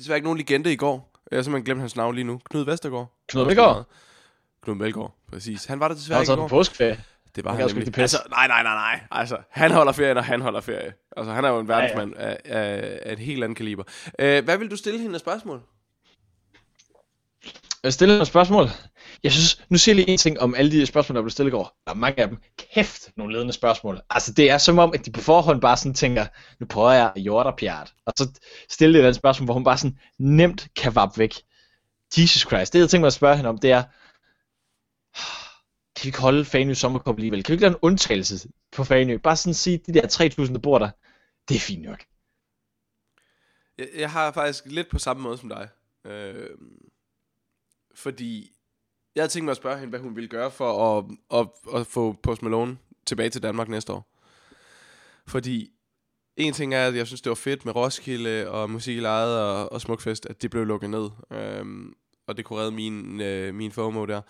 desværre 0.00 0.16
ikke 0.16 0.26
nogen 0.26 0.38
legende 0.38 0.72
i 0.72 0.76
går. 0.76 1.12
Jeg 1.30 1.36
har 1.36 1.42
simpelthen 1.42 1.64
glemt 1.64 1.80
hans 1.80 1.96
navn 1.96 2.14
lige 2.14 2.24
nu. 2.24 2.40
Knud 2.50 2.64
Vestergaard. 2.64 3.12
Knud 3.28 3.44
Melgaard? 3.46 3.84
Knud 4.62 4.74
Melgaard, 4.74 5.14
præcis. 5.32 5.64
Han 5.64 5.80
var 5.80 5.88
der 5.88 5.94
desværre 5.94 6.16
Han 6.16 6.22
ikke 6.22 6.32
i 6.32 6.36
går. 6.36 6.48
på 6.48 6.48
påskeferie. 6.48 7.04
Det 7.36 7.44
var 7.44 7.50
Han 7.50 7.60
han 7.60 7.76
nemlig. 7.76 7.98
Altså, 7.98 8.18
nej, 8.30 8.46
nej, 8.48 8.62
nej, 8.62 8.74
nej. 8.74 9.00
Altså, 9.10 9.36
han 9.50 9.70
holder 9.70 9.92
ferie, 9.92 10.14
når 10.14 10.20
han 10.22 10.40
holder 10.40 10.60
ferie. 10.60 10.92
Altså, 11.16 11.32
han 11.32 11.44
er 11.44 11.48
jo 11.48 11.58
en 11.58 11.68
verdensmand 11.68 12.12
ja, 12.16 12.28
ja. 12.28 12.30
Af, 12.30 12.38
af, 12.44 12.98
af, 13.02 13.12
et 13.12 13.18
helt 13.18 13.44
andet 13.44 13.56
kaliber. 13.56 13.82
Uh, 14.08 14.24
hvad 14.24 14.58
vil 14.58 14.70
du 14.70 14.76
stille 14.76 15.00
hende 15.00 15.14
af 15.14 15.20
spørgsmål? 15.20 15.62
Jeg 17.82 17.92
stiller 17.92 18.14
nogle 18.14 18.26
spørgsmål. 18.26 18.66
Jeg 19.22 19.32
synes, 19.32 19.64
nu 19.68 19.78
siger 19.78 19.94
jeg 19.94 19.96
lige 19.96 20.12
en 20.12 20.18
ting 20.18 20.40
om 20.40 20.54
alle 20.54 20.70
de 20.70 20.86
spørgsmål, 20.86 21.16
der 21.16 21.22
blev 21.22 21.30
stillet 21.30 21.50
i 21.50 21.56
går. 21.56 21.76
Der 21.84 21.90
er 21.90 21.96
mange 21.96 22.22
af 22.22 22.28
dem. 22.28 22.38
Kæft, 22.74 23.16
nogle 23.16 23.32
ledende 23.32 23.52
spørgsmål. 23.52 24.00
Altså, 24.10 24.32
det 24.32 24.50
er 24.50 24.58
som 24.58 24.78
om, 24.78 24.92
at 24.94 25.06
de 25.06 25.12
på 25.12 25.20
forhånd 25.20 25.60
bare 25.60 25.76
sådan 25.76 25.94
tænker, 25.94 26.26
nu 26.60 26.66
prøver 26.66 26.92
jeg 26.92 27.12
at 27.16 27.22
jorde 27.22 27.52
pjat. 27.58 27.92
Og 28.06 28.12
så 28.16 28.40
stille 28.68 28.98
det 28.98 29.08
et 29.08 29.14
spørgsmål, 29.14 29.44
hvor 29.44 29.54
hun 29.54 29.64
bare 29.64 29.78
sådan 29.78 29.98
nemt 30.18 30.68
kan 30.76 30.94
vappe 30.94 31.18
væk. 31.18 31.34
Jesus 32.18 32.42
Christ. 32.42 32.72
Det, 32.72 32.78
jeg 32.78 32.90
tænker 32.90 33.02
mig 33.02 33.06
at 33.06 33.12
spørge 33.12 33.36
hende 33.36 33.48
om, 33.48 33.58
det 33.58 33.72
er, 33.72 33.82
kan 35.96 36.04
vi 36.04 36.08
ikke 36.08 36.20
holde 36.20 36.44
Fanø 36.44 36.74
Sommerkop 36.74 37.16
alligevel? 37.16 37.44
Kan 37.44 37.52
vi 37.52 37.54
ikke 37.54 37.62
lave 37.62 37.72
en 37.72 37.78
undtagelse 37.82 38.48
på 38.72 38.84
Fanø? 38.84 39.16
Bare 39.16 39.36
sådan 39.36 39.54
sige, 39.54 39.78
de 39.86 39.94
der 39.94 40.30
3.000, 40.46 40.52
der 40.52 40.58
bor 40.58 40.78
der, 40.78 40.90
det 41.48 41.54
er 41.54 41.60
fint 41.60 41.82
nok. 41.82 42.04
Jeg, 43.78 43.88
jeg 43.96 44.10
har 44.10 44.32
faktisk 44.32 44.66
lidt 44.66 44.88
på 44.90 44.98
samme 44.98 45.22
måde 45.22 45.38
som 45.38 45.48
dig. 45.48 45.68
Øh, 46.04 46.50
fordi 48.00 48.52
jeg 49.14 49.22
havde 49.22 49.32
tænkt 49.32 49.44
mig 49.44 49.50
at 49.50 49.56
spørge 49.56 49.78
hende, 49.78 49.90
hvad 49.90 50.00
hun 50.00 50.16
ville 50.16 50.28
gøre 50.28 50.50
for 50.50 50.98
at, 50.98 51.04
at, 51.40 51.48
at 51.80 51.86
få 51.86 52.12
Post 52.12 52.42
Malone 52.42 52.78
tilbage 53.06 53.30
til 53.30 53.42
Danmark 53.42 53.68
næste 53.68 53.92
år. 53.92 54.16
Fordi 55.26 55.72
en 56.36 56.52
ting 56.52 56.74
er, 56.74 56.86
at 56.86 56.96
jeg 56.96 57.06
synes, 57.06 57.20
det 57.20 57.30
var 57.30 57.34
fedt 57.34 57.64
med 57.64 57.76
Roskilde 57.76 58.50
og 58.50 58.70
Musik 58.70 58.96
i 58.96 59.00
Lejet 59.00 59.38
og, 59.38 59.72
og 59.72 59.80
Smukfest, 59.80 60.26
at 60.26 60.42
det 60.42 60.50
blev 60.50 60.64
lukket 60.64 60.90
ned. 60.90 61.10
Øhm, 61.30 61.94
og 62.26 62.36
det 62.36 62.44
kunne 62.44 62.58
redde 62.58 62.72
min, 62.72 63.20
øh, 63.20 63.54
min 63.54 63.72
FOMO 63.72 64.06
der. 64.06 64.22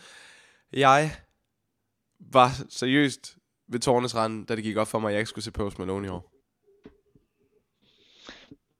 Jeg 0.73 1.17
var 2.19 2.51
seriøst 2.69 3.37
ved 3.69 3.81
tårnes 3.81 4.15
rand, 4.15 4.47
da 4.47 4.57
det 4.57 4.65
gik 4.65 4.77
op 4.77 4.89
for 4.89 4.99
mig, 4.99 5.09
at 5.09 5.13
jeg 5.13 5.21
ikke 5.21 5.29
skulle 5.29 5.45
se 5.45 5.53
Post 5.53 5.79
Malone 5.79 6.07
i 6.07 6.11
år. 6.11 6.33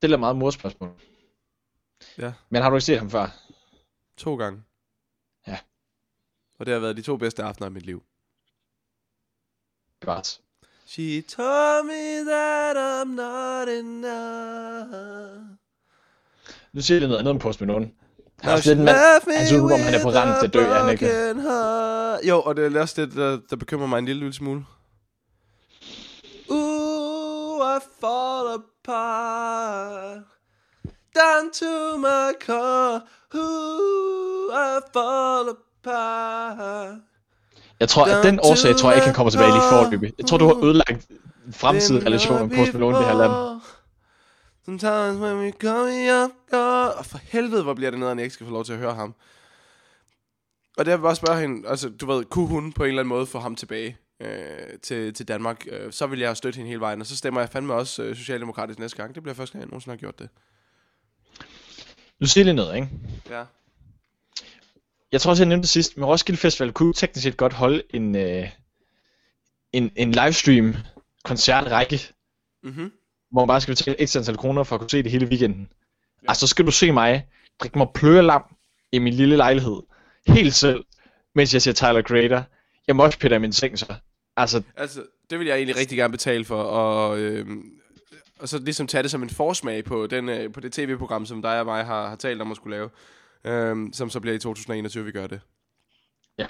Det 0.01 0.11
er 0.11 0.17
meget 0.17 0.35
morspørgsmål. 0.35 0.89
Ja. 2.17 2.33
Men 2.49 2.61
har 2.61 2.69
du 2.69 2.75
ikke 2.75 2.85
set 2.85 2.99
ham 2.99 3.09
før? 3.09 3.27
To 4.17 4.35
gange. 4.35 4.63
Og 6.61 6.65
det 6.65 6.73
har 6.73 6.79
været 6.79 6.97
de 6.97 7.01
to 7.01 7.17
bedste 7.17 7.43
aftener 7.43 7.65
af 7.65 7.71
mit 7.71 7.85
liv. 7.85 8.03
Godt. 10.05 10.41
She 10.85 11.21
told 11.21 11.85
me 11.85 12.31
that 12.31 12.75
I'm 12.77 13.07
not 13.07 13.67
enough. 13.69 15.41
Nu 16.73 16.81
siger 16.81 16.99
jeg 16.99 17.07
noget 17.07 17.19
andet 17.19 17.31
om 17.31 17.39
Post 17.39 17.61
Malone. 17.61 17.91
Han 18.39 18.51
er 18.51 18.55
også 18.55 18.69
lidt 18.69 18.79
en 18.79 18.85
mand, 18.85 18.97
han 19.37 19.47
ser 19.47 19.61
ud, 19.61 19.71
om 19.71 19.79
han 19.79 19.93
er 19.93 20.03
på 20.03 20.09
randen 20.09 20.35
til 20.39 20.47
at 20.47 20.53
dø, 20.53 20.63
han 20.63 20.91
ikke? 20.91 21.05
heart. 21.41 22.19
Jo, 22.23 22.41
og 22.41 22.55
det 22.55 22.75
er 22.75 22.81
også 22.81 23.01
det, 23.01 23.15
der, 23.15 23.39
der 23.49 23.55
bekymrer 23.55 23.87
mig 23.87 23.99
en 23.99 24.05
lille, 24.05 24.19
lille 24.19 24.33
smule. 24.33 24.65
Ooh, 26.49 27.77
I 27.77 27.79
fall 27.99 28.47
apart. 28.53 30.23
Down 31.15 31.51
to 31.53 31.97
my 31.97 32.33
car. 32.45 33.07
Ooh, 33.35 34.53
I 34.53 34.79
fall 34.93 35.49
apart. 35.49 35.70
Jeg 37.79 37.89
tror, 37.89 38.05
at 38.05 38.23
den 38.23 38.39
årsag 38.39 38.75
tror 38.77 38.89
jeg 38.89 38.97
ikke, 38.97 39.05
han 39.05 39.15
kommer 39.15 39.31
tilbage 39.31 39.51
lige 39.51 39.61
forløbig. 39.71 40.13
Jeg 40.17 40.25
tror, 40.25 40.37
du 40.37 40.45
har 40.45 40.63
ødelagt 40.63 41.09
en 41.47 41.53
fremtidig 41.53 42.05
relation 42.05 42.47
med 42.47 42.57
Post 42.57 42.73
Malone 42.73 42.97
i 42.97 42.99
det 42.99 43.07
her 43.07 43.17
land. 43.17 43.61
Sometimes 44.65 45.17
when 45.21 45.37
we 45.37 45.51
come 45.51 46.23
up. 46.23 46.31
Og 46.97 47.05
for 47.05 47.17
helvede, 47.23 47.63
hvor 47.63 47.73
bliver 47.73 47.91
det 47.91 47.99
nederen, 47.99 48.17
jeg 48.17 48.23
ikke 48.23 48.33
skal 48.33 48.45
få 48.45 48.53
lov 48.53 48.65
til 48.65 48.73
at 48.73 48.79
høre 48.79 48.93
ham. 48.93 49.15
Og 50.77 50.85
det 50.85 50.91
jeg 50.91 50.99
vil 50.99 51.03
bare 51.03 51.15
spørge 51.15 51.41
hende, 51.41 51.67
altså 51.67 51.89
du 51.89 52.05
ved, 52.05 52.25
kunne 52.25 52.47
hun 52.47 52.73
på 52.73 52.83
en 52.83 52.87
eller 52.87 53.01
anden 53.01 53.09
måde 53.09 53.25
få 53.25 53.39
ham 53.39 53.55
tilbage 53.55 53.97
øh, 54.21 54.79
til, 54.81 55.13
til 55.13 55.27
Danmark, 55.27 55.65
øh, 55.71 55.91
så 55.91 56.07
vil 56.07 56.19
jeg 56.19 56.37
støtte 56.37 56.57
hende 56.57 56.69
hele 56.69 56.81
vejen, 56.81 57.01
og 57.01 57.07
så 57.07 57.17
stemmer 57.17 57.41
jeg 57.41 57.49
fandme 57.49 57.73
også 57.73 58.03
øh, 58.03 58.15
socialdemokratisk 58.15 58.79
næste 58.79 58.97
gang. 58.97 59.15
Det 59.15 59.23
bliver 59.23 59.35
første 59.35 59.53
gang, 59.53 59.61
jeg 59.61 59.67
nogensinde 59.67 59.93
har 59.95 59.99
gjort 59.99 60.19
det. 60.19 60.29
Nu 62.19 62.27
siger 62.27 62.41
jeg 62.41 62.45
lige 62.45 62.55
noget, 62.55 62.75
ikke? 62.75 62.89
Ja. 63.29 63.43
Jeg 65.11 65.21
tror 65.21 65.29
også, 65.29 65.43
jeg 65.43 65.47
nævnte 65.49 65.61
det 65.61 65.69
sidst, 65.69 65.97
men 65.97 66.05
Roskilde 66.05 66.39
Festival 66.39 66.71
kunne 66.71 66.93
teknisk 66.93 67.23
set 67.23 67.37
godt 67.37 67.53
holde 67.53 67.83
en, 67.89 68.15
øh, 68.15 68.49
en, 69.73 69.91
en 69.95 70.11
livestream 70.11 70.75
koncertrække, 71.23 71.99
Mhm. 72.63 72.91
hvor 73.31 73.41
man 73.41 73.47
bare 73.47 73.61
skal 73.61 73.71
betale 73.71 74.01
et 74.01 74.15
antal 74.15 74.37
kroner 74.37 74.63
for 74.63 74.75
at 74.75 74.79
kunne 74.79 74.89
se 74.89 75.03
det 75.03 75.11
hele 75.11 75.25
weekenden. 75.27 75.69
Ja. 76.23 76.29
Altså, 76.29 76.39
så 76.39 76.47
skal 76.47 76.65
du 76.65 76.71
se 76.71 76.91
mig 76.91 77.27
drikke 77.59 77.77
mig 77.77 77.87
plørelam 77.95 78.43
i 78.91 78.99
min 78.99 79.13
lille 79.13 79.35
lejlighed, 79.35 79.81
helt 80.27 80.53
selv, 80.53 80.83
mens 81.35 81.53
jeg 81.53 81.61
ser 81.61 81.71
Tyler 81.73 82.01
Creator. 82.01 82.43
Jeg 82.87 82.95
må 82.95 83.03
også 83.03 83.27
i 83.35 83.37
min 83.37 83.53
seng 83.53 83.79
så. 83.79 83.93
Altså, 84.37 84.61
Altså, 84.75 85.03
det 85.29 85.39
vil 85.39 85.47
jeg 85.47 85.55
egentlig 85.55 85.77
rigtig 85.77 85.97
gerne 85.97 86.11
betale 86.11 86.45
for, 86.45 86.63
og, 86.63 87.19
øh, 87.19 87.47
og 88.39 88.49
så 88.49 88.59
ligesom 88.59 88.87
tage 88.87 89.03
det 89.03 89.11
som 89.11 89.23
en 89.23 89.29
forsmag 89.29 89.83
på, 89.83 90.07
den, 90.07 90.29
øh, 90.29 90.53
på 90.53 90.59
det 90.59 90.73
tv-program, 90.73 91.25
som 91.25 91.41
dig 91.41 91.59
og 91.59 91.65
mig 91.65 91.85
har, 91.85 92.09
har 92.09 92.15
talt 92.15 92.41
om 92.41 92.51
at 92.51 92.57
skulle 92.57 92.77
lave, 92.77 92.89
øh, 93.43 93.87
som 93.93 94.09
så 94.09 94.19
bliver 94.19 94.35
i 94.35 94.39
2021, 94.39 95.05
vi 95.05 95.11
gør 95.11 95.27
det. 95.27 95.41
Ja. 96.37 96.47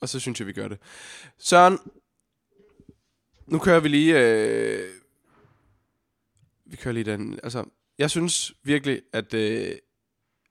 Og 0.00 0.08
så 0.08 0.20
synes 0.20 0.40
jeg, 0.40 0.46
vi 0.46 0.52
gør 0.52 0.68
det. 0.68 0.78
Søren, 1.38 1.78
nu 3.46 3.58
kører 3.58 3.80
vi 3.80 3.88
lige... 3.88 4.18
Øh, 4.18 4.90
vi 6.66 6.76
kører 6.76 6.92
lige 6.92 7.04
den... 7.04 7.38
Altså, 7.42 7.64
jeg 7.98 8.10
synes 8.10 8.52
virkelig, 8.62 9.02
at, 9.12 9.34
øh, 9.34 9.72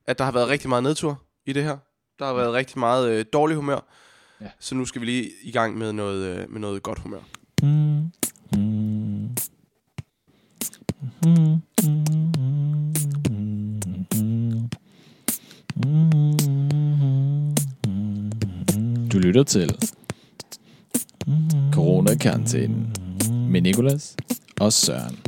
at 0.06 0.18
der 0.18 0.24
har 0.24 0.32
været 0.32 0.48
rigtig 0.48 0.70
meget 0.70 0.84
nedtur 0.84 1.24
i 1.46 1.54
det 1.54 1.64
her. 1.64 1.78
Der 2.20 2.26
har 2.26 2.34
været 2.34 2.54
rigtig 2.54 2.80
meget 2.80 3.12
øh, 3.12 3.26
dårlig 3.34 3.56
humør. 3.56 3.80
Ja. 4.42 4.50
Så 4.60 4.76
nu 4.76 4.86
skal 4.86 5.02
vi 5.02 5.06
lige 5.06 5.32
i 5.44 5.52
gang 5.52 5.78
med 5.78 5.94
noget, 5.94 6.38
øh, 6.38 6.52
med 6.52 6.60
noget 6.60 6.84
godt 6.84 7.00
humør. 7.00 7.22
Mm, 7.62 8.12
mm, 8.60 9.36
mm, 11.26 11.32
mm, 11.32 11.62
lytter 19.24 19.44
til 19.44 19.76
Corona-karantænen 21.74 22.96
med 23.52 23.62
Nicolas 23.62 24.16
og 24.60 24.74
Søren. 24.74 25.20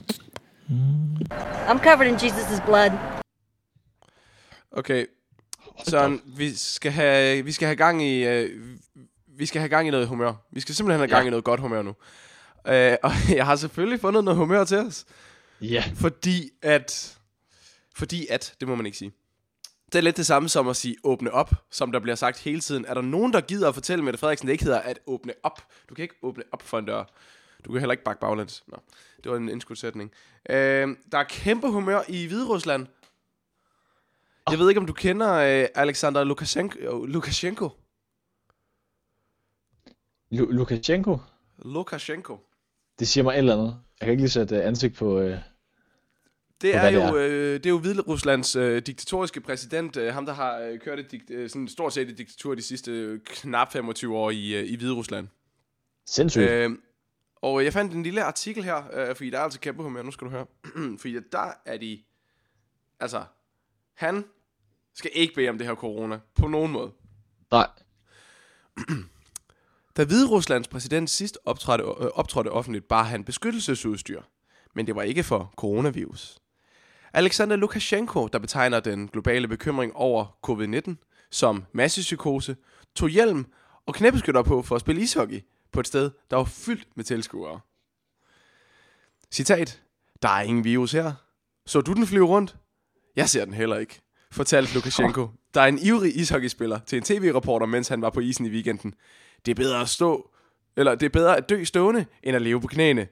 I'm 1.68 1.84
covered 1.84 2.08
in 2.08 2.16
Jesus' 2.16 2.66
blood. 2.66 2.92
Okay, 4.72 5.06
Søren, 5.88 6.22
vi 6.38 6.56
skal 6.56 6.92
have, 6.92 7.46
vi 7.46 7.52
skal 7.52 7.66
have 7.66 7.76
gang 7.76 8.04
i... 8.04 8.24
Øh, 8.24 8.50
vi 9.38 9.46
skal 9.46 9.60
have 9.62 9.70
gang 9.70 9.88
i 9.88 9.92
noget 9.92 10.08
humør. 10.08 10.34
Vi 10.52 10.60
skal 10.60 10.76
simpelthen 10.76 11.00
have 11.00 11.08
gang 11.10 11.24
Ja. 11.24 11.28
i 11.28 11.30
noget 11.30 11.44
godt 11.46 11.60
humør 11.60 11.82
nu. 11.82 11.96
Øh, 12.68 12.98
og 13.04 13.12
jeg 13.38 13.46
har 13.46 13.56
selvfølgelig 13.56 14.00
fundet 14.00 14.24
noget 14.24 14.38
humør 14.38 14.64
til 14.64 14.78
os. 14.78 15.06
ja. 15.62 15.84
Fordi 15.96 16.50
at... 16.62 17.18
Fordi 17.96 18.28
at, 18.30 18.54
det 18.60 18.68
må 18.68 18.76
man 18.76 18.86
ikke 18.86 18.98
sige. 18.98 19.12
Det 19.86 19.96
er 19.96 20.02
lidt 20.02 20.18
det 20.18 20.26
samme 20.26 20.50
som 20.50 20.68
at 20.68 20.76
sige 20.76 20.96
åbne 21.04 21.32
op, 21.32 21.52
som 21.72 21.92
der 21.92 22.00
bliver 22.00 22.16
sagt 22.16 22.40
hele 22.40 22.60
tiden. 22.62 22.86
Er 22.86 22.94
der 22.94 23.02
nogen, 23.02 23.34
der 23.34 23.42
gider 23.42 23.68
at 23.70 23.74
fortælle 23.74 24.04
Mette 24.04 24.18
Frederiksen, 24.20 24.48
det 24.48 24.52
ikke 24.54 24.64
hedder 24.64 24.80
at 24.80 25.00
åbne 25.08 25.34
op? 25.44 25.62
Du 25.90 25.96
kan 25.96 26.04
ikke 26.04 26.16
åbne 26.22 26.44
op 26.52 26.62
for 26.62 26.80
en 26.80 26.86
dør. 26.86 27.04
Du 27.66 27.72
kan 27.72 27.80
heller 27.80 27.92
ikke 27.92 28.04
bakke 28.04 28.20
baglæns. 28.22 28.64
Nå, 28.68 28.78
det 29.24 29.32
var 29.32 29.38
en 29.38 29.50
indskudsætning. 29.50 30.12
Øh, 30.50 30.96
der 31.12 31.18
er 31.18 31.24
kæmpe 31.24 31.68
humør 31.70 32.02
i 32.08 32.28
Hviderusland. 32.28 32.88
Jeg 34.50 34.60
ved 34.60 34.70
ikke, 34.70 34.80
om 34.82 34.88
du 34.88 34.94
kender 34.94 35.34
øh, 35.34 35.68
Alexander 35.76 36.24
Lukashenko. 36.24 37.06
Lukashenko. 37.06 37.70
Lu- 40.34 40.52
Lukashenko? 40.52 41.18
Lukashenko. 41.58 42.40
Det 43.00 43.08
siger 43.08 43.24
mig 43.24 43.32
et 43.34 43.38
eller 43.38 43.54
andet. 43.54 43.80
Jeg 44.00 44.06
kan 44.06 44.12
ikke 44.12 44.22
lige 44.22 44.30
sætte 44.32 44.56
øh, 44.56 44.68
ansigt 44.68 44.96
på... 44.96 45.20
Øh... 45.20 45.38
Det 46.62 46.76
er, 46.76 46.80
hvad 46.80 46.92
det 46.92 47.10
jo, 47.10 47.18
øh, 47.18 47.54
det 47.54 47.66
er 47.66 47.70
jo 47.70 47.80
Hvideruslands 47.80 48.56
øh, 48.56 48.82
diktatoriske 48.82 49.42
præsident, 49.42 49.98
øh, 49.98 50.14
ham 50.14 50.26
der 50.26 50.34
har 50.34 50.60
øh, 50.60 50.80
kørt 50.80 51.00
et 51.00 51.12
digt, 51.12 51.30
øh, 51.30 51.50
sådan 51.50 51.68
stort 51.68 51.94
set 51.94 52.10
et 52.10 52.18
diktatur 52.18 52.56
de 52.56 52.62
sidste 52.62 52.92
øh, 52.92 53.20
knap 53.26 53.72
25 53.72 54.18
år 54.18 54.32
i, 54.32 54.56
øh, 54.56 54.66
i 54.66 54.76
Hviderusland. 54.76 55.28
Sindssygt. 56.06 56.50
Øh... 56.50 56.72
Og 57.36 57.64
jeg 57.64 57.74
fandt 57.74 57.94
en 57.94 58.04
lille 58.04 58.24
artikel 58.24 58.64
her, 58.64 58.84
øh, 58.94 59.16
fordi 59.16 59.30
der 59.30 59.38
er 59.40 59.44
altså 59.44 59.60
kæmpe 59.60 59.84
humør, 59.84 60.02
nu 60.02 60.12
skal 60.12 60.26
du 60.26 60.32
høre. 60.32 60.46
fordi 61.02 61.18
der 61.32 61.52
er 61.66 61.78
de, 61.78 62.04
altså, 63.00 63.24
han 63.94 64.26
skal 64.94 65.12
ikke 65.14 65.36
bede 65.36 65.50
om 65.50 65.58
det 65.58 65.68
her 65.68 65.76
corona, 65.76 66.20
på 66.36 66.48
nogen 66.48 66.72
måde. 66.72 66.92
Nej. 67.52 67.68
Da 69.98 70.04
Hvideruslands 70.06 70.68
præsident 70.68 71.10
sidst 71.10 71.38
optrådte, 71.46 71.84
øh, 71.84 71.90
optrådte 72.14 72.50
offentligt, 72.50 72.88
bar 72.88 73.04
han 73.04 73.24
beskyttelsesudstyr. 73.24 74.22
Men 74.74 74.88
det 74.88 74.96
var 74.96 75.02
ikke 75.02 75.24
for 75.24 75.54
coronavirus. 75.56 76.38
Alexander 77.16 77.56
Lukashenko, 77.56 78.28
der 78.28 78.40
betegner 78.40 78.80
den 78.80 79.08
globale 79.08 79.48
bekymring 79.48 79.96
over 79.96 80.26
covid-19 80.48 81.28
som 81.32 81.64
massepsykose, 81.74 82.56
tog 82.96 83.10
hjelm 83.10 83.46
og 83.86 83.96
knæbeskytter 83.96 84.44
på 84.44 84.62
for 84.62 84.76
at 84.76 84.82
spille 84.82 85.02
ishockey 85.02 85.42
på 85.72 85.80
et 85.80 85.88
sted, 85.88 86.12
der 86.30 86.38
var 86.38 86.44
fyldt 86.44 86.88
med 86.96 87.04
tilskuere. 87.04 87.60
Citat. 89.32 89.82
Der 90.22 90.30
er 90.30 90.42
ingen 90.42 90.64
virus 90.64 90.92
her. 90.92 91.14
Så 91.66 91.82
du 91.82 91.94
den 91.94 92.08
flyve 92.08 92.26
rundt? 92.26 92.56
Jeg 93.16 93.30
ser 93.30 93.46
den 93.46 93.54
heller 93.54 93.78
ikke, 93.78 94.02
fortalte 94.32 94.74
Lukashenko, 94.74 95.28
der 95.54 95.62
er 95.62 95.68
en 95.68 95.80
ivrig 95.80 96.18
ishockeyspiller 96.18 96.80
til 96.80 96.98
en 96.98 97.04
tv-reporter, 97.04 97.66
mens 97.66 97.88
han 97.88 98.02
var 98.02 98.10
på 98.10 98.20
isen 98.20 98.46
i 98.46 98.50
weekenden. 98.50 98.94
Det 99.46 99.52
er 99.52 99.56
bedre 99.56 99.82
at 99.82 99.90
stå, 99.90 100.32
eller 100.78 100.96
det 100.96 101.06
er 101.06 101.10
bedre 101.10 101.38
at 101.38 101.50
dø 101.50 101.64
stående, 101.64 102.06
end 102.24 102.36
at 102.36 102.42
leve 102.42 102.62
på 102.62 102.68
knæene. 102.68 103.08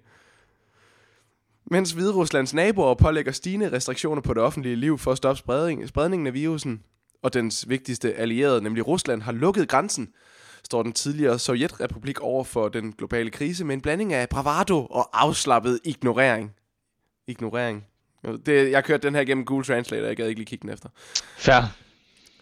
Mens 1.65 1.91
Hvideruslands 1.91 2.53
naboer 2.53 2.93
pålægger 2.93 3.31
stigende 3.31 3.71
restriktioner 3.71 4.21
på 4.21 4.33
det 4.33 4.43
offentlige 4.43 4.75
liv 4.75 4.97
for 4.97 5.11
at 5.11 5.17
stoppe 5.17 5.39
spredning, 5.39 5.89
spredningen 5.89 6.27
af 6.27 6.33
virusen, 6.33 6.83
og 7.23 7.33
dens 7.33 7.69
vigtigste 7.69 8.13
allierede, 8.13 8.61
nemlig 8.61 8.87
Rusland, 8.87 9.21
har 9.21 9.31
lukket 9.31 9.67
grænsen, 9.67 10.09
står 10.63 10.83
den 10.83 10.93
tidligere 10.93 11.39
Sovjetrepublik 11.39 12.19
over 12.19 12.43
for 12.43 12.69
den 12.69 12.91
globale 12.91 13.29
krise 13.29 13.65
med 13.65 13.75
en 13.75 13.81
blanding 13.81 14.13
af 14.13 14.29
bravado 14.29 14.85
og 14.85 15.09
afslappet 15.13 15.79
ignorering. 15.83 16.51
Ignorering. 17.27 17.85
Det, 18.45 18.69
jeg 18.69 18.77
har 18.77 18.81
kørt 18.81 19.03
den 19.03 19.15
her 19.15 19.23
gennem 19.23 19.45
Google 19.45 19.65
Translate, 19.65 20.03
og 20.03 20.07
jeg 20.07 20.17
gad 20.17 20.27
ikke 20.27 20.39
lige 20.39 20.45
kigge 20.45 20.61
den 20.61 20.73
efter. 20.73 20.89
Fair. 21.37 21.61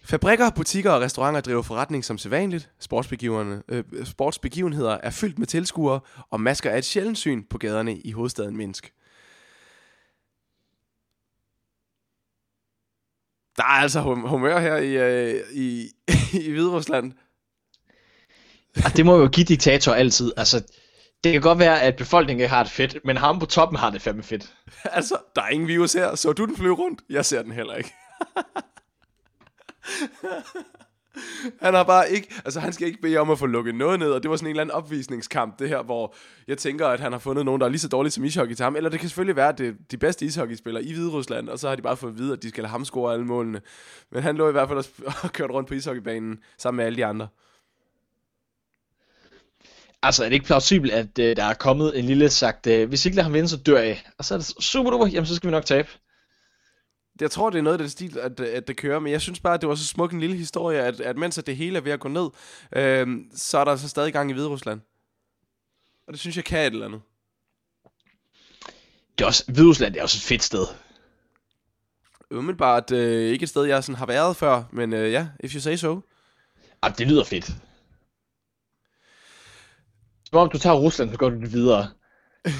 Fabrikker, 0.04 0.50
butikker 0.50 0.92
og 0.92 1.02
restauranter 1.02 1.42
driver 1.42 1.62
forretning 1.62 2.06
som 2.06 2.18
sædvanligt. 2.18 2.70
Sportsbegivenheder, 2.80 3.62
øh, 3.70 3.84
sportsbegivenheder 4.06 4.98
er 5.04 5.10
fyldt 5.10 5.40
med 5.40 5.48
tilskuere, 5.48 6.00
og 6.30 6.42
masker 6.42 6.70
er 6.70 6.78
et 6.78 6.86
sjældent 6.86 7.18
syn 7.18 7.44
på 7.44 7.58
gaderne 7.58 7.98
i 7.98 8.12
hovedstaden 8.12 8.58
Minsk. 8.58 8.94
Der 13.58 13.64
er 13.64 13.68
altså 13.82 14.02
hum- 14.02 14.28
humør 14.28 14.60
her 14.60 14.76
i, 14.78 14.98
øh, 14.98 15.44
i, 15.54 15.92
i 16.46 16.52
Hviderusland. 16.52 17.14
Og 18.86 18.98
det 18.98 19.06
må 19.06 19.18
jo 19.18 19.28
give 19.28 19.46
diktator 19.46 19.94
altid. 19.94 20.32
Altså, 20.38 20.64
det 21.24 21.32
kan 21.32 21.42
godt 21.42 21.60
være, 21.60 21.82
at 21.82 21.96
befolkningen 21.96 22.42
ikke 22.42 22.56
har 22.56 22.64
det 22.64 22.72
fedt, 22.72 22.98
men 23.06 23.18
ham 23.18 23.40
på 23.40 23.46
toppen 23.46 23.78
har 23.78 23.90
det 23.90 24.02
fandme 24.02 24.24
fedt. 24.24 24.54
Altså, 24.84 25.18
der 25.36 25.42
er 25.42 25.50
ingen 25.50 25.68
virus 25.68 25.94
her. 25.94 26.16
Så 26.16 26.34
du 26.34 26.46
den 26.46 26.58
flyve 26.58 26.76
rundt? 26.76 27.02
Jeg 27.10 27.26
ser 27.26 27.42
den 27.44 27.52
heller 27.52 27.76
ikke. 27.76 27.94
han 31.62 31.74
har 31.74 31.84
bare 31.84 32.12
ikke, 32.12 32.28
altså 32.46 32.60
han 32.60 32.74
skal 32.74 32.88
ikke 32.88 33.02
bede 33.02 33.18
om 33.18 33.30
at 33.30 33.40
få 33.40 33.46
lukket 33.46 33.76
noget 33.76 34.00
ned, 34.00 34.12
og 34.12 34.24
det 34.24 34.32
var 34.32 34.38
sådan 34.38 34.48
en 34.48 34.50
eller 34.50 34.62
anden 34.62 34.76
opvisningskamp, 34.76 35.60
det 35.60 35.70
her, 35.70 35.84
hvor 35.84 36.16
jeg 36.48 36.58
tænker, 36.58 36.88
at 36.88 37.00
han 37.00 37.12
har 37.12 37.20
fundet 37.20 37.46
nogen, 37.46 37.62
der 37.62 37.68
er 37.68 37.72
lige 37.72 37.80
så 37.80 37.88
dårlige 37.88 38.12
som 38.12 38.24
ishockey 38.24 38.56
til 38.56 38.64
ham, 38.64 38.76
eller 38.76 38.90
det 38.90 39.00
kan 39.00 39.10
selvfølgelig 39.10 39.36
være, 39.36 39.50
at 39.50 39.58
det 39.58 39.68
er 39.68 39.74
de 39.92 39.98
bedste 39.98 40.26
ishockeyspillere 40.26 40.84
i 40.84 40.94
Hviderusland, 40.94 41.50
og 41.50 41.60
så 41.60 41.70
har 41.70 41.76
de 41.76 41.82
bare 41.82 41.98
fået 41.98 42.12
at 42.12 42.18
vide, 42.18 42.34
at 42.34 42.44
de 42.44 42.50
skal 42.50 42.62
lade 42.62 42.72
ham 42.72 42.86
score 42.86 43.14
alle 43.14 43.26
målene. 43.26 43.62
Men 44.12 44.24
han 44.24 44.36
lå 44.36 44.50
i 44.50 44.52
hvert 44.52 44.68
fald 44.68 44.78
og 45.24 45.32
kørte 45.34 45.54
rundt 45.54 45.68
på 45.68 45.74
ishockeybanen 45.74 46.40
sammen 46.58 46.78
med 46.78 46.86
alle 46.86 46.98
de 46.98 47.06
andre. 47.06 47.28
Altså, 50.04 50.24
er 50.24 50.30
det 50.30 50.34
ikke 50.34 50.46
plausibelt, 50.46 50.94
at 50.94 51.20
øh, 51.20 51.36
der 51.36 51.44
er 51.44 51.54
kommet 51.54 52.00
en 52.00 52.06
lille 52.06 52.30
sagt, 52.30 52.68
øh, 52.68 52.90
hvis 52.90 53.06
I 53.06 53.08
ikke 53.08 53.16
lader 53.16 53.24
ham 53.24 53.34
vinde, 53.34 53.50
så 53.50 53.58
dør 53.58 53.80
jeg. 53.80 54.02
Og 54.18 54.26
så 54.26 54.34
er 54.34 54.38
det 54.38 54.48
super 54.60 54.92
duper, 54.92 55.08
jamen 55.08 55.26
så 55.26 55.36
skal 55.36 55.48
vi 55.48 55.52
nok 55.52 55.66
tabe. 55.66 55.90
Jeg 57.22 57.32
tror, 57.32 57.50
det 57.50 57.58
er 57.58 57.62
noget 57.62 57.74
af 57.74 57.80
den 57.80 57.90
stil, 57.90 58.20
at, 58.20 58.40
at 58.40 58.68
det 58.68 58.78
kører, 58.78 59.00
men 59.00 59.12
jeg 59.12 59.22
synes 59.22 59.40
bare, 59.40 59.54
at 59.54 59.62
det 59.62 59.70
var 59.70 59.76
så 59.76 59.86
smuk 59.86 60.14
en 60.14 60.20
lille 60.20 60.36
historie, 60.36 60.80
at, 60.80 61.02
at 61.02 61.18
mens 61.18 61.38
at 61.38 61.48
det 61.48 61.58
hele 61.58 61.78
er 61.78 61.82
ved 61.82 61.92
at 61.92 62.00
gå 62.00 62.08
ned, 62.08 62.30
øh, 62.76 63.08
så 63.36 63.58
er 63.58 63.64
der 63.64 63.76
så 63.76 63.90
stadig 63.90 64.14
gang 64.14 64.30
i 64.30 64.34
Hviderusland. 64.34 64.82
Og 66.08 66.14
det 66.14 66.20
synes 66.20 66.36
jeg 66.36 66.46
kan 66.46 66.60
et 66.60 66.74
eller 66.74 66.86
andet. 66.86 67.02
Det 69.18 69.24
er 69.24 69.28
også, 69.28 69.44
Hviderusland 69.52 69.96
er 69.96 70.04
også 70.04 70.18
et 70.18 70.22
fedt 70.22 70.44
sted. 70.44 70.66
Umiddelbart 72.32 72.92
øh, 72.92 73.32
ikke 73.32 73.44
et 73.44 73.50
sted, 73.50 73.64
jeg 73.64 73.84
sådan 73.84 73.96
har 73.96 74.06
været 74.06 74.38
før, 74.38 74.64
men 74.72 74.94
øh, 74.94 75.12
ja, 75.12 75.28
if 75.40 75.56
you 75.56 75.60
say 75.60 75.76
so. 75.76 76.02
Ah, 76.82 76.98
det 76.98 77.08
lyder 77.08 77.24
fedt. 77.24 77.46
Som 80.26 80.40
om 80.40 80.50
du 80.50 80.58
tager 80.58 80.76
Rusland, 80.76 81.12
så 81.12 81.18
går 81.18 81.30
du 81.30 81.40
det 81.40 81.54
videre. 81.54 81.90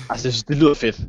Altså, 0.10 0.28
det, 0.28 0.48
det 0.48 0.58
lyder 0.58 0.74
fedt. 0.74 1.02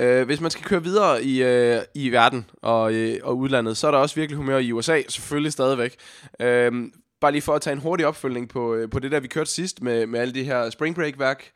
Øh, 0.00 0.26
hvis 0.26 0.40
man 0.40 0.50
skal 0.50 0.64
køre 0.64 0.82
videre 0.82 1.24
i, 1.24 1.42
øh, 1.42 1.82
i 1.94 2.12
verden 2.12 2.46
og, 2.62 2.94
øh, 2.94 3.18
og 3.22 3.38
udlandet, 3.38 3.76
så 3.76 3.86
er 3.86 3.90
der 3.90 3.98
også 3.98 4.14
virkelig 4.14 4.36
humør 4.36 4.58
i 4.58 4.72
USA, 4.72 5.02
selvfølgelig 5.08 5.52
stadigvæk. 5.52 5.96
Øh, 6.40 6.72
bare 7.20 7.32
lige 7.32 7.42
for 7.42 7.54
at 7.54 7.62
tage 7.62 7.72
en 7.72 7.80
hurtig 7.80 8.06
opfølgning 8.06 8.48
på, 8.48 8.74
øh, 8.74 8.90
på 8.90 8.98
det 8.98 9.12
der, 9.12 9.20
vi 9.20 9.28
kørte 9.28 9.50
sidst 9.50 9.82
med, 9.82 10.06
med 10.06 10.20
alle 10.20 10.34
de 10.34 10.44
her 10.44 10.70
spring 10.70 10.94
break-værk, 10.94 11.50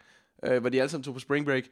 øh, 0.45 0.61
hvor 0.61 0.69
de 0.69 0.81
alle 0.81 0.91
sammen 0.91 1.05
tog 1.05 1.15
på 1.15 1.21
spring 1.21 1.47
break. 1.47 1.65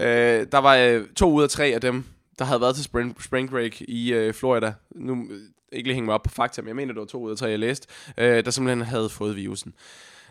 Øh, 0.00 0.46
der 0.52 0.58
var 0.58 0.76
øh, 0.76 1.06
to 1.16 1.32
ud 1.32 1.42
af 1.42 1.48
tre 1.48 1.64
af 1.64 1.80
dem, 1.80 2.04
der 2.40 2.46
havde 2.46 2.60
været 2.60 2.74
til 2.74 2.84
spring, 2.84 3.22
spring 3.22 3.50
break 3.50 3.80
i 3.80 4.12
øh, 4.12 4.34
Florida. 4.34 4.74
Nu 4.94 5.26
øh, 5.30 5.40
ikke 5.72 5.88
lige 5.88 5.94
hænge 5.94 6.06
mig 6.06 6.14
op 6.14 6.22
på 6.22 6.30
fakta, 6.30 6.62
men 6.62 6.68
jeg 6.68 6.76
mener, 6.76 6.92
det 6.92 7.00
var 7.00 7.06
to 7.06 7.22
ud 7.22 7.30
af 7.30 7.36
tre, 7.36 7.46
jeg 7.46 7.58
læste, 7.58 7.88
øh, 8.18 8.44
der 8.44 8.50
simpelthen 8.50 8.86
havde 8.86 9.08
fået 9.08 9.36
virusen. 9.36 9.74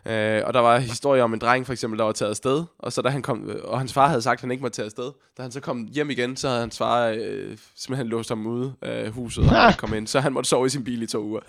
Øh, 0.06 0.42
og 0.46 0.54
der 0.54 0.60
var 0.60 0.80
historier 0.80 1.24
om 1.24 1.34
en 1.34 1.40
dreng, 1.40 1.66
for 1.66 1.74
eksempel, 1.74 2.00
der 2.00 2.06
var 2.06 2.12
taget 2.12 2.30
afsted, 2.30 2.64
og 2.80 2.94
så 2.94 3.02
da 3.02 3.10
han 3.10 3.22
kom, 3.22 3.50
øh, 3.50 3.64
og 3.64 3.80
hans 3.80 3.94
far 3.94 4.08
havde 4.08 4.22
sagt, 4.22 4.38
at 4.38 4.42
han 4.42 4.52
ikke 4.52 4.62
måtte 4.62 4.76
tage 4.76 4.86
afsted. 4.86 5.12
Da 5.38 5.42
han 5.42 5.52
så 5.52 5.60
kom 5.60 5.88
hjem 5.92 6.10
igen, 6.10 6.36
så 6.36 6.48
havde 6.48 6.60
hans 6.60 6.78
far 6.78 7.08
øh, 7.08 7.58
simpelthen 7.76 8.08
låst 8.08 8.30
ham 8.30 8.48
ude 8.48 8.74
af 8.82 9.12
huset, 9.12 9.44
og 9.44 9.50
han 9.50 9.74
kom 9.74 9.94
ind, 9.94 10.08
så 10.08 10.20
han 10.20 10.34
måtte 10.34 10.50
sove 10.50 10.66
i 10.66 10.70
sin 10.70 10.84
bil 10.84 11.02
i 11.02 11.08
to 11.08 11.24
uger. 11.24 11.42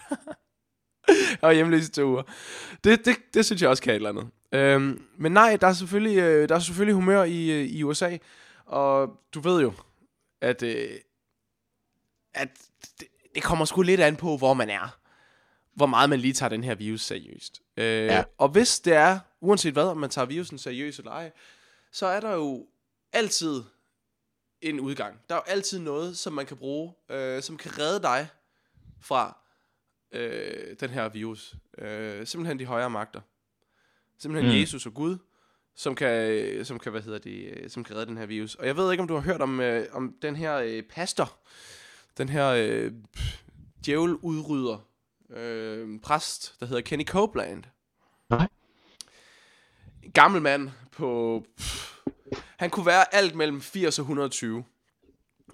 og 1.42 1.48
var 1.48 1.52
hjemløs 1.52 1.88
i 1.88 1.90
to 1.90 2.02
uger. 2.02 2.22
Det, 2.84 3.04
det, 3.04 3.16
det 3.34 3.44
synes 3.44 3.62
jeg 3.62 3.70
også 3.70 3.82
kan 3.82 3.90
et 3.90 3.96
eller 3.96 4.08
andet. 4.08 4.26
Øhm, 4.52 5.02
men 5.18 5.32
nej, 5.32 5.58
der 5.60 5.66
er 5.66 5.72
selvfølgelig, 5.72 6.18
øh, 6.18 6.48
der 6.48 6.54
er 6.54 6.58
selvfølgelig 6.58 6.94
humør 6.94 7.24
i, 7.24 7.50
øh, 7.50 7.66
i 7.66 7.82
USA, 7.82 8.16
og 8.66 9.10
du 9.34 9.40
ved 9.40 9.62
jo, 9.62 9.72
at, 10.40 10.62
øh, 10.62 10.98
at 12.34 12.48
det, 13.00 13.08
det 13.34 13.42
kommer 13.42 13.64
sgu 13.64 13.82
lidt 13.82 14.00
an 14.00 14.16
på, 14.16 14.36
hvor 14.36 14.54
man 14.54 14.70
er. 14.70 14.96
Hvor 15.74 15.86
meget 15.86 16.10
man 16.10 16.20
lige 16.20 16.32
tager 16.32 16.50
den 16.50 16.64
her 16.64 16.74
virus 16.74 17.02
seriøst. 17.02 17.62
Øh, 17.76 17.84
ja. 18.06 18.24
Og 18.38 18.48
hvis 18.48 18.80
det 18.80 18.92
er, 18.92 19.18
uanset 19.40 19.72
hvad, 19.72 19.84
om 19.84 19.96
man 19.96 20.10
tager 20.10 20.26
virusen 20.26 20.58
seriøst 20.58 20.98
eller 20.98 21.12
ej, 21.12 21.32
så 21.92 22.06
er 22.06 22.20
der 22.20 22.32
jo 22.32 22.66
altid 23.12 23.62
en 24.60 24.80
udgang. 24.80 25.20
Der 25.28 25.34
er 25.34 25.38
jo 25.38 25.52
altid 25.52 25.78
noget, 25.78 26.18
som 26.18 26.32
man 26.32 26.46
kan 26.46 26.56
bruge, 26.56 26.94
øh, 27.08 27.42
som 27.42 27.56
kan 27.56 27.78
redde 27.78 28.02
dig 28.02 28.28
fra 29.00 29.38
øh, 30.12 30.76
den 30.80 30.90
her 30.90 31.08
virus. 31.08 31.54
Øh, 31.78 32.26
simpelthen 32.26 32.58
de 32.58 32.64
højere 32.64 32.90
magter. 32.90 33.20
Simpelthen 34.18 34.52
mm. 34.52 34.60
Jesus 34.60 34.86
og 34.86 34.94
Gud, 34.94 35.18
som 35.76 35.94
kan, 35.94 36.64
som 36.64 36.78
kan, 36.78 36.92
hvad 36.92 37.02
hedder 37.02 37.18
det, 37.18 37.52
øh, 37.56 37.70
som 37.70 37.84
kan 37.84 37.96
redde 37.96 38.06
den 38.06 38.16
her 38.16 38.26
virus. 38.26 38.54
Og 38.54 38.66
jeg 38.66 38.76
ved 38.76 38.90
ikke, 38.90 39.02
om 39.02 39.08
du 39.08 39.14
har 39.14 39.20
hørt 39.20 39.40
om, 39.40 39.60
øh, 39.60 39.86
om 39.92 40.14
den 40.22 40.36
her 40.36 40.56
øh, 40.56 40.82
pastor, 40.82 41.38
den 42.18 42.28
her 42.28 42.48
øh, 42.48 42.92
djæveludrydder, 43.86 44.86
øh, 45.30 46.00
præst, 46.00 46.54
der 46.60 46.66
hedder 46.66 46.82
Kenny 46.82 47.04
Copeland. 47.04 47.64
Nej. 48.30 48.48
En 50.02 50.12
gammel 50.12 50.42
mand 50.42 50.70
på... 50.92 51.42
Pff, 51.58 51.90
han 52.56 52.70
kunne 52.70 52.86
være 52.86 53.14
alt 53.14 53.34
mellem 53.34 53.60
80 53.60 53.98
og 53.98 54.02
120. 54.02 54.56
Uh, 54.56 54.64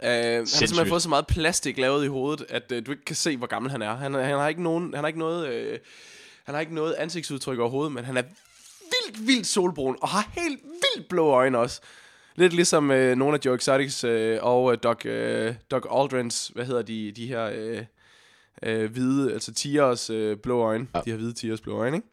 han 0.02 0.38
har 0.38 0.44
simpelthen 0.44 0.88
fået 0.88 1.02
så 1.02 1.08
meget 1.08 1.26
plastik 1.26 1.78
lavet 1.78 2.04
i 2.04 2.08
hovedet, 2.08 2.46
at 2.48 2.72
uh, 2.72 2.78
du 2.86 2.90
ikke 2.90 3.04
kan 3.04 3.16
se, 3.16 3.36
hvor 3.36 3.46
gammel 3.46 3.70
han 3.70 3.82
er. 3.82 3.94
Han, 3.94 4.14
han 4.14 4.38
har 4.38 4.48
ikke 4.48 4.62
nogen, 4.62 4.94
han 4.94 5.04
har 5.04 5.08
ikke 5.08 5.18
noget, 5.18 5.72
uh, 5.72 5.78
han 6.44 6.54
har 6.54 6.60
ikke 6.60 6.74
noget 6.74 6.94
ansigtsudtryk 6.94 7.58
overhovedet, 7.58 7.92
men 7.92 8.04
han 8.04 8.16
er 8.16 8.22
vildt, 9.06 9.26
vildt 9.26 9.46
solbrun 9.46 9.96
og 10.02 10.08
har 10.08 10.30
helt 10.32 10.60
vildt 10.62 11.08
blå 11.08 11.26
øjne 11.26 11.58
også. 11.58 11.80
Lidt 12.36 12.52
ligesom 12.52 12.90
uh, 12.90 12.96
nogle 12.96 13.34
af 13.34 13.46
Joe 13.46 13.54
Exotics 13.54 14.04
uh, 14.04 14.36
og 14.40 14.64
uh, 14.64 14.74
Doc, 14.82 15.04
uh, 15.04 15.54
Doc 15.70 15.86
Aldrins, 15.90 16.50
hvad 16.54 16.64
hedder 16.64 16.82
de, 16.82 17.12
de 17.12 17.26
her 17.26 17.46
uh, 17.48 17.78
uh, 18.68 18.84
hvide, 18.84 19.32
altså 19.32 19.54
tigers 19.54 20.10
uh, 20.10 20.36
blå 20.36 20.60
øjne. 20.60 20.86
Ja. 20.94 21.00
De 21.04 21.10
her 21.10 21.16
hvide 21.16 21.32
tigers 21.32 21.60
blå 21.60 21.78
øjne, 21.78 21.96
ikke? 21.96 22.08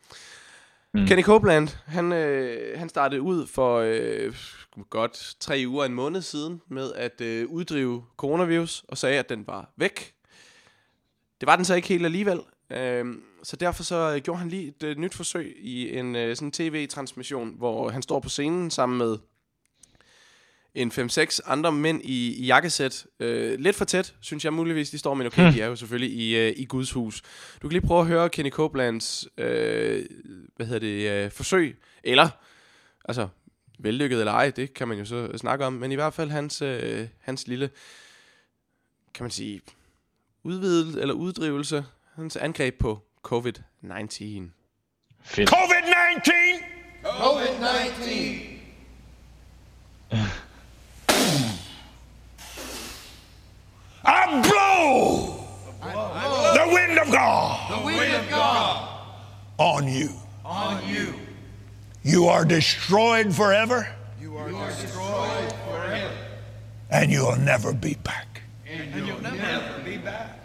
Mm. 0.93 1.07
Kenny 1.07 1.23
Copeland, 1.23 1.67
han, 1.85 2.13
øh, 2.13 2.79
han 2.79 2.89
startede 2.89 3.21
ud 3.21 3.47
for 3.47 3.77
øh, 3.77 4.35
godt 4.89 5.35
tre 5.39 5.63
uger, 5.67 5.85
en 5.85 5.93
måned 5.93 6.21
siden, 6.21 6.61
med 6.67 6.93
at 6.93 7.21
øh, 7.21 7.47
uddrive 7.47 8.03
coronavirus, 8.17 8.85
og 8.87 8.97
sagde, 8.97 9.19
at 9.19 9.29
den 9.29 9.47
var 9.47 9.73
væk. 9.77 10.13
Det 11.41 11.47
var 11.47 11.55
den 11.55 11.65
så 11.65 11.75
ikke 11.75 11.87
helt 11.87 12.05
alligevel, 12.05 12.39
øh, 12.77 13.15
så 13.43 13.55
derfor 13.55 13.83
så 13.83 14.21
gjorde 14.23 14.39
han 14.39 14.49
lige 14.49 14.67
et 14.67 14.83
øh, 14.83 14.97
nyt 14.97 15.13
forsøg 15.13 15.55
i 15.59 15.97
en 15.97 16.15
øh, 16.15 16.35
sådan 16.35 16.51
tv-transmission, 16.51 17.53
hvor 17.57 17.89
han 17.89 18.01
står 18.01 18.19
på 18.19 18.29
scenen 18.29 18.71
sammen 18.71 18.97
med 18.97 19.17
en 20.75 20.91
5-6 20.91 21.39
andre 21.45 21.71
mænd 21.71 22.01
i, 22.03 22.43
i 22.43 22.45
jakkesæt. 22.45 23.05
Øh, 23.19 23.59
lidt 23.59 23.75
for 23.75 23.85
tæt, 23.85 24.15
synes 24.21 24.45
jeg 24.45 24.53
muligvis, 24.53 24.89
de 24.89 24.97
står, 24.97 25.13
men 25.13 25.27
okay, 25.27 25.43
hmm. 25.43 25.53
de 25.53 25.61
er 25.61 25.67
jo 25.67 25.75
selvfølgelig 25.75 26.17
i, 26.17 26.35
øh, 26.35 26.53
i 26.57 26.65
Guds 26.65 26.91
hus. 26.91 27.21
Du 27.61 27.67
kan 27.67 27.71
lige 27.71 27.87
prøve 27.87 28.01
at 28.01 28.07
høre 28.07 28.29
Kenny 28.29 28.49
Copelands, 28.49 29.27
øh, 29.37 30.05
hvad 30.55 30.65
hedder 30.65 30.79
det, 30.79 31.25
øh, 31.25 31.31
forsøg, 31.31 31.77
eller, 32.03 32.29
altså, 33.05 33.27
vellykket 33.79 34.19
eller 34.19 34.31
ej, 34.31 34.49
det 34.49 34.73
kan 34.73 34.87
man 34.87 34.97
jo 34.97 35.05
så 35.05 35.37
snakke 35.37 35.65
om, 35.65 35.73
men 35.73 35.91
i 35.91 35.95
hvert 35.95 36.13
fald 36.13 36.29
hans, 36.29 36.61
øh, 36.61 37.07
hans 37.19 37.47
lille, 37.47 37.69
kan 39.13 39.23
man 39.23 39.31
sige, 39.31 39.61
udvidet 40.43 41.01
eller 41.01 41.13
uddrivelse, 41.13 41.85
hans 42.15 42.35
angreb 42.35 42.73
på 42.79 42.99
COVID-19. 43.23 44.51
Fedt. 45.23 45.49
COVID-19! 45.49 46.31
COVID-19! 47.03 48.49
I 54.05 54.41
blow 54.49 55.39
the 55.81 56.73
wind 56.73 56.99
of 56.99 57.11
God 57.11 57.79
The 57.79 57.85
wind 57.85 58.13
of 58.15 58.29
God 58.29 58.89
on 59.57 59.87
you. 59.87 60.09
on 60.43 60.87
you. 60.87 61.13
You 62.03 62.25
are 62.27 62.43
destroyed 62.43 63.33
forever, 63.33 63.87
You 64.21 64.35
are 64.37 64.49
destroyed 64.49 65.53
forever. 65.69 66.11
and 66.89 67.11
you'll 67.11 67.37
never 67.37 67.73
be 67.73 67.93
back. 67.95 68.41
And 68.67 69.07
you'll 69.07 69.21
never 69.21 69.79
be 69.85 69.97
back. 69.97 70.39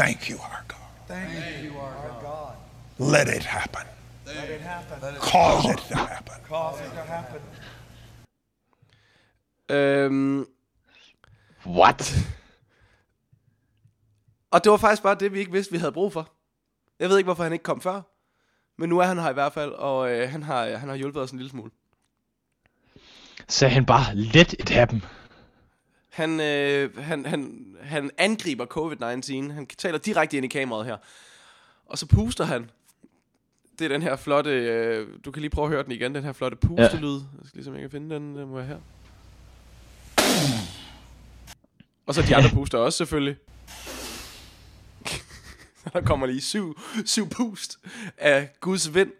Thank 0.00 0.30
you, 0.30 0.36
our 0.38 0.64
God. 0.68 0.90
Thank 1.08 1.64
you, 1.64 1.72
our 1.78 2.10
God. 2.20 2.54
Let 3.14 3.28
it 3.36 3.44
happen. 3.44 3.82
Let 4.26 4.50
it 4.50 4.60
happen. 4.60 4.98
Cause 5.20 5.72
it 5.72 5.78
to 5.88 5.96
happen. 5.96 6.34
cause 6.48 6.80
it 6.86 6.90
to 6.92 7.00
happen. 7.14 7.40
Øhm, 9.68 10.46
What? 11.66 12.14
og 14.50 14.64
det 14.64 14.72
var 14.72 14.76
faktisk 14.78 15.02
bare 15.02 15.14
det, 15.14 15.32
vi 15.32 15.38
ikke 15.38 15.52
vidste, 15.52 15.72
vi 15.72 15.78
havde 15.78 15.92
brug 15.92 16.12
for. 16.12 16.28
Jeg 16.98 17.08
ved 17.08 17.18
ikke, 17.18 17.26
hvorfor 17.26 17.42
han 17.42 17.52
ikke 17.52 17.62
kom 17.62 17.80
før. 17.80 18.00
Men 18.78 18.88
nu 18.88 18.98
er 18.98 19.04
han 19.04 19.18
her 19.18 19.30
i 19.30 19.32
hvert 19.32 19.52
fald, 19.52 19.70
og 19.72 20.10
øh, 20.10 20.30
han, 20.30 20.42
har, 20.42 20.76
han 20.76 20.88
har 20.88 20.96
hjulpet 20.96 21.22
os 21.22 21.30
en 21.30 21.38
lille 21.38 21.50
smule. 21.50 21.70
Sagde 23.48 23.74
han 23.74 23.86
bare, 23.86 24.14
let 24.14 24.52
it 24.52 24.68
happen. 24.68 25.04
Han, 26.14 26.40
øh, 26.40 26.98
han, 26.98 27.26
han, 27.26 27.66
han 27.82 28.10
angriber 28.18 28.66
covid-19. 28.66 29.52
Han 29.52 29.66
taler 29.66 29.98
direkte 29.98 30.36
ind 30.36 30.44
i 30.44 30.48
kameraet 30.48 30.86
her. 30.86 30.96
Og 31.86 31.98
så 31.98 32.06
puster 32.06 32.44
han. 32.44 32.70
Det 33.78 33.84
er 33.84 33.88
den 33.88 34.02
her 34.02 34.16
flotte... 34.16 34.50
Øh, 34.50 35.08
du 35.24 35.30
kan 35.30 35.40
lige 35.40 35.50
prøve 35.50 35.64
at 35.64 35.70
høre 35.70 35.82
den 35.82 35.92
igen, 35.92 36.14
den 36.14 36.24
her 36.24 36.32
flotte 36.32 36.56
pustelyd. 36.56 37.14
Jeg 37.14 37.44
skal 37.44 37.56
ligesom, 37.56 37.74
jeg 37.74 37.80
kan 37.80 37.90
finde 37.90 38.14
den. 38.14 38.36
Den 38.36 38.48
må 38.48 38.58
jeg 38.58 38.66
her. 38.66 38.78
Og 42.06 42.14
så 42.14 42.22
de 42.22 42.36
andre 42.36 42.50
booster 42.56 42.78
også 42.78 42.96
selvfølgelig. 42.96 43.36
der 45.92 46.00
kommer 46.00 46.26
lige 46.26 46.40
syv, 46.40 46.80
syv 47.04 47.28
boost 47.28 47.78
af 48.18 48.48
Guds 48.60 48.94
vind 48.94 49.12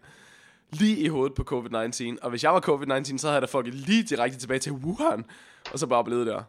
lige 0.71 0.97
i 0.97 1.09
hovedet 1.09 1.35
på 1.35 1.43
covid-19. 1.51 2.17
Og 2.23 2.31
hvis 2.31 2.45
jeg 2.45 2.55
var 2.55 2.61
covid-19, 2.61 3.19
så 3.19 3.27
havde 3.27 3.35
jeg 3.35 3.43
da 3.43 3.47
fucket 3.47 3.75
lige 3.75 4.03
direkte 4.03 4.39
tilbage 4.39 4.61
til 4.61 4.73
Wuhan. 4.73 5.25
Og 5.73 5.79
så 5.79 5.87
bare 5.87 6.05
blevet 6.05 6.27
der. 6.27 6.43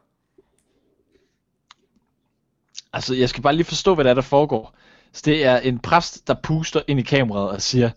Altså, 2.95 3.15
jeg 3.15 3.29
skal 3.29 3.43
bare 3.43 3.55
lige 3.55 3.65
forstå, 3.65 3.95
hvad 3.95 4.03
der 4.03 4.09
er, 4.09 4.13
der 4.15 4.21
foregår. 4.21 4.75
Så 5.11 5.21
det 5.25 5.45
er 5.45 5.57
en 5.57 5.79
præst, 5.79 6.27
der 6.27 6.33
puster 6.43 6.81
ind 6.87 6.99
i 6.99 7.03
kameraet 7.03 7.49
og 7.49 7.61
siger, 7.61 7.89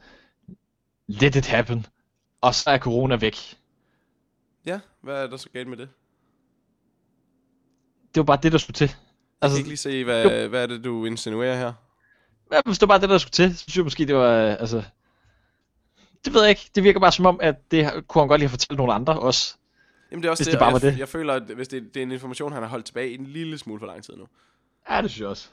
let 1.07 1.37
it 1.37 1.47
happen. 1.47 1.87
Og 2.41 2.55
så 2.55 2.71
er 2.71 2.79
corona 2.79 3.17
væk. 3.17 3.37
Ja, 4.67 4.81
hvad 5.03 5.15
er 5.23 5.27
der 5.27 5.37
så 5.37 5.49
galt 5.53 5.69
med 5.69 5.77
det? 5.77 5.89
Det 8.15 8.21
var 8.21 8.25
bare 8.25 8.39
det, 8.43 8.53
der 8.53 8.59
skulle 8.59 8.75
til. 8.75 8.85
Jeg 8.89 8.95
kan 8.95 8.99
Altså, 9.43 9.59
ikke 9.59 9.69
lige 9.69 9.77
se, 9.77 10.05
hvad, 10.05 10.49
hvad 10.49 10.63
er 10.63 10.67
det, 10.67 10.85
du 10.85 11.05
insinuerer 11.05 11.57
her? 11.57 11.73
ja, 12.53 12.61
hvis 12.67 12.79
det 12.79 12.89
var 12.89 12.95
bare 12.95 13.01
det, 13.01 13.09
der 13.09 13.19
skulle 13.19 13.31
til, 13.31 13.57
så 13.57 13.63
synes 13.63 13.77
jeg 13.77 13.85
måske, 13.85 14.07
det 14.07 14.15
var, 14.15 14.33
øh, 14.45 14.51
altså... 14.61 14.83
Det 16.25 16.35
ved 16.35 16.41
jeg 16.41 16.51
ikke. 16.51 16.71
Det 16.75 16.83
virker 16.85 17.01
bare 17.01 17.13
som 17.13 17.27
om, 17.27 17.39
at 17.43 17.71
det 17.71 18.07
kunne 18.09 18.23
han 18.23 18.29
godt 18.29 18.39
lige 18.39 18.49
have 18.49 18.51
fortalt 18.51 18.79
nogle 18.79 18.93
andre 18.95 19.21
også. 19.21 19.57
Jamen 20.11 20.23
det 20.23 20.29
er 20.29 20.31
også 20.31 20.41
Hvis 20.45 20.47
det, 20.47 20.53
det 20.53 20.59
bare 20.61 20.73
var 20.73 20.81
jeg, 20.83 20.93
det. 20.93 20.99
jeg 20.99 21.09
føler, 21.09 21.35
at 21.35 21.43
hvis 21.43 21.69
det, 21.69 21.95
det 21.95 22.01
er 22.01 22.05
en 22.05 22.13
information, 22.13 22.53
han 22.53 22.63
har 22.63 22.69
holdt 22.71 22.87
tilbage 22.87 23.15
en 23.15 23.25
lille 23.27 23.59
smule 23.59 23.79
for 23.81 23.87
lang 23.87 24.05
tid 24.05 24.17
nu. 24.17 24.27
Ja, 24.91 25.03
det 25.03 25.11
synes 25.11 25.21
jeg 25.21 25.29
også. 25.29 25.49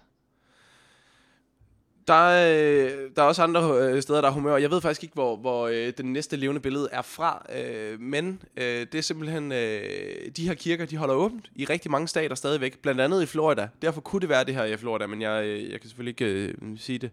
Der 2.08 2.14
er, 2.14 2.86
øh, 2.86 3.10
der 3.16 3.22
er 3.22 3.28
også 3.28 3.44
andre 3.44 3.80
øh, 3.82 4.02
steder, 4.02 4.22
der 4.22 4.28
er 4.28 4.32
humør. 4.34 4.58
Jeg 4.58 4.72
ved 4.72 4.82
faktisk 4.82 5.04
ikke, 5.04 5.14
hvor, 5.14 5.36
hvor 5.36 5.68
øh, 5.68 5.94
den 5.98 6.14
næste 6.14 6.36
levende 6.36 6.62
billede 6.62 6.90
er 6.92 7.02
fra. 7.02 7.46
Øh, 7.56 8.00
men 8.00 8.42
øh, 8.58 8.88
det 8.92 8.96
er 8.96 9.02
simpelthen... 9.02 9.52
Øh, 9.52 10.32
de 10.38 10.48
her 10.48 10.54
kirker, 10.54 10.86
de 10.86 10.98
holder 10.98 11.16
åbent 11.16 11.52
i 11.56 11.66
rigtig 11.66 11.92
mange 11.92 12.08
stater 12.08 12.36
stadigvæk. 12.36 12.80
Blandt 12.80 13.02
andet 13.02 13.24
i 13.24 13.26
Florida. 13.26 13.70
Derfor 13.82 14.02
kunne 14.02 14.22
det 14.22 14.30
være 14.30 14.44
det 14.44 14.56
her 14.56 14.64
i 14.64 14.78
Florida, 14.78 15.08
men 15.08 15.22
jeg, 15.22 15.46
øh, 15.46 15.72
jeg 15.72 15.82
kan 15.82 15.90
selvfølgelig 15.90 16.22
ikke 16.22 16.26
øh, 16.26 16.78
sige 16.78 17.00
det 17.00 17.12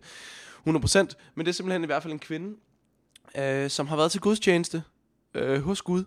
100%. 0.69 0.69
Men 1.35 1.47
det 1.47 1.49
er 1.49 1.53
simpelthen 1.53 1.83
i 1.83 1.87
hvert 1.87 2.03
fald 2.03 2.13
en 2.13 2.19
kvinde, 2.19 2.57
øh, 3.39 3.71
som 3.71 3.87
har 3.87 3.97
været 3.97 4.13
til 4.13 4.21
gudstjeneste 4.21 4.83
øh, 5.35 5.63
hos 5.63 5.83
Gud. 5.83 6.05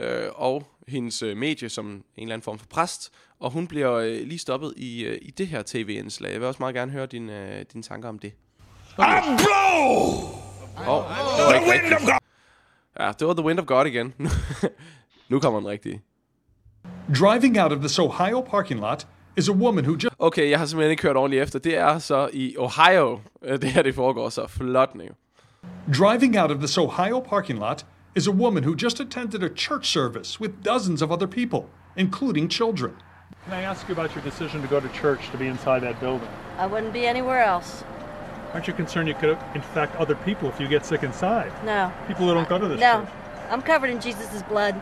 Øh, 0.00 0.28
og 0.34 0.66
hendes 0.88 1.22
øh, 1.22 1.36
medie 1.36 1.68
som 1.68 1.86
en 1.86 2.02
eller 2.16 2.34
anden 2.34 2.44
form 2.44 2.58
for 2.58 2.66
præst. 2.66 3.12
Og 3.40 3.50
hun 3.50 3.66
bliver 3.66 3.92
øh, 3.92 4.26
lige 4.26 4.38
stoppet 4.38 4.74
i, 4.76 5.04
øh, 5.04 5.18
i 5.22 5.30
det 5.30 5.46
her 5.46 5.62
tv-indslag. 5.66 6.32
Jeg 6.32 6.40
vil 6.40 6.48
også 6.48 6.62
meget 6.62 6.74
gerne 6.74 6.92
høre 6.92 7.06
din, 7.06 7.30
øh, 7.30 7.64
dine 7.72 7.82
tanker 7.82 8.08
om 8.08 8.18
det. 8.18 8.32
I 8.98 9.02
blow 9.36 10.40
Åh, 10.88 10.88
oh, 10.88 11.02
det 11.36 11.44
var 11.44 11.52
the 11.52 11.70
wind 11.70 11.94
of. 11.94 12.00
God. 12.00 12.18
Ja, 13.00 13.12
det 13.18 13.26
var 13.26 13.34
The 13.34 13.44
Wind 13.44 13.60
of 13.60 13.66
God 13.66 13.86
igen. 13.86 14.14
nu 15.30 15.40
kommer 15.40 15.60
den 15.60 15.68
rigtige. 15.68 16.00
Driving 17.18 17.62
out 17.62 17.72
of 17.72 17.78
this 17.78 17.98
Ohio 17.98 18.40
parking 18.40 18.80
lot 18.80 19.06
is 19.36 19.48
a 19.48 19.52
woman 19.52 19.84
who 19.84 19.94
just 19.94 20.14
Okay, 20.18 20.50
jeg 20.50 20.58
har 20.58 20.66
simpelthen 20.66 20.90
ikke 20.90 21.02
hørt 21.02 21.16
ordentligt 21.16 21.42
efter. 21.42 21.58
Det 21.58 21.76
er 21.76 21.98
så 21.98 22.30
i 22.32 22.56
Ohio, 22.58 23.20
øh, 23.42 23.62
det 23.62 23.70
her 23.70 23.82
det 23.82 23.94
foregår 23.94 24.28
så 24.28 24.46
flot 24.46 24.94
nu. 24.94 25.04
driving 25.98 26.40
out 26.40 26.50
of 26.50 26.58
this 26.58 26.78
Ohio 26.78 27.20
parking 27.20 27.58
lot 27.58 27.86
is 28.14 28.26
a 28.26 28.32
woman 28.32 28.64
who 28.64 28.74
just 28.74 28.98
attended 29.00 29.42
a 29.42 29.50
church 29.50 29.88
service 29.88 30.40
with 30.40 30.62
dozens 30.62 31.00
of 31.02 31.12
other 31.12 31.26
people, 31.26 31.70
including 31.96 32.48
children. 32.48 32.96
Can 33.44 33.54
I 33.54 33.62
ask 33.62 33.88
you 33.88 33.92
about 33.94 34.14
your 34.14 34.24
decision 34.24 34.60
to 34.62 34.68
go 34.68 34.80
to 34.80 34.88
church 34.90 35.30
to 35.30 35.38
be 35.38 35.46
inside 35.46 35.80
that 35.80 36.00
building? 36.00 36.28
I 36.58 36.66
wouldn't 36.66 36.92
be 36.92 37.06
anywhere 37.06 37.42
else. 37.42 37.84
Aren't 38.52 38.66
you 38.66 38.74
concerned 38.74 39.06
you 39.08 39.14
could 39.14 39.38
infect 39.54 39.94
other 39.96 40.16
people 40.16 40.48
if 40.48 40.58
you 40.60 40.66
get 40.66 40.84
sick 40.84 41.04
inside? 41.04 41.52
No. 41.64 41.92
People 42.08 42.26
who 42.26 42.34
don't 42.34 42.48
go 42.48 42.58
to 42.58 42.66
this 42.68 42.80
No. 42.80 43.00
church. 43.02 43.08
I'm 43.48 43.62
covered 43.62 43.90
in 43.90 44.00
Jesus' 44.00 44.42
blood. 44.42 44.80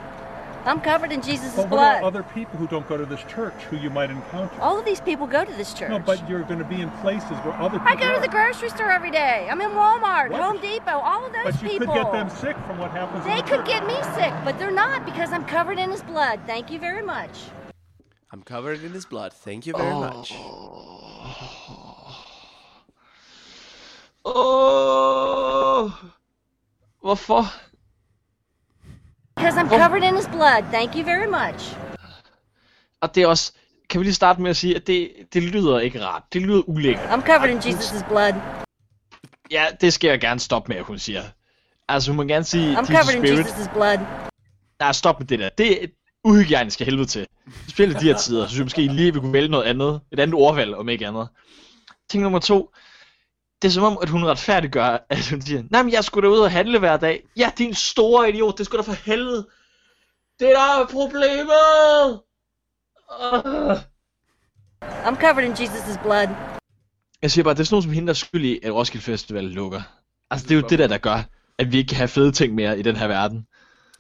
I'm 0.65 0.81
covered 0.81 1.13
in 1.13 1.23
Jesus' 1.23 1.55
But 1.55 1.63
what 1.63 1.71
blood. 1.71 1.97
about 1.99 2.07
other 2.07 2.23
people 2.23 2.59
who 2.59 2.67
don't 2.67 2.87
go 2.89 2.97
to 2.99 3.07
this 3.07 3.23
church 3.25 3.55
who 3.71 3.77
you 3.77 3.89
might 3.91 4.11
encounter? 4.11 4.61
All 4.61 4.79
of 4.79 4.85
these 4.85 5.01
people 5.01 5.27
go 5.27 5.45
to 5.45 5.53
this 5.55 5.73
church. 5.73 5.89
No, 5.91 5.99
but 5.99 6.29
you're 6.29 6.43
going 6.43 6.59
to 6.59 6.65
be 6.65 6.81
in 6.81 6.91
places 7.01 7.31
where 7.45 7.55
other 7.55 7.79
people 7.79 7.87
I 7.89 7.95
go 7.97 8.09
to 8.09 8.17
are. 8.19 8.21
the 8.21 8.29
grocery 8.29 8.69
store 8.71 8.91
every 8.91 9.11
day. 9.11 9.49
I'm 9.51 9.61
in 9.63 9.71
Walmart, 9.71 10.31
What? 10.31 10.43
Home 10.43 10.61
Depot, 10.61 10.99
all 10.99 11.25
of 11.25 11.33
those 11.33 11.45
But 11.55 11.63
you 11.63 11.69
people. 11.71 11.87
could 11.95 12.03
get 12.03 12.13
them 12.13 12.29
sick 12.29 12.57
from 12.67 12.79
what 12.79 12.91
happens 12.91 13.25
in 13.25 13.31
They 13.31 13.37
the 13.41 13.43
could 13.49 13.65
church. 13.65 13.69
get 13.69 13.87
me 13.87 13.95
sick, 14.15 14.35
but 14.45 14.59
they're 14.59 14.71
not 14.71 15.07
because 15.07 15.33
I'm 15.33 15.45
covered 15.47 15.79
in 15.79 15.91
his 15.91 16.03
blood. 16.03 16.41
Thank 16.47 16.71
you 16.71 16.79
very 16.79 17.03
much. 17.03 17.31
I'm 18.31 18.43
covered 18.43 18.83
in 18.83 18.93
his 18.93 19.07
blood. 19.07 19.33
Thank 19.33 19.67
you 19.67 19.73
very 19.73 19.95
much. 19.95 20.35
Oh. 20.37 22.25
Oh. 24.25 25.95
Åh, 25.95 26.13
hvorfor? 27.01 27.49
Because 29.39 29.61
I'm 29.61 29.68
covered 29.68 30.03
in 30.03 30.16
his 30.16 30.28
blood. 30.28 30.62
Thank 30.72 30.97
you 30.97 31.05
very 31.05 31.26
much. 31.26 31.76
Og 33.01 33.14
det 33.14 33.22
er 33.22 33.26
også, 33.26 33.53
kan 33.91 34.01
vi 34.01 34.05
lige 34.05 34.14
starte 34.14 34.43
med 34.43 34.51
at 34.51 34.57
sige, 34.57 34.76
at 34.76 34.86
det, 34.86 35.11
det 35.32 35.43
lyder 35.43 35.78
ikke 35.78 36.05
rart. 36.05 36.22
Det 36.32 36.43
lyder 36.43 36.62
ulækkert. 36.68 37.05
I'm 37.05 37.26
covered 37.26 37.51
in 37.51 37.59
Jesus' 37.59 38.09
blood. 38.09 38.32
Ja, 39.51 39.66
det 39.80 39.93
skal 39.93 40.09
jeg 40.09 40.20
gerne 40.20 40.41
stoppe 40.41 40.68
med, 40.68 40.76
at 40.76 40.84
hun 40.84 40.99
siger. 40.99 41.22
Altså, 41.89 42.11
hun 42.11 42.16
må 42.16 42.22
gerne 42.22 42.45
sige, 42.45 42.76
I'm 42.76 42.80
Jesus 42.80 42.89
covered 42.89 43.14
in 43.14 43.26
Spirit. 43.26 43.47
Jesus' 43.47 43.72
blood. 43.72 43.99
Nej, 44.80 44.93
stop 44.93 45.20
med 45.20 45.26
det 45.26 45.39
der. 45.39 45.49
Det 45.49 45.84
er 45.84 45.86
uhygiejnisk 46.24 46.80
af 46.80 46.84
helvede 46.84 47.07
til. 47.07 47.26
Spil 47.68 47.95
de 47.95 48.05
her 48.05 48.16
tider, 48.16 48.45
så 48.45 48.49
synes 48.49 48.59
jeg 48.59 48.64
måske 48.64 48.86
lige, 48.86 49.14
vi 49.14 49.20
kunne 49.20 49.32
vælge 49.32 49.49
noget 49.49 49.64
andet. 49.64 50.01
Et 50.12 50.20
andet 50.20 50.34
ordvalg, 50.34 50.74
om 50.74 50.89
ikke 50.89 51.07
andet. 51.07 51.28
Ting 52.11 52.22
nummer 52.22 52.39
to. 52.39 52.70
Det 53.63 53.69
er 53.69 53.73
som 53.73 53.85
om, 53.85 53.99
at 54.03 54.09
hun 54.09 54.25
retfærdiggør, 54.25 54.99
at 55.11 55.31
hun 55.31 55.43
siger, 55.43 55.63
Nej, 55.71 55.83
men 55.83 55.93
jeg 55.93 56.05
skulle 56.05 56.29
da 56.29 56.35
ud 56.35 56.39
og 56.39 56.51
handle 56.51 56.79
hver 56.79 56.97
dag. 56.97 57.25
Ja, 57.37 57.53
din 57.59 57.75
store 57.75 58.29
idiot, 58.29 58.59
det 58.59 58.67
skulle 58.67 58.83
da 58.83 58.91
for 58.91 59.05
helvede. 59.05 59.49
Det 60.41 60.49
der 60.49 60.81
er 60.83 60.87
problemet. 60.87 62.21
Uh. 63.21 63.99
I'm 64.83 65.21
covered 65.21 65.45
in 65.45 65.53
Jesus' 65.53 66.03
blood. 66.03 66.29
Jeg 67.23 67.31
siger 67.31 67.45
bare, 67.45 67.55
det 67.55 67.61
er 67.61 67.65
sådan 67.65 67.75
nogen 67.75 67.83
som 67.83 67.93
hende, 67.93 68.07
der 68.07 68.13
er 68.13 68.15
skyld 68.15 68.45
i, 68.45 68.61
at 68.63 68.75
Roskilde 68.75 69.05
Festival 69.05 69.45
lukker. 69.45 69.83
Altså, 70.31 70.47
det 70.47 70.55
er 70.55 70.61
jo 70.61 70.69
det 70.69 70.79
der, 70.79 70.87
der 70.87 70.99
gør, 70.99 71.23
at 71.59 71.73
vi 71.73 71.79
ikke 71.79 71.89
kan 71.89 71.97
have 71.97 72.09
fede 72.09 72.33
ting 72.33 72.55
mere 72.55 72.79
i 72.79 72.83
den 72.83 72.97
her 72.97 73.07
verden. 73.07 73.47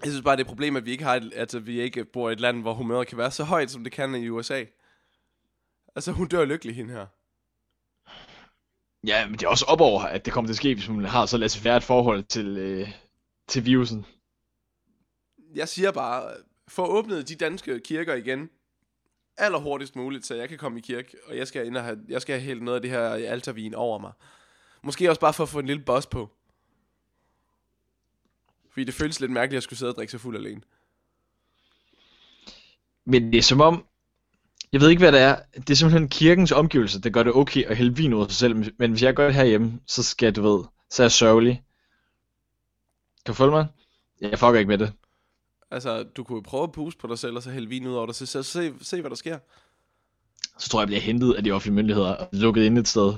Jeg 0.04 0.10
synes 0.10 0.24
bare, 0.24 0.36
det 0.36 0.40
er 0.40 0.44
et 0.44 0.48
problem, 0.48 0.76
at 0.76 0.84
vi 0.84 0.90
ikke, 0.90 1.04
har 1.04 1.16
et, 1.16 1.32
altså, 1.36 1.58
vi 1.58 1.80
ikke 1.80 2.04
bor 2.04 2.30
i 2.30 2.32
et 2.32 2.40
land, 2.40 2.60
hvor 2.60 2.74
humøret 2.74 3.06
kan 3.06 3.18
være 3.18 3.30
så 3.30 3.44
højt, 3.44 3.70
som 3.70 3.84
det 3.84 3.92
kan 3.92 4.14
i 4.14 4.28
USA. 4.28 4.64
Altså, 5.96 6.12
hun 6.12 6.28
dør 6.28 6.44
lykkelig, 6.44 6.76
hende 6.76 6.94
her. 6.94 7.06
Ja, 9.06 9.26
men 9.26 9.38
det 9.38 9.42
er 9.42 9.48
også 9.48 9.64
op 9.68 9.80
over, 9.80 10.02
at 10.02 10.24
det 10.24 10.32
kommer 10.32 10.48
til 10.48 10.52
at 10.52 10.56
ske, 10.56 10.74
hvis 10.74 10.88
man 10.88 11.04
har 11.04 11.26
så 11.26 11.36
laissez 11.36 11.66
et 11.66 11.82
forhold 11.82 12.24
til, 12.24 12.46
øh, 12.58 12.88
til 13.48 13.66
virusen. 13.66 14.06
Jeg 15.54 15.68
siger 15.68 15.92
bare, 15.92 16.34
få 16.68 16.86
åbnet 16.86 17.28
de 17.28 17.34
danske 17.34 17.80
kirker 17.80 18.14
igen, 18.14 18.50
allerhurtigst 19.36 19.96
muligt, 19.96 20.26
så 20.26 20.34
jeg 20.34 20.48
kan 20.48 20.58
komme 20.58 20.78
i 20.78 20.82
kirke, 20.82 21.16
og 21.26 21.36
jeg 21.36 21.48
skal, 21.48 21.66
ind 21.66 21.76
og 21.76 21.84
have, 21.84 21.98
jeg 22.08 22.22
skal 22.22 22.34
have 22.34 22.44
helt 22.44 22.62
noget 22.62 22.76
af 22.76 22.82
det 22.82 22.90
her 22.90 23.08
altervin 23.08 23.74
over 23.74 23.98
mig. 23.98 24.12
Måske 24.82 25.10
også 25.10 25.20
bare 25.20 25.32
for 25.32 25.42
at 25.42 25.48
få 25.48 25.58
en 25.58 25.66
lille 25.66 25.82
boss 25.82 26.06
på. 26.06 26.30
Fordi 28.70 28.84
det 28.84 28.94
føles 28.94 29.20
lidt 29.20 29.32
mærkeligt, 29.32 29.52
at 29.52 29.54
jeg 29.54 29.62
skulle 29.62 29.78
sidde 29.78 29.92
og 29.92 29.96
drikke 29.96 30.10
sig 30.10 30.20
fuld 30.20 30.36
alene. 30.36 30.60
Men 33.04 33.32
det 33.32 33.38
er 33.38 33.42
som 33.42 33.60
om, 33.60 33.86
jeg 34.72 34.80
ved 34.80 34.90
ikke 34.90 35.00
hvad 35.00 35.12
det 35.12 35.20
er, 35.20 35.36
det 35.54 35.70
er 35.70 35.74
simpelthen 35.74 36.08
kirkens 36.08 36.52
omgivelser, 36.52 37.00
der 37.00 37.10
gør 37.10 37.22
det 37.22 37.34
okay 37.34 37.64
at 37.64 37.76
hælde 37.76 37.96
vin 37.96 38.14
ud 38.14 38.22
af 38.22 38.26
sig 38.26 38.36
selv, 38.36 38.72
men 38.78 38.90
hvis 38.90 39.02
jeg 39.02 39.14
gør 39.14 39.26
det 39.26 39.34
herhjemme, 39.34 39.80
så 39.86 40.02
skal 40.02 40.32
du 40.32 40.42
ved, 40.42 40.64
så 40.90 41.02
er 41.02 41.04
jeg 41.04 41.12
sørgelig. 41.12 41.62
Kan 43.26 43.32
du 43.32 43.36
følge 43.36 43.50
mig? 43.50 43.66
Jeg 44.20 44.38
fucker 44.38 44.58
ikke 44.58 44.68
med 44.68 44.78
det. 44.78 44.92
Altså, 45.70 46.02
du 46.02 46.24
kunne 46.24 46.36
jo 46.36 46.40
prøve 46.40 46.62
at 46.62 46.72
puste 46.72 47.00
på 47.00 47.06
dig 47.06 47.18
selv, 47.18 47.36
og 47.36 47.42
så 47.42 47.50
hælde 47.50 47.68
vin 47.68 47.86
ud 47.86 47.94
over 47.94 48.06
dig, 48.06 48.14
så, 48.14 48.26
så 48.26 48.42
se, 48.42 48.72
se, 48.82 49.00
hvad 49.00 49.10
der 49.10 49.16
sker. 49.16 49.38
Så 50.58 50.68
tror 50.68 50.80
jeg, 50.80 50.82
jeg 50.82 50.88
bliver 50.88 51.00
hentet 51.00 51.34
af 51.34 51.44
de 51.44 51.50
offentlige 51.50 51.74
myndigheder 51.74 52.14
og 52.14 52.28
lukket 52.32 52.62
ind 52.62 52.78
et 52.78 52.88
sted. 52.88 53.12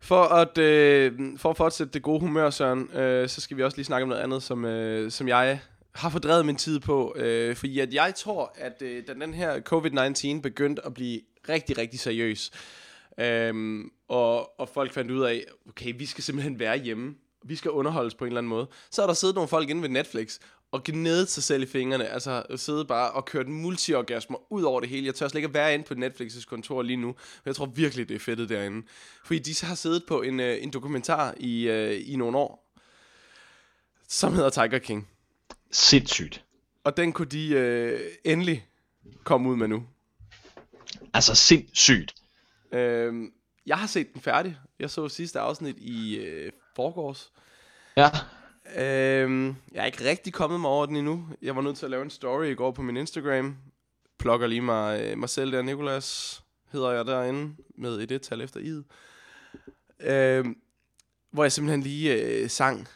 For 0.00 0.22
at, 0.22 0.58
øh, 0.58 1.38
for 1.38 1.50
at 1.50 1.56
fortsætte 1.56 1.92
det 1.92 2.02
gode 2.02 2.20
humør, 2.20 2.50
Søren, 2.50 2.90
øh, 2.90 3.28
så 3.28 3.40
skal 3.40 3.56
vi 3.56 3.62
også 3.62 3.76
lige 3.76 3.84
snakke 3.84 4.02
om 4.02 4.08
noget 4.08 4.22
andet, 4.22 4.42
som, 4.42 4.64
øh, 4.64 5.10
som 5.10 5.28
jeg 5.28 5.60
har 5.94 6.10
fordrevet 6.10 6.46
min 6.46 6.56
tid 6.56 6.80
på. 6.80 7.14
Øh, 7.16 7.56
fordi 7.56 7.78
at 7.78 7.94
jeg 7.94 8.14
tror, 8.14 8.52
at 8.54 8.82
øh, 8.82 9.06
da 9.06 9.14
den 9.14 9.34
her 9.34 9.60
covid-19 9.60 10.40
begyndte 10.40 10.86
at 10.86 10.94
blive 10.94 11.20
rigtig, 11.48 11.78
rigtig 11.78 12.00
seriøs, 12.00 12.50
øh, 13.20 13.84
og, 14.08 14.60
og 14.60 14.68
folk 14.68 14.92
fandt 14.92 15.10
ud 15.10 15.22
af, 15.22 15.44
okay, 15.68 15.94
vi 15.98 16.06
skal 16.06 16.24
simpelthen 16.24 16.58
være 16.58 16.78
hjemme, 16.78 17.14
vi 17.44 17.56
skal 17.56 17.70
underholdes 17.70 18.14
på 18.14 18.24
en 18.24 18.28
eller 18.28 18.38
anden 18.38 18.48
måde, 18.48 18.66
så 18.90 19.02
er 19.02 19.06
der 19.06 19.14
siddet 19.14 19.34
nogle 19.34 19.48
folk 19.48 19.70
inde 19.70 19.82
ved 19.82 19.88
Netflix, 19.88 20.38
og 20.72 20.84
gnedet 20.84 21.28
sig 21.28 21.42
selv 21.42 21.62
i 21.62 21.66
fingrene, 21.66 22.08
altså 22.08 22.42
sidde 22.56 22.84
bare 22.84 23.10
og 23.10 23.24
kørt 23.24 23.48
multiorgasmer 23.48 24.52
ud 24.52 24.62
over 24.62 24.80
det 24.80 24.88
hele. 24.88 25.06
Jeg 25.06 25.14
tør 25.14 25.28
slet 25.28 25.38
ikke 25.38 25.48
at 25.48 25.54
være 25.54 25.74
inde 25.74 25.84
på 25.84 25.94
Netflix' 25.94 26.44
kontor 26.44 26.82
lige 26.82 26.96
nu, 26.96 27.14
for 27.18 27.42
jeg 27.46 27.56
tror 27.56 27.66
virkelig, 27.66 28.08
det 28.08 28.14
er 28.14 28.18
fedtet 28.18 28.48
derinde. 28.48 28.86
Fordi 29.24 29.38
de 29.38 29.66
har 29.66 29.74
siddet 29.74 30.04
på 30.08 30.22
en, 30.22 30.40
øh, 30.40 30.62
en 30.62 30.70
dokumentar 30.70 31.34
i, 31.36 31.68
øh, 31.68 32.02
i 32.06 32.16
nogle 32.16 32.38
år, 32.38 32.74
som 34.08 34.34
hedder 34.34 34.50
Tiger 34.50 34.78
King. 34.78 35.08
Sindssygt. 35.70 36.44
Og 36.84 36.96
den 36.96 37.12
kunne 37.12 37.28
de 37.28 37.48
øh, 37.48 38.00
endelig 38.24 38.66
komme 39.24 39.48
ud 39.48 39.56
med 39.56 39.68
nu. 39.68 39.86
Altså 41.14 41.34
sindssygt. 41.34 42.14
Øh, 42.72 43.30
jeg 43.66 43.78
har 43.78 43.86
set 43.86 44.12
den 44.12 44.20
færdig. 44.20 44.58
Jeg 44.78 44.90
så 44.90 45.08
sidste 45.08 45.40
afsnit 45.40 45.76
i 45.78 46.16
øh, 46.16 46.52
forgårs. 46.76 47.32
Ja. 47.96 48.10
Øhm, 48.76 49.46
jeg 49.72 49.82
er 49.82 49.84
ikke 49.84 50.04
rigtig 50.04 50.32
kommet 50.32 50.60
mig 50.60 50.70
over 50.70 50.86
den 50.86 50.96
endnu. 50.96 51.28
Jeg 51.42 51.56
var 51.56 51.62
nødt 51.62 51.76
til 51.76 51.86
at 51.86 51.90
lave 51.90 52.02
en 52.02 52.10
story 52.10 52.44
i 52.44 52.54
går 52.54 52.70
på 52.70 52.82
min 52.82 52.96
Instagram. 52.96 53.56
plukker 54.18 54.46
lige 54.46 54.60
mig, 54.60 55.00
øh, 55.02 55.18
mig 55.18 55.28
selv 55.28 55.52
der. 55.52 55.62
Nikolas 55.62 56.42
hedder 56.72 56.90
jeg 56.90 57.06
derinde, 57.06 57.56
med 57.78 58.00
et 58.00 58.10
et-tal 58.10 58.40
efter 58.40 58.60
id. 58.60 58.82
Øh, 60.00 60.44
hvor 61.30 61.44
jeg 61.44 61.52
simpelthen 61.52 61.82
lige 61.82 62.14
øh, 62.14 62.50
sang 62.50 62.88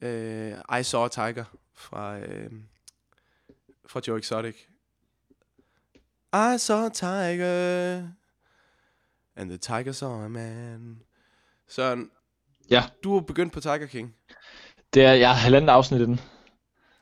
øh, 0.00 0.52
I 0.80 0.82
Saw 0.82 1.04
a 1.04 1.08
Tiger 1.08 1.44
fra, 1.82 2.18
øh, 2.18 2.50
fra 3.86 4.00
Joe 4.08 4.18
Exotic. 4.18 4.56
I 6.34 6.58
saw 6.58 6.86
a 6.86 6.88
tiger, 6.88 8.08
and 9.36 9.48
the 9.48 9.58
tiger 9.58 9.92
saw 9.92 10.24
a 10.24 10.28
man. 10.28 11.02
Søren, 11.68 12.10
Ja, 12.70 12.84
du 13.04 13.16
er 13.16 13.20
begyndt 13.20 13.52
på 13.52 13.60
Tiger 13.60 13.86
King. 13.86 14.14
det 14.94 15.04
er, 15.04 15.12
jeg 15.12 15.30
er 15.30 15.34
halvandet 15.34 15.68
afsnit 15.68 16.00
i 16.00 16.04
den. 16.04 16.20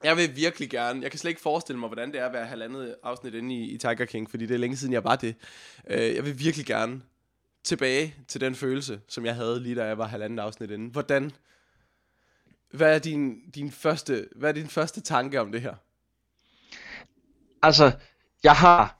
Jeg 0.04 0.16
vil 0.16 0.36
virkelig 0.36 0.70
gerne. 0.70 1.02
Jeg 1.02 1.10
kan 1.10 1.18
slet 1.20 1.28
ikke 1.28 1.40
forestille 1.40 1.78
mig, 1.78 1.88
hvordan 1.88 2.12
det 2.12 2.20
er 2.20 2.26
at 2.26 2.32
være 2.32 2.46
halvandet 2.46 2.96
afsnit 3.02 3.34
inde 3.34 3.54
i, 3.54 3.70
i 3.70 3.78
Tiger 3.78 4.04
King, 4.04 4.30
fordi 4.30 4.46
det 4.46 4.54
er 4.54 4.58
længe 4.58 4.76
siden, 4.76 4.92
jeg 4.92 5.04
var 5.04 5.16
det. 5.16 5.34
Øh, 5.90 6.14
jeg 6.14 6.24
vil 6.24 6.38
virkelig 6.38 6.66
gerne 6.66 7.02
tilbage 7.64 8.14
til 8.28 8.40
den 8.40 8.54
følelse, 8.54 9.00
som 9.08 9.26
jeg 9.26 9.34
havde 9.34 9.60
lige 9.60 9.74
da 9.74 9.84
jeg 9.84 9.98
var 9.98 10.06
halvandet 10.06 10.42
afsnit 10.42 10.70
inde. 10.70 10.90
Hvordan? 10.90 11.32
Hvad 12.72 12.94
er 12.94 12.98
din, 12.98 13.34
din 13.54 13.70
første, 13.70 14.28
hvad 14.36 14.48
er 14.48 14.54
din 14.54 14.68
første 14.68 15.00
tanke 15.00 15.40
om 15.40 15.52
det 15.52 15.60
her? 15.60 15.74
Altså, 17.62 17.92
jeg 18.42 18.52
har 18.52 18.98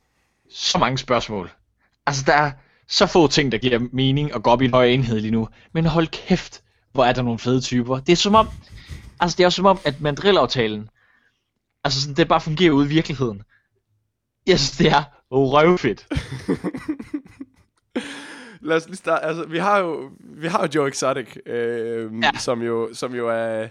så 0.51 0.79
mange 0.79 0.99
spørgsmål. 0.99 1.51
Altså, 2.07 2.23
der 2.27 2.33
er 2.33 2.53
så 2.89 3.07
få 3.07 3.27
ting, 3.27 3.53
der 3.53 3.59
giver 3.59 3.89
mening 3.93 4.35
at 4.35 4.43
gå 4.43 4.51
op 4.51 4.62
i 4.62 4.64
en 4.64 4.75
høj 4.75 4.87
enhed 4.87 5.21
lige 5.21 5.31
nu. 5.31 5.49
Men 5.73 5.87
hold 5.87 6.07
kæft, 6.07 6.62
hvor 6.93 7.05
er 7.05 7.12
der 7.12 7.23
nogle 7.23 7.39
fede 7.39 7.61
typer. 7.61 8.01
Det 8.01 8.12
er 8.12 8.16
som 8.16 8.35
om, 8.35 8.49
altså 9.21 9.37
det 9.37 9.43
er 9.43 9.47
jo 9.47 9.51
som 9.51 9.66
om, 9.66 9.79
at 9.85 10.01
mandrillaftalen, 10.01 10.89
altså 11.85 12.01
sådan, 12.01 12.16
det 12.16 12.29
bare 12.29 12.41
fungerer 12.41 12.73
ude 12.73 12.87
i 12.87 12.89
virkeligheden. 12.89 13.43
Jeg 14.47 14.59
synes, 14.59 14.77
det 14.77 14.87
er 14.87 15.05
røvfedt. 15.31 16.07
Lad 18.61 18.77
os 18.77 18.87
lige 18.87 18.97
starte. 18.97 19.25
Altså, 19.25 19.45
vi 19.45 19.59
har 19.59 19.79
jo, 19.79 20.11
vi 20.21 20.47
har 20.47 20.63
jo 20.63 20.69
Joe 20.75 20.89
Exotic, 20.89 21.37
øh, 21.47 22.13
ja. 22.23 22.31
Som, 22.39 22.63
jo, 22.63 22.95
som 22.95 23.15
jo 23.15 23.29
er, 23.29 23.69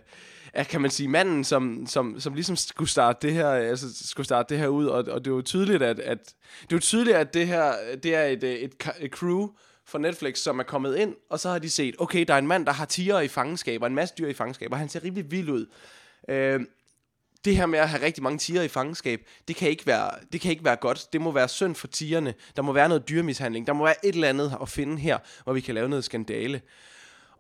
er, 0.54 0.64
kan 0.64 0.82
man 0.82 0.92
sige, 0.92 1.08
manden, 1.08 1.44
som, 1.44 1.86
som, 1.88 2.20
som 2.20 2.34
ligesom 2.34 2.56
skulle 2.56 2.90
starte 2.90 3.28
det 3.28 3.36
her, 3.36 3.50
altså 3.50 4.08
skulle 4.08 4.26
starte 4.26 4.54
det 4.54 4.62
her 4.62 4.68
ud, 4.68 4.86
og, 4.86 4.98
og 4.98 5.26
det 5.26 5.32
er 5.32 5.36
jo 5.36 5.42
tydeligt, 5.42 5.84
at, 5.84 6.00
at 6.00 6.34
det 6.62 6.72
er 6.72 6.76
jo 6.76 6.80
tydeligt, 6.80 7.18
at 7.18 7.34
det 7.34 7.48
her, 7.48 7.74
det 8.04 8.16
er 8.16 8.24
et, 8.24 8.44
et, 8.44 8.74
et 9.00 9.12
crew 9.12 9.48
fra 9.86 10.00
Netflix, 10.00 10.38
som 10.38 10.60
er 10.60 10.64
kommet 10.64 10.96
ind, 10.96 11.16
og 11.30 11.40
så 11.40 11.50
har 11.50 11.60
de 11.60 11.70
set, 11.70 11.96
okay, 12.00 12.26
der 12.28 12.34
er 12.34 12.38
en 12.38 12.48
mand, 12.48 12.66
der 12.66 12.72
har 12.72 12.86
tiger 12.86 13.20
i 13.20 13.28
fangenskab, 13.28 13.82
og 13.82 13.88
en 13.88 13.96
masse 13.96 14.16
dyr 14.18 14.28
i 14.28 14.34
fangenskab, 14.34 14.72
og 14.72 14.78
han 14.78 14.90
ser 14.90 15.04
rimelig 15.04 15.32
vild 15.32 15.50
ud. 15.50 15.66
Øh, 16.30 16.60
det 17.46 17.56
her 17.56 17.66
med 17.66 17.80
at 17.80 17.90
have 17.90 18.06
rigtig 18.06 18.24
mange 18.24 18.38
tiger 18.38 18.62
i 18.62 18.68
fangenskab, 18.68 19.22
det 19.48 19.56
kan 19.56 19.70
ikke 19.70 19.88
være, 19.88 20.12
det 20.34 20.42
kan 20.42 20.52
ikke 20.52 20.64
være 20.64 20.76
godt. 20.76 21.14
Det 21.14 21.22
må 21.22 21.32
være 21.32 21.48
synd 21.48 21.76
for 21.76 21.88
tigerne. 21.88 22.34
Der 22.56 22.62
må 22.62 22.72
være 22.72 22.88
noget 22.90 23.10
dyremishandling. 23.10 23.68
Der 23.68 23.74
må 23.74 23.84
være 23.84 24.06
et 24.06 24.14
eller 24.14 24.30
andet 24.30 24.58
at 24.62 24.70
finde 24.70 24.98
her, 24.98 25.18
hvor 25.44 25.54
vi 25.54 25.62
kan 25.62 25.76
lave 25.76 25.90
noget 25.90 26.04
skandale. 26.04 26.62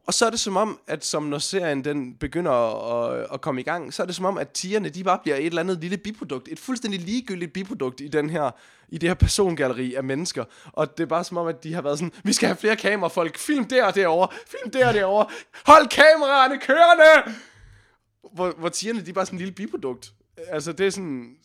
Og 0.09 0.13
så 0.13 0.25
er 0.25 0.29
det 0.29 0.39
som 0.39 0.57
om, 0.57 0.79
at 0.87 1.05
som 1.05 1.23
når 1.23 1.37
serien 1.37 1.83
den 1.83 2.13
begynder 2.13 2.51
at, 2.51 3.27
at 3.33 3.41
komme 3.41 3.61
i 3.61 3.63
gang, 3.63 3.93
så 3.93 4.01
er 4.01 4.05
det 4.05 4.15
som 4.15 4.25
om, 4.25 4.37
at 4.37 4.49
tigerne 4.49 4.89
de 4.89 5.03
bare 5.03 5.19
bliver 5.23 5.35
et 5.37 5.45
eller 5.45 5.61
andet 5.61 5.81
lille 5.81 5.97
biprodukt. 5.97 6.47
Et 6.47 6.59
fuldstændig 6.59 6.99
ligegyldigt 6.99 7.53
biprodukt 7.53 8.01
i, 8.01 8.07
den 8.07 8.29
her, 8.29 8.51
i 8.89 8.97
det 8.97 9.09
her 9.09 9.13
persongalleri 9.13 9.93
af 9.93 10.03
mennesker. 10.03 10.45
Og 10.65 10.97
det 10.97 11.03
er 11.03 11.07
bare 11.07 11.23
som 11.23 11.37
om, 11.37 11.47
at 11.47 11.63
de 11.63 11.73
har 11.73 11.81
været 11.81 11.99
sådan, 11.99 12.11
vi 12.23 12.33
skal 12.33 12.47
have 12.47 12.57
flere 12.57 12.75
kamerafolk. 12.75 13.37
Film 13.37 13.65
der 13.65 13.85
og 13.85 13.95
derovre. 13.95 14.27
Film 14.47 14.71
der 14.71 14.87
og 14.87 14.93
derovre. 14.93 15.25
Hold 15.65 15.87
kameraerne 15.87 16.59
kørende! 16.59 17.35
Hvor, 18.33 18.51
hvor 18.57 18.69
tigerne 18.69 19.05
de 19.05 19.09
er 19.09 19.13
bare 19.13 19.25
sådan 19.25 19.37
en 19.37 19.39
lille 19.39 19.53
biprodukt. 19.53 20.13
Altså 20.47 20.71
det 20.71 20.87
er 20.87 20.91
sådan... 20.91 21.35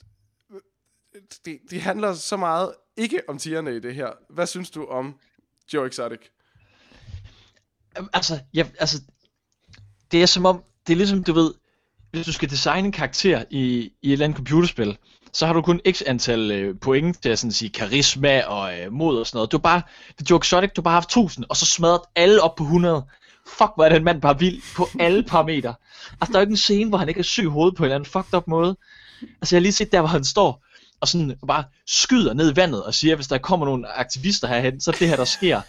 Det, 1.45 1.59
det 1.71 1.81
handler 1.81 2.15
så 2.15 2.37
meget 2.37 2.73
ikke 2.97 3.21
om 3.29 3.39
tigerne 3.39 3.77
i 3.77 3.81
det 3.81 3.95
her. 3.95 4.11
Hvad 4.31 4.47
synes 4.47 4.71
du 4.71 4.85
om 4.85 5.15
Joe 5.73 5.87
Exotic? 5.87 6.21
Øhm, 7.99 8.09
altså, 8.13 8.41
jeg, 8.55 8.71
altså, 8.79 9.03
det 10.13 10.23
er 10.23 10.27
som 10.27 10.47
om, 10.47 10.63
det 10.87 10.93
er 10.93 10.97
ligesom, 10.97 11.25
du 11.25 11.33
ved, 11.33 11.55
hvis 12.11 12.27
du 12.27 12.33
skal 12.33 12.51
designe 12.51 12.87
en 12.87 12.93
karakter 12.93 13.45
i, 13.51 13.93
i 14.03 14.09
et 14.09 14.13
eller 14.13 14.25
andet 14.25 14.37
computerspil, 14.37 14.99
så 15.33 15.47
har 15.47 15.53
du 15.53 15.63
kun 15.63 15.81
x 15.93 16.03
antal 16.07 16.51
øh, 16.51 16.79
point 16.81 17.23
til 17.23 17.29
at 17.29 17.39
sådan 17.39 17.53
sige 17.53 17.71
karisma 17.71 18.43
og 18.43 18.81
øh, 18.81 18.93
mod 18.93 19.19
og 19.19 19.27
sådan 19.27 19.37
noget. 19.37 19.53
Du 19.53 19.57
har 19.57 19.63
bare, 19.63 19.83
det 20.19 20.31
Joe 20.31 20.39
Exotic, 20.39 20.71
du 20.71 20.81
har 20.81 20.85
bare 20.85 20.95
haft 20.95 21.09
1000, 21.09 21.45
og 21.49 21.57
så 21.57 21.67
smadret 21.67 22.01
alle 22.17 22.43
op 22.43 22.55
på 22.55 22.65
100. 22.65 23.05
Fuck, 23.49 23.71
hvor 23.75 23.85
er 23.85 23.89
den 23.89 24.05
mand 24.05 24.21
bare 24.21 24.39
vild 24.39 24.63
på 24.77 24.89
alle 25.01 25.23
parametre. 25.23 25.75
Altså, 26.21 26.33
der 26.33 26.39
er 26.39 26.41
jo 26.41 26.45
ikke 26.45 26.51
en 26.51 26.57
scene, 26.57 26.89
hvor 26.89 26.99
han 26.99 27.09
ikke 27.09 27.19
er 27.19 27.25
syg 27.25 27.47
hovedet 27.47 27.77
på 27.77 27.83
en 27.83 27.85
eller 27.85 27.95
anden 27.95 28.11
fucked 28.11 28.35
up 28.35 28.47
måde. 28.47 28.77
Altså, 29.23 29.57
jeg 29.57 29.61
har 29.61 29.63
lige 29.63 29.73
set 29.73 29.93
der, 29.93 30.01
hvor 30.01 30.09
han 30.09 30.25
står 30.25 30.65
og 31.01 31.09
sådan 31.09 31.37
bare 31.47 31.65
skyder 31.87 32.35
ned 32.35 32.53
i 32.53 32.57
vandet 32.57 32.85
og 32.85 32.95
siger, 32.95 33.17
hvis 33.17 33.27
der 33.27 33.39
kommer 33.39 33.67
nogle 33.67 33.89
aktivister 33.89 34.49
herhen, 34.49 34.81
så 34.81 34.91
er 34.91 34.95
det 34.95 35.09
her, 35.09 35.17
der 35.17 35.25
sker. 35.25 35.61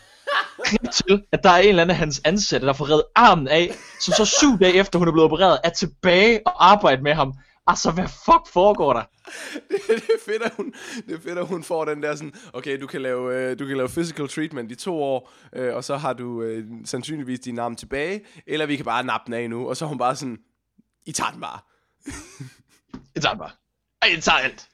Klip 0.66 0.92
til, 0.92 1.24
at 1.32 1.44
der 1.44 1.50
er 1.50 1.58
en 1.58 1.70
eller 1.70 1.82
anden 1.82 1.92
af 1.92 1.98
hans 1.98 2.22
ansatte, 2.26 2.68
der 2.68 2.74
får 2.74 2.90
reddet 2.90 3.04
armen 3.16 3.48
af, 3.48 3.72
som 4.02 4.14
så 4.14 4.26
syv 4.26 4.60
dage 4.60 4.74
efter 4.74 5.00
hun 5.00 5.08
er 5.08 5.12
blevet 5.12 5.26
opereret, 5.26 5.60
er 5.64 5.70
tilbage 5.70 6.48
og 6.48 6.72
arbejder 6.72 7.04
med 7.04 7.14
ham. 7.14 7.34
Altså, 7.68 7.92
hvad 7.92 8.08
fuck 8.08 8.48
foregår 8.54 8.94
der? 8.94 9.04
det 9.88 9.96
er 9.96 10.20
fedt, 10.26 10.42
at 10.44 10.52
hun, 10.58 10.74
det 11.08 11.16
er 11.16 11.20
fedt, 11.22 11.40
at 11.40 11.48
hun 11.48 11.64
får 11.64 11.86
den 11.86 12.04
der 12.04 12.16
sådan, 12.16 12.34
okay, 12.54 12.82
du 12.82 12.88
kan 12.88 13.02
lave, 13.02 13.36
øh, 13.36 13.60
du 13.60 13.66
kan 13.68 13.78
lave 13.78 13.90
physical 13.90 14.28
treatment 14.28 14.72
i 14.72 14.76
to 14.76 15.04
år, 15.04 15.32
øh, 15.54 15.76
og 15.76 15.84
så 15.84 15.98
har 15.98 16.14
du 16.14 16.42
øh, 16.42 16.66
sandsynligvis 16.86 17.40
din 17.40 17.60
arm 17.60 17.76
tilbage, 17.76 18.26
eller 18.48 18.66
vi 18.66 18.76
kan 18.76 18.86
bare 18.86 19.04
nappe 19.04 19.26
den 19.26 19.34
af 19.34 19.50
nu, 19.50 19.70
og 19.70 19.78
så 19.78 19.86
er 19.86 19.90
hun 19.90 19.98
bare 19.98 20.16
sådan, 20.16 20.38
I 21.06 21.12
tager 21.12 21.32
den 21.32 21.42
bare. 21.42 21.60
Jeg 23.16 23.22
tager 23.24 23.34
det 23.34 23.40
bare. 23.40 23.52
Ej, 24.02 24.10
jeg 24.14 24.24
tager 24.24 24.38
alt. 24.38 24.70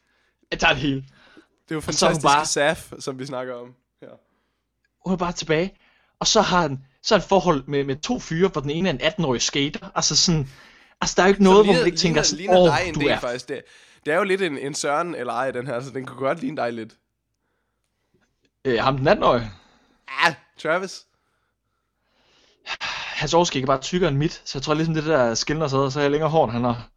Jeg 0.52 0.60
tager 0.60 0.74
det 0.74 0.82
hele. 0.82 0.96
Det 1.02 1.72
er 1.72 1.76
jo 1.76 1.78
er 1.78 1.82
fantastisk 1.82 2.24
bare... 2.24 2.36
bare- 2.38 2.46
saf, 2.46 2.92
som 3.00 3.20
vi 3.20 3.26
snakker 3.26 3.54
om. 3.54 3.74
Ja. 4.02 4.08
Hun 5.06 5.14
er 5.14 5.18
bare 5.18 5.32
tilbage. 5.32 5.78
Og 6.20 6.28
så 6.28 6.42
har 6.42 6.62
han 6.62 6.80
så 7.04 7.16
er 7.16 7.20
et 7.20 7.26
forhold 7.26 7.64
med, 7.68 7.84
med 7.84 7.96
to 7.96 8.20
fyre, 8.20 8.50
hvor 8.50 8.62
den 8.62 8.70
ene 8.70 8.90
er 8.90 8.94
en 8.94 9.02
18-årig 9.02 9.42
skater. 9.42 9.90
Altså 9.96 10.16
sådan, 10.16 10.50
altså 11.02 11.14
der 11.18 11.22
er 11.24 11.28
jo 11.28 11.32
ikke 11.32 11.44
noget, 11.44 11.66
hvor 11.66 11.74
man 11.74 11.86
ikke 11.86 11.98
tænker 11.98 12.22
sådan, 12.22 12.38
ligner 12.38 12.66
dig 12.66 12.88
en 12.88 12.94
du 12.94 13.00
del, 13.00 13.10
er 13.10 13.20
faktisk. 13.20 13.50
Det, 13.50 13.62
det 14.06 14.14
er 14.14 14.18
jo 14.18 14.24
lidt 14.24 14.42
en, 14.42 14.58
en 14.58 14.74
Søren 14.74 15.16
eller 15.16 15.34
ej, 15.34 15.52
den 15.52 15.68
her, 15.68 15.80
så 15.82 15.90
den 15.90 16.06
kunne 16.06 16.20
godt 16.20 16.40
ligne 16.42 16.58
dig 16.58 16.74
lidt. 16.74 16.94
øh, 18.66 18.80
ham 18.80 18.98
den 18.98 19.08
18-årige. 19.08 19.52
Ah, 20.08 20.34
Travis. 20.58 21.06
Hans 23.22 23.34
overskæg 23.34 23.62
er 23.62 23.66
bare 23.66 23.82
tykkere 23.82 24.10
end 24.10 24.18
mit, 24.18 24.42
så 24.46 24.58
jeg 24.58 24.64
tror 24.64 24.74
ligesom 24.74 24.94
det 24.94 25.06
der 25.06 25.34
skiller 25.34 25.68
sig 25.68 25.92
så 25.92 26.00
er 26.00 26.04
jeg 26.04 26.12
længere 26.12 26.30
hår, 26.30 26.44
end 26.44 26.52
han 26.52 26.64
har. 26.64 26.90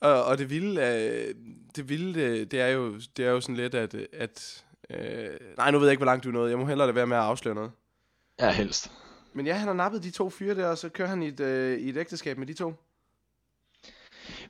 Og, 0.00 0.24
og 0.24 0.38
det 0.38 0.50
vilde, 0.50 0.80
øh, 0.80 1.34
det 1.76 1.88
vilde, 1.88 2.20
øh, 2.20 2.46
det 2.50 2.60
er 2.60 2.66
jo, 2.66 3.00
det 3.16 3.26
er 3.26 3.30
jo 3.30 3.40
sådan 3.40 3.56
lidt, 3.56 3.74
at, 3.74 3.94
at 4.12 4.64
øh, 4.90 5.30
nej, 5.56 5.70
nu 5.70 5.78
ved 5.78 5.86
jeg 5.86 5.92
ikke, 5.92 5.98
hvor 5.98 6.10
langt 6.12 6.24
du 6.24 6.28
er 6.28 6.32
nået. 6.32 6.50
Jeg 6.50 6.58
må 6.58 6.66
hellere 6.66 6.86
lade 6.86 6.94
være 6.94 7.06
med 7.06 7.16
at 7.16 7.22
afsløre 7.22 7.54
noget. 7.54 7.70
Ja, 8.40 8.50
helst. 8.50 8.90
Men 9.32 9.46
ja, 9.46 9.54
han 9.54 9.66
har 9.66 9.74
nappet 9.74 10.02
de 10.02 10.10
to 10.10 10.30
fyre 10.30 10.54
der, 10.54 10.66
og 10.66 10.78
så 10.78 10.88
kører 10.88 11.08
han 11.08 11.22
i 11.22 11.28
et, 11.28 11.40
øh, 11.40 11.78
i 11.78 11.88
et 11.88 11.96
ægteskab 11.96 12.38
med 12.38 12.46
de 12.46 12.54
to. 12.54 12.74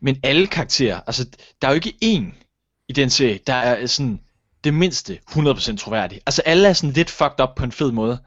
Men 0.03 0.17
alle 0.23 0.47
karakterer, 0.47 1.01
altså 1.07 1.27
der 1.63 1.69
er 1.69 1.73
jo 1.73 1.75
ikke 1.75 1.95
én 2.05 2.45
i 2.89 2.93
den 2.93 3.11
serie, 3.11 3.39
der 3.47 3.55
er 3.55 3.87
sådan 3.87 4.21
det 4.65 4.75
mindste 4.75 5.19
100% 5.31 5.77
troværdig. 5.77 6.21
Altså 6.27 6.43
alle 6.43 6.69
er 6.69 6.73
sådan 6.73 6.93
lidt 6.93 7.11
fucked 7.11 7.41
up 7.41 7.49
på 7.57 7.65
en 7.65 7.73
fed 7.73 7.93
måde. 7.93 8.19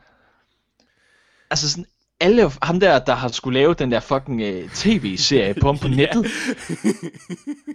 Altså 1.52 1.70
sådan, 1.70 1.86
alle, 2.22 2.52
ham 2.62 2.80
der, 2.80 3.00
der 3.00 3.16
har 3.16 3.28
skulle 3.28 3.60
lave 3.60 3.74
den 3.74 3.92
der 3.92 4.00
fucking 4.00 4.42
uh, 4.42 4.70
tv-serie 4.70 5.54
på 5.54 5.68
ham 5.68 5.78
på 5.78 5.88
nettet. 6.00 6.26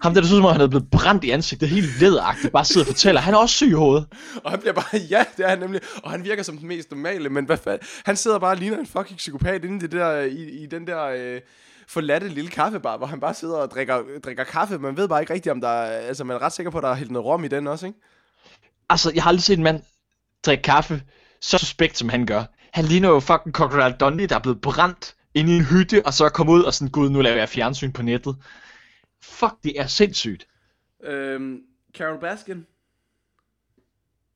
ham 0.03 0.15
der, 0.15 0.21
der 0.21 0.29
synes, 0.29 0.45
om 0.45 0.53
han 0.53 0.61
er 0.61 0.69
blevet 0.69 0.91
brændt 0.91 1.25
i 1.25 1.31
ansigtet, 1.31 1.69
helt 1.69 2.01
lederagtigt, 2.01 2.53
bare 2.53 2.65
sidder 2.65 2.87
og 2.87 2.87
fortæller, 2.87 3.21
han 3.21 3.35
er 3.35 3.39
også 3.39 3.55
syg 3.55 3.69
i 3.69 3.73
hovedet. 3.73 4.07
Og 4.45 4.51
han 4.51 4.61
bliver 4.61 4.73
bare, 4.73 5.01
ja, 5.11 5.25
det 5.37 5.45
er 5.45 5.49
han 5.49 5.59
nemlig. 5.59 5.81
Og 6.03 6.11
han 6.11 6.25
virker 6.25 6.43
som 6.43 6.59
den 6.59 6.69
mest 6.69 6.91
normale, 6.91 7.29
men 7.29 7.45
hvad 7.45 7.57
fanden? 7.57 7.89
Han 8.05 8.17
sidder 8.17 8.39
bare 8.39 8.51
og 8.51 8.57
ligner 8.57 8.79
en 8.79 8.87
fucking 8.87 9.17
psykopat 9.17 9.65
inde 9.65 9.77
i, 9.77 9.79
det 9.79 9.93
der, 9.93 10.21
i, 10.21 10.63
i 10.63 10.67
den 10.67 10.87
der 10.87 11.05
øh, 11.05 11.41
forladte 11.89 12.29
lille 12.29 12.51
kaffebar, 12.51 12.97
hvor 12.97 13.07
han 13.07 13.21
bare 13.21 13.35
sidder 13.35 13.57
og 13.57 13.71
drikker, 13.71 14.05
drikker 14.25 14.45
kaffe. 14.45 14.79
Man 14.79 14.97
ved 14.97 15.09
bare 15.09 15.21
ikke 15.21 15.33
rigtigt, 15.35 15.51
om 15.51 15.61
der 15.61 15.69
er, 15.69 15.99
altså 15.99 16.25
man 16.25 16.37
er 16.37 16.43
ret 16.43 16.53
sikker 16.53 16.71
på, 16.71 16.79
at 16.79 16.83
der 16.83 16.89
er 16.91 16.95
hældt 16.95 17.11
noget 17.13 17.27
rom 17.27 17.45
i 17.45 17.49
den 17.49 17.67
også, 17.67 17.87
ikke? 17.87 17.99
Altså, 18.89 19.13
jeg 19.15 19.23
har 19.23 19.29
aldrig 19.29 19.43
set 19.43 19.57
en 19.59 19.65
mand 19.65 19.83
drikke 20.47 20.63
kaffe 20.63 21.03
så 21.41 21.59
suspekt, 21.59 21.99
som 21.99 22.09
han 22.09 22.27
gør. 22.27 22.45
Han 22.73 22.85
ligner 22.85 23.09
jo 23.09 23.21
fucking 23.21 23.55
Crocodile 23.55 23.97
Dundee, 24.01 24.27
der 24.27 24.35
er 24.35 24.41
blevet 24.41 24.61
brændt 24.61 25.17
inde 25.35 25.53
i 25.53 25.57
en 25.57 25.65
hytte, 25.65 26.07
og 26.07 26.15
så 26.15 26.25
er 26.25 26.29
kommet 26.29 26.53
ud 26.53 26.63
og 26.63 26.75
sådan, 26.75 26.91
gud, 26.91 27.11
nu 27.11 27.21
laver 27.21 27.37
jeg 27.37 27.49
fjernsyn 27.49 27.93
på 27.93 28.03
nettet. 28.03 28.37
Fuck, 29.23 29.53
det 29.65 29.81
er 29.81 29.87
sindssygt. 29.87 30.47
Øhm, 31.05 31.61
Carol 31.95 32.21
Baskin, 32.21 32.67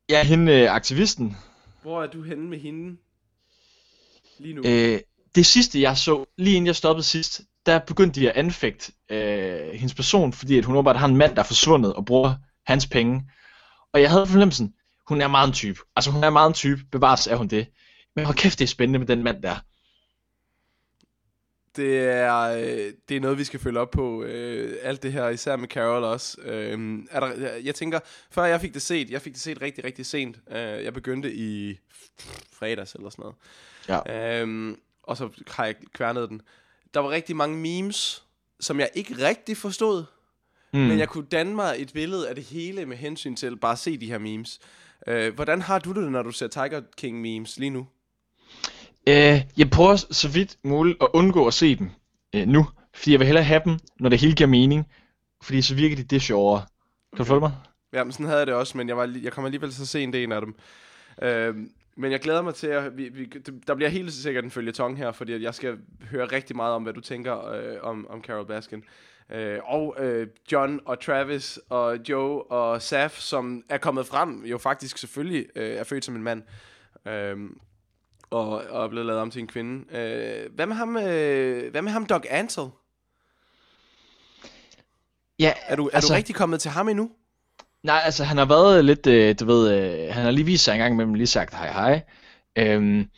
Ja, 0.09 0.24
hende 0.24 0.53
øh, 0.53 0.74
aktivisten. 0.74 1.36
hvor 1.82 2.03
er 2.03 2.07
du 2.07 2.22
henne 2.22 2.48
med 2.48 2.59
hende 2.59 2.96
lige 4.38 4.55
nu? 4.55 4.62
Øh, 4.66 5.01
det 5.34 5.46
sidste, 5.46 5.80
jeg 5.80 5.96
så, 5.96 6.24
lige 6.36 6.56
inden 6.56 6.66
jeg 6.66 6.76
stoppede 6.76 7.06
sidst, 7.06 7.40
der 7.66 7.78
begyndte 7.78 8.20
de 8.20 8.30
at 8.30 8.36
anfægte 8.36 8.92
øh, 9.10 9.70
hendes 9.72 9.94
person, 9.94 10.32
fordi 10.32 10.58
at 10.58 10.64
hun 10.64 10.76
åbenbart 10.76 10.98
har 10.98 11.08
en 11.08 11.16
mand, 11.16 11.34
der 11.34 11.42
er 11.42 11.46
forsvundet 11.46 11.94
og 11.94 12.04
bruger 12.04 12.34
hans 12.66 12.86
penge. 12.86 13.30
Og 13.92 14.02
jeg 14.02 14.10
havde 14.10 14.26
fornemmelsen, 14.26 14.74
hun 15.08 15.20
er 15.20 15.28
meget 15.28 15.46
en 15.46 15.52
type. 15.54 15.80
Altså 15.96 16.10
hun 16.10 16.24
er 16.24 16.30
meget 16.30 16.48
en 16.48 16.54
type, 16.54 16.82
bevares 16.92 17.26
er 17.26 17.36
hun 17.36 17.48
det. 17.48 17.66
Men 18.16 18.24
hold 18.24 18.36
kæft, 18.36 18.58
det 18.58 18.64
er 18.64 18.68
spændende 18.68 18.98
med 18.98 19.06
den 19.06 19.22
mand 19.22 19.42
der. 19.42 19.56
det 21.76 21.98
er, 21.98 22.40
øh, 22.40 22.92
det 23.08 23.16
er 23.16 23.20
noget, 23.20 23.38
vi 23.38 23.44
skal 23.44 23.60
følge 23.60 23.80
op 23.80 23.90
på. 23.90 24.22
Øh, 24.22 24.76
alt 24.82 25.02
det 25.02 25.12
her, 25.12 25.28
især 25.28 25.56
med 25.56 25.68
Carol 25.68 26.04
også. 26.04 26.40
Øh, 26.40 26.98
er 27.10 27.20
der, 27.20 27.56
jeg 27.64 27.74
tænker, 27.74 28.00
før 28.30 28.44
jeg 28.44 28.60
fik 28.60 28.74
det 28.74 28.82
set, 28.82 29.10
jeg 29.10 29.22
fik 29.22 29.32
det 29.32 29.42
set 29.42 29.62
rigtig, 29.62 29.84
rigtig 29.84 30.06
sent. 30.06 30.36
Øh, 30.50 30.84
jeg 30.84 30.94
begyndte 30.94 31.34
i 31.34 31.78
fredags 32.52 32.94
eller 32.94 33.10
sådan 33.10 33.22
noget. 33.22 33.36
Ja. 34.06 34.40
Øhm, 34.40 34.78
og 35.03 35.16
så 35.16 35.28
har 35.48 35.64
jeg 35.64 35.74
kværnet 35.92 36.28
den. 36.28 36.42
Der 36.94 37.01
var 37.01 37.11
rigtig 37.11 37.36
mange 37.36 37.57
memes, 37.57 38.24
som 38.61 38.80
jeg 38.80 38.90
ikke 38.94 39.14
rigtig 39.28 39.57
forstod. 39.57 40.05
Mm. 40.72 40.80
Men 40.80 40.98
jeg 40.98 41.09
kunne 41.09 41.26
danne 41.26 41.55
mig 41.55 41.74
et 41.78 41.92
billede 41.92 42.28
af 42.28 42.34
det 42.34 42.44
hele 42.44 42.86
med 42.86 42.96
hensyn 42.96 43.36
til 43.36 43.57
bare 43.57 43.72
at 43.72 43.78
se 43.78 43.98
de 43.98 44.07
her 44.07 44.18
memes. 44.18 44.61
Øh, 45.07 45.34
hvordan 45.34 45.62
har 45.62 45.78
du 45.78 45.92
det, 45.92 46.12
når 46.12 46.22
du 46.22 46.30
ser 46.30 46.48
Tiger 46.48 46.82
King 46.96 47.20
memes 47.20 47.59
lige 47.59 47.70
nu? 47.70 47.86
Øh, 49.07 49.40
jeg 49.57 49.70
prøver 49.70 49.96
så 49.96 50.28
vidt 50.28 50.57
muligt 50.62 50.98
at 51.01 51.09
undgå 51.12 51.46
at 51.46 51.55
se 51.55 51.76
dem 51.76 51.90
øh, 52.34 52.48
nu, 52.48 52.66
fordi 52.94 53.12
jeg 53.12 53.20
vil 53.20 53.26
hellere 53.26 53.44
have 53.44 53.62
dem, 53.64 53.78
når 54.01 54.09
det 54.09 54.20
hele 54.20 54.34
giver 54.34 54.48
mening, 54.48 54.86
fordi 55.42 55.62
så 55.62 55.74
virker 55.74 55.96
de 55.96 56.03
det 56.03 56.22
sjovere. 56.22 56.62
Kan 57.12 57.18
du 57.18 57.24
følge 57.24 57.40
mig? 57.40 57.53
Ja, 57.92 58.05
men 58.05 58.12
sådan 58.12 58.26
havde 58.26 58.38
jeg 58.38 58.46
det 58.46 58.55
også, 58.55 58.78
men 58.78 58.88
jeg, 58.88 58.96
var, 58.96 59.18
jeg 59.22 59.32
kom 59.32 59.44
alligevel 59.44 59.72
så 59.72 59.86
sent 59.86 60.14
en 60.14 60.32
af 60.32 60.40
dem. 60.40 60.55
Øh, 61.22 61.55
men 62.01 62.12
jeg 62.12 62.20
glæder 62.20 62.42
mig 62.42 62.55
til, 62.55 62.66
at 62.66 62.96
vi, 62.96 63.09
vi, 63.09 63.24
der 63.66 63.74
bliver 63.74 63.88
helt 63.88 64.12
sikkert 64.12 64.44
en 64.44 64.51
følgetong 64.51 64.96
her, 64.96 65.12
fordi 65.12 65.42
jeg 65.42 65.55
skal 65.55 65.78
høre 66.11 66.26
rigtig 66.26 66.57
meget 66.57 66.74
om, 66.74 66.82
hvad 66.82 66.92
du 66.92 67.01
tænker 67.01 67.48
øh, 67.48 67.76
om, 67.82 68.07
om 68.11 68.22
Carol 68.22 68.46
Baskin. 68.46 68.84
Øh, 69.30 69.59
og 69.64 69.96
øh, 69.98 70.26
John 70.53 70.80
og 70.84 71.01
Travis 71.01 71.59
og 71.68 71.98
Joe 72.09 72.42
og 72.42 72.82
Saf, 72.82 73.11
som 73.11 73.64
er 73.68 73.78
kommet 73.78 74.07
frem, 74.07 74.44
jo 74.44 74.59
faktisk 74.59 74.98
selvfølgelig 74.98 75.46
øh, 75.57 75.76
er 75.76 75.84
født 75.84 76.05
som 76.05 76.16
en 76.16 76.22
mand. 76.22 76.42
Øh, 77.07 77.36
og, 78.30 78.48
og 78.48 78.84
er 78.84 78.88
blevet 78.88 79.07
lavet 79.07 79.20
om 79.20 79.30
til 79.30 79.40
en 79.40 79.46
kvinde. 79.46 79.96
Øh, 79.98 80.55
hvad, 80.55 80.66
med 80.66 80.76
ham, 80.76 80.96
øh, 80.96 81.70
hvad 81.70 81.82
med 81.82 81.92
ham, 81.92 82.07
Doc 82.07 82.22
Ansel? 82.30 82.68
Ja, 85.38 85.53
Er 85.66 85.76
du, 85.76 85.86
er 85.86 85.90
altså, 85.94 86.12
du 86.12 86.16
rigtig 86.16 86.34
kommet 86.34 86.61
til 86.61 86.70
ham 86.70 86.88
endnu? 86.88 87.11
Nej, 87.82 88.00
altså 88.04 88.24
han 88.24 88.36
har 88.36 88.44
været 88.44 88.84
lidt, 88.84 89.06
øh, 89.06 89.34
du 89.40 89.44
ved, 89.44 89.74
øh, 89.74 90.14
han 90.14 90.24
har 90.24 90.30
lige 90.30 90.44
vist 90.44 90.64
sig 90.64 90.72
en 90.72 90.78
gang 90.78 90.94
imellem, 90.94 91.14
lige 91.14 91.26
sagt 91.26 91.54
hej 91.54 91.72
hej. 91.72 92.02
Øhm, 92.58 93.08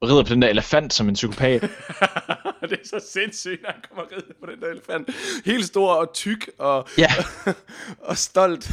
og 0.00 0.08
rider 0.08 0.22
på 0.24 0.28
den 0.28 0.42
der 0.42 0.48
elefant 0.48 0.92
som 0.92 1.08
en 1.08 1.14
psykopat. 1.14 1.62
det 2.70 2.72
er 2.72 2.84
så 2.84 3.06
sindssygt, 3.12 3.62
når 3.62 3.70
han 3.70 3.80
kommer 3.88 4.04
ridende 4.12 4.34
på 4.40 4.46
den 4.50 4.60
der 4.60 4.68
elefant. 4.68 5.10
Helt 5.44 5.64
stor 5.66 5.94
og 5.94 6.14
tyk 6.14 6.50
og, 6.58 6.88
Ja. 6.98 7.08
og 8.08 8.16
stolt. 8.16 8.70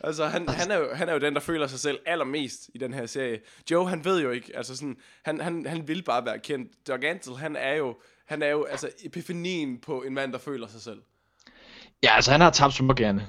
Altså, 0.00 0.26
han, 0.26 0.48
han, 0.48 0.70
er 0.70 0.76
jo, 0.76 0.94
han 0.94 1.08
er 1.08 1.12
jo 1.12 1.18
den, 1.18 1.34
der 1.34 1.40
føler 1.40 1.66
sig 1.66 1.80
selv 1.80 1.98
allermest 2.06 2.70
i 2.74 2.78
den 2.78 2.94
her 2.94 3.06
serie. 3.06 3.40
Joe, 3.70 3.88
han 3.88 4.04
ved 4.04 4.22
jo 4.22 4.30
ikke, 4.30 4.56
altså 4.56 4.76
sådan, 4.76 4.96
han, 5.24 5.40
han, 5.40 5.66
han 5.66 5.88
vil 5.88 6.02
bare 6.02 6.24
være 6.24 6.38
kendt. 6.38 6.88
Doug 6.88 7.04
Antle, 7.04 7.38
han 7.38 7.56
er 7.56 7.74
jo, 7.74 7.96
han 8.26 8.42
er 8.42 8.48
jo 8.48 8.64
altså 8.64 8.88
epifanien 9.04 9.78
på 9.80 10.02
en 10.02 10.14
mand, 10.14 10.32
der 10.32 10.38
føler 10.38 10.66
sig 10.66 10.82
selv. 10.82 11.02
ja, 12.02 12.14
altså 12.16 12.30
han 12.30 12.40
har 12.40 12.50
tabt 12.50 12.74
gerne. 12.96 13.28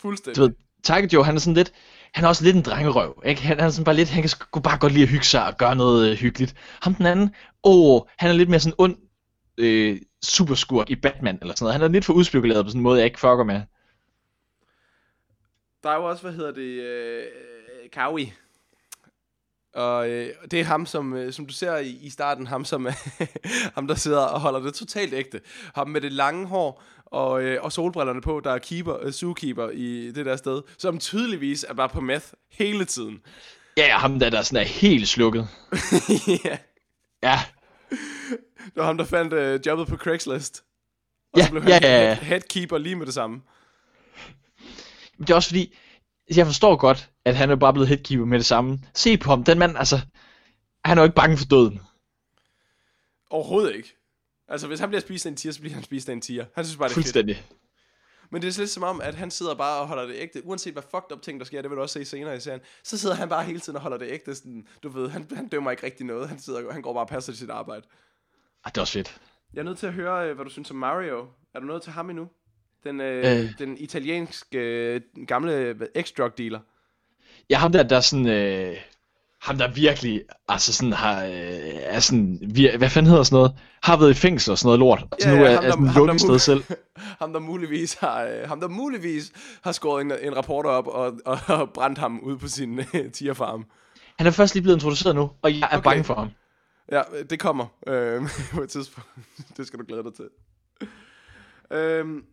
Fuldstændig. 0.00 0.36
Du 0.36 0.42
ved, 0.42 0.54
Tiger 0.82 1.08
Joe, 1.12 1.24
han 1.24 1.34
er 1.34 1.40
sådan 1.40 1.54
lidt, 1.54 1.72
han 2.14 2.24
er 2.24 2.28
også 2.28 2.44
lidt 2.44 2.56
en 2.56 2.62
drengerøv, 2.62 3.22
ikke? 3.24 3.42
Han, 3.42 3.58
han 3.58 3.66
er 3.66 3.70
sådan 3.70 3.84
bare 3.84 3.94
lidt, 3.94 4.08
han 4.08 4.22
kan 4.22 4.28
sgu 4.28 4.60
bare 4.60 4.78
godt 4.78 4.92
lide 4.92 5.02
at 5.02 5.08
hygge 5.08 5.24
sig 5.24 5.46
og 5.46 5.56
gøre 5.56 5.76
noget 5.76 6.10
øh, 6.10 6.16
hyggeligt. 6.16 6.54
Ham 6.82 6.94
den 6.94 7.06
anden, 7.06 7.34
åh, 7.64 8.00
han 8.18 8.30
er 8.30 8.34
lidt 8.34 8.48
mere 8.48 8.60
sådan 8.60 8.74
ond 8.78 8.96
øh, 9.58 10.00
superskurk 10.22 10.90
i 10.90 10.96
Batman 10.96 11.38
eller 11.40 11.54
sådan 11.54 11.64
noget. 11.64 11.72
Han 11.72 11.82
er 11.82 11.88
lidt 11.88 12.04
for 12.04 12.12
udspekuleret 12.12 12.64
på 12.64 12.68
sådan 12.68 12.78
en 12.78 12.82
måde, 12.82 12.98
jeg 12.98 13.04
ikke 13.04 13.20
fucker 13.20 13.44
med. 13.44 13.60
Der 15.82 15.90
er 15.90 15.96
jo 15.96 16.04
også, 16.04 16.22
hvad 16.22 16.32
hedder 16.32 16.52
det, 16.52 16.82
øh, 16.82 17.24
Kawi. 17.92 18.32
Og 19.74 20.10
øh, 20.10 20.34
det 20.50 20.60
er 20.60 20.64
ham, 20.64 20.86
som, 20.86 21.14
øh, 21.14 21.32
som 21.32 21.46
du 21.46 21.52
ser 21.52 21.76
i, 21.76 21.90
i 21.90 22.10
starten, 22.10 22.46
ham, 22.46 22.64
som, 22.64 22.88
ham 23.74 23.86
der 23.86 23.94
sidder 23.94 24.20
og 24.20 24.40
holder 24.40 24.60
det 24.60 24.74
totalt 24.74 25.14
ægte. 25.14 25.40
Ham 25.74 25.88
med 25.88 26.00
det 26.00 26.12
lange 26.12 26.46
hår 26.46 26.82
og, 27.10 27.42
øh, 27.42 27.62
og 27.62 27.72
solbrillerne 27.72 28.20
på, 28.20 28.40
der 28.44 28.50
er 28.50 28.58
keeper, 28.58 28.96
øh, 29.02 29.12
zookeeper 29.12 29.68
i 29.70 30.12
det 30.12 30.26
der 30.26 30.36
sted, 30.36 30.62
som 30.78 30.98
tydeligvis 30.98 31.64
er 31.68 31.74
bare 31.74 31.88
på 31.88 32.00
meth 32.00 32.26
hele 32.50 32.84
tiden. 32.84 33.20
Ja, 33.76 33.98
ham 33.98 34.18
der, 34.18 34.30
der 34.30 34.42
sådan 34.42 34.64
er 34.66 34.68
helt 34.68 35.08
slukket. 35.08 35.48
ja. 36.44 36.58
Ja, 37.22 37.38
Det 38.64 38.76
var 38.76 38.84
ham, 38.84 38.96
der 38.98 39.04
fandt 39.04 39.32
øh, 39.32 39.60
jobbet 39.66 39.86
på 39.86 39.96
Craigslist. 39.96 40.64
Og 41.32 41.38
Ja, 41.38 41.44
så 41.44 41.50
blev 41.50 41.62
han 41.62 41.70
ja, 41.72 41.78
ja, 41.82 41.98
ja. 42.02 42.14
head, 42.14 42.16
headkeeper 42.16 42.78
lige 42.78 42.96
med 42.96 43.06
det 43.06 43.14
samme. 43.14 43.40
Men 45.18 45.26
det 45.26 45.30
er 45.30 45.34
også 45.34 45.48
fordi, 45.48 45.76
jeg 46.36 46.46
forstår 46.46 46.76
godt, 46.76 47.10
at 47.24 47.36
han 47.36 47.50
er 47.50 47.56
bare 47.56 47.72
blevet 47.72 47.88
headkeeper 47.88 48.24
med 48.24 48.38
det 48.38 48.46
samme. 48.46 48.78
Se 48.94 49.16
på 49.18 49.30
ham, 49.30 49.44
den 49.44 49.58
mand, 49.58 49.78
altså, 49.78 50.00
han 50.84 50.98
er 50.98 51.02
jo 51.02 51.04
ikke 51.04 51.14
bange 51.16 51.36
for 51.38 51.44
døden. 51.44 51.80
Overhovedet 53.30 53.76
ikke. 53.76 53.96
Altså, 54.50 54.66
hvis 54.66 54.80
han 54.80 54.88
bliver 54.88 55.00
spist 55.00 55.26
af 55.26 55.30
en 55.30 55.36
tiger, 55.36 55.52
så 55.52 55.60
bliver 55.60 55.74
han 55.74 55.82
spist 55.82 56.08
af 56.08 56.12
en 56.12 56.20
tiger. 56.20 56.44
Han 56.54 56.64
synes 56.64 56.76
bare, 56.78 56.88
det 56.88 56.92
er 56.92 56.94
fedt. 56.94 57.04
Fuldstændig. 57.04 57.46
Men 58.30 58.42
det 58.42 58.56
er 58.56 58.60
lidt 58.60 58.70
som 58.70 58.82
om, 58.82 59.00
at 59.00 59.14
han 59.14 59.30
sidder 59.30 59.54
bare 59.54 59.80
og 59.80 59.88
holder 59.88 60.06
det 60.06 60.14
ægte. 60.18 60.46
Uanset 60.46 60.72
hvad 60.72 60.82
fucked 60.82 61.12
up 61.12 61.22
ting, 61.22 61.40
der 61.40 61.46
sker, 61.46 61.62
det 61.62 61.70
vil 61.70 61.76
du 61.76 61.82
også 61.82 61.92
se 61.92 62.04
senere 62.04 62.36
i 62.36 62.40
serien. 62.40 62.60
Så 62.84 62.98
sidder 62.98 63.14
han 63.14 63.28
bare 63.28 63.44
hele 63.44 63.60
tiden 63.60 63.76
og 63.76 63.82
holder 63.82 63.98
det 63.98 64.08
ægte. 64.10 64.34
Sådan, 64.34 64.66
du 64.82 64.88
ved, 64.88 65.08
han, 65.08 65.26
han 65.34 65.48
dømmer 65.48 65.70
ikke 65.70 65.82
rigtig 65.82 66.06
noget. 66.06 66.28
Han, 66.28 66.38
sidder, 66.38 66.72
han 66.72 66.82
går 66.82 66.92
bare 66.92 67.04
og 67.04 67.08
passer 67.08 67.32
til 67.32 67.38
sit 67.38 67.50
arbejde. 67.50 67.82
Ah, 68.64 68.72
det 68.72 68.76
er 68.76 68.80
også 68.80 68.92
fedt. 68.92 69.20
Jeg 69.54 69.60
er 69.60 69.64
nødt 69.64 69.78
til 69.78 69.86
at 69.86 69.92
høre, 69.92 70.28
øh, 70.28 70.34
hvad 70.34 70.44
du 70.44 70.50
synes 70.50 70.70
om 70.70 70.76
Mario. 70.76 71.26
Er 71.54 71.60
du 71.60 71.66
nødt 71.66 71.82
til 71.82 71.92
ham 71.92 72.10
endnu? 72.10 72.28
Den, 72.84 73.00
øh, 73.00 73.42
Øh. 73.42 73.58
den 73.58 73.78
italienske 73.78 74.58
øh, 74.58 75.00
gamle 75.26 75.72
hvad, 75.72 75.86
ex-drug 75.94 76.30
dealer. 76.38 76.60
Ja, 77.50 77.58
ham 77.58 77.72
der, 77.72 77.82
der 77.82 77.96
er 77.96 78.00
sådan, 78.00 78.28
øh, 78.28 78.76
ham 79.40 79.58
der 79.58 79.68
virkelig, 79.72 80.22
altså 80.48 80.72
sådan 80.72 80.92
har, 80.92 81.24
øh, 81.24 81.30
er 81.74 82.00
sådan, 82.00 82.38
vir, 82.54 82.76
hvad 82.78 82.90
fanden 82.90 83.10
hedder 83.10 83.22
sådan 83.24 83.36
noget, 83.36 83.52
har 83.82 83.96
været 83.96 84.10
i 84.10 84.14
fængsel 84.14 84.50
og 84.50 84.58
sådan 84.58 84.66
noget 84.66 84.78
lort, 84.78 85.06
og 85.10 85.18
så 85.20 85.28
Ja, 85.28 85.36
nu 85.36 85.42
ja, 85.44 85.50
er, 85.50 85.54
ham, 85.54 85.64
er 85.64 85.66
der- 85.66 85.70
sådan 85.70 85.86
ham, 85.86 85.94
der 85.94 86.06
lukket 86.06 86.20
sted 86.20 86.38
selv. 86.38 86.64
ham, 87.20 87.32
der 87.32 87.40
muligvis 87.40 87.94
har, 87.94 88.22
øh, 88.24 88.48
ham, 88.48 88.60
der 88.60 88.68
muligvis 88.68 89.32
har 89.62 89.72
skåret 89.72 90.00
en, 90.00 90.12
en 90.22 90.36
rapporter 90.36 90.70
op 90.70 90.86
og, 90.86 91.12
og, 91.26 91.38
og 91.60 91.70
brændt 91.70 91.98
ham 91.98 92.20
ud 92.20 92.38
på 92.38 92.48
sin 92.48 92.78
øh, 92.94 93.12
tierfarm. 93.12 93.64
Han 94.18 94.26
er 94.26 94.30
først 94.30 94.54
lige 94.54 94.62
blevet 94.62 94.76
introduceret 94.76 95.14
nu, 95.16 95.30
og 95.42 95.52
jeg 95.60 95.68
er 95.72 95.76
Okay. 95.76 95.84
bange 95.84 96.04
for 96.04 96.14
ham. 96.14 96.28
Ja, 96.92 97.02
det 97.30 97.40
kommer 97.40 97.66
øh, 97.86 98.22
på 98.54 98.62
et 98.62 98.70
tidspunkt. 98.70 99.08
det 99.56 99.66
skal 99.66 99.78
du 99.78 99.84
glæde 99.88 100.02
dig 100.02 100.14
til. 100.14 100.28
Øhm, 101.72 102.24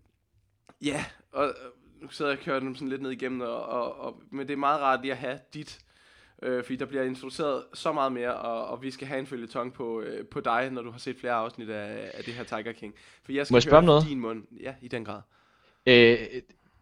ja, 0.82 1.06
og 1.34 1.54
nu 2.02 2.08
sidder 2.10 2.32
jeg 2.32 2.40
og 2.40 2.46
kører 2.46 2.60
dem 2.60 2.76
sådan 2.76 2.88
lidt 2.88 3.02
ned 3.02 3.12
igennem, 3.12 3.42
og, 3.42 3.66
og, 3.66 4.00
og, 4.02 4.16
men 4.32 4.48
det 4.48 4.54
er 4.54 4.58
meget 4.58 4.82
rart 4.82 5.02
lige 5.02 5.12
at 5.12 5.18
have 5.18 5.40
dit, 5.54 5.80
øh, 6.44 6.64
fordi 6.64 6.76
der 6.76 6.86
bliver 6.86 7.04
introduceret 7.04 7.64
så 7.74 7.92
meget 7.92 8.12
mere, 8.12 8.36
og, 8.36 8.68
og 8.68 8.84
vi 8.84 8.92
skal 8.92 9.08
have 9.08 9.20
en 9.20 9.28
følgetong 9.28 9.74
på, 9.74 10.02
øh, 10.02 10.26
på 10.28 10.40
dig, 10.40 10.70
når 10.72 10.82
du 10.82 10.92
har 10.92 11.00
set 11.00 11.18
flere 11.20 11.34
afsnit 11.34 11.70
af, 11.70 12.12
af 12.14 12.24
det 12.24 12.34
her 12.34 12.44
Tiger 12.44 12.72
King. 12.72 12.94
For 13.26 13.32
jeg 13.32 13.46
skal 13.46 13.54
Må 13.54 13.58
jeg 13.58 13.64
spørge 13.64 13.76
høre 13.82 13.86
noget? 13.86 14.06
din 14.08 14.20
mund. 14.20 14.44
Ja, 14.62 14.74
i 14.82 14.88
den 14.88 15.06
grad. 15.06 15.22
Øh, 15.86 16.18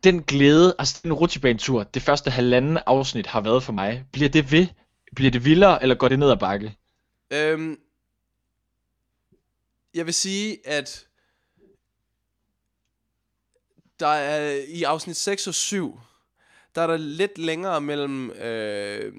den 0.03 0.23
glæde, 0.23 0.75
altså 0.79 0.99
den 1.03 1.13
rutsjebanetur, 1.13 1.83
det 1.83 2.01
første 2.01 2.31
halvanden 2.31 2.79
afsnit 2.85 3.27
har 3.27 3.41
været 3.41 3.63
for 3.63 3.73
mig, 3.73 4.05
bliver 4.11 4.29
det 4.29 4.51
ved? 4.51 4.67
Bliver 5.15 5.31
det 5.31 5.45
vildere, 5.45 5.81
eller 5.81 5.95
går 5.95 6.07
det 6.07 6.19
ned 6.19 6.31
ad 6.31 6.37
bakke? 6.37 6.77
Øhm, 7.33 7.79
jeg 9.93 10.05
vil 10.05 10.13
sige, 10.13 10.67
at 10.67 11.07
der 13.99 14.07
er 14.07 14.61
i 14.67 14.83
afsnit 14.83 15.15
6 15.15 15.47
og 15.47 15.53
7, 15.53 15.99
der 16.75 16.81
er 16.81 16.87
der 16.87 16.97
lidt 16.97 17.37
længere 17.37 17.81
mellem, 17.81 18.31
øh, 18.31 19.13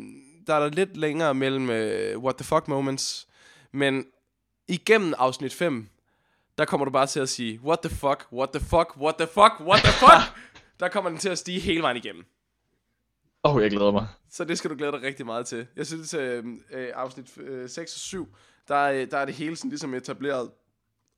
der 0.47 0.55
er 0.55 0.61
der 0.61 0.69
lidt 0.69 0.97
længere 0.97 1.35
mellem 1.35 1.71
øh, 1.71 2.19
what 2.19 2.37
the 2.37 2.45
fuck 2.45 2.69
moments, 2.69 3.29
men 3.73 4.07
igennem 4.69 5.15
afsnit 5.19 5.53
5, 5.55 5.89
der 6.59 6.65
kommer 6.65 6.85
du 6.85 6.91
bare 6.91 7.07
til 7.07 7.21
at 7.21 7.29
sige, 7.29 7.61
what 7.65 7.79
the 7.81 7.91
fuck, 7.97 8.27
what 8.33 8.49
the 8.51 8.61
fuck, 8.61 8.97
what 8.97 9.15
the 9.19 9.27
fuck, 9.27 9.61
what 9.61 9.81
the 9.83 9.93
fuck, 9.93 10.39
der 10.81 10.89
kommer 10.89 11.11
den 11.11 11.19
til 11.19 11.29
at 11.29 11.39
stige 11.39 11.61
hele 11.61 11.83
vejen 11.83 11.97
igennem. 11.97 12.25
Åh, 13.45 13.55
oh, 13.57 13.63
jeg 13.63 13.71
glæder 13.71 13.91
mig. 13.93 14.07
Så 14.31 14.45
det 14.45 14.59
skal 14.59 14.71
du 14.71 14.77
glæde 14.77 14.93
dig 14.93 15.03
rigtig 15.03 15.27
meget 15.27 15.47
til. 15.47 15.67
Jeg 15.77 15.87
synes, 15.87 16.15
øh, 16.15 16.45
øh, 16.73 16.89
afsnit 16.95 17.39
øh, 17.39 17.69
6 17.69 17.95
og 17.95 17.99
7, 18.01 18.37
der, 18.69 18.75
er- 18.75 19.07
der 19.07 19.19
er 19.19 19.25
det 19.25 19.35
hele 19.35 19.57
sådan 19.57 19.71
ligesom 19.71 19.95
etableret. 19.95 20.51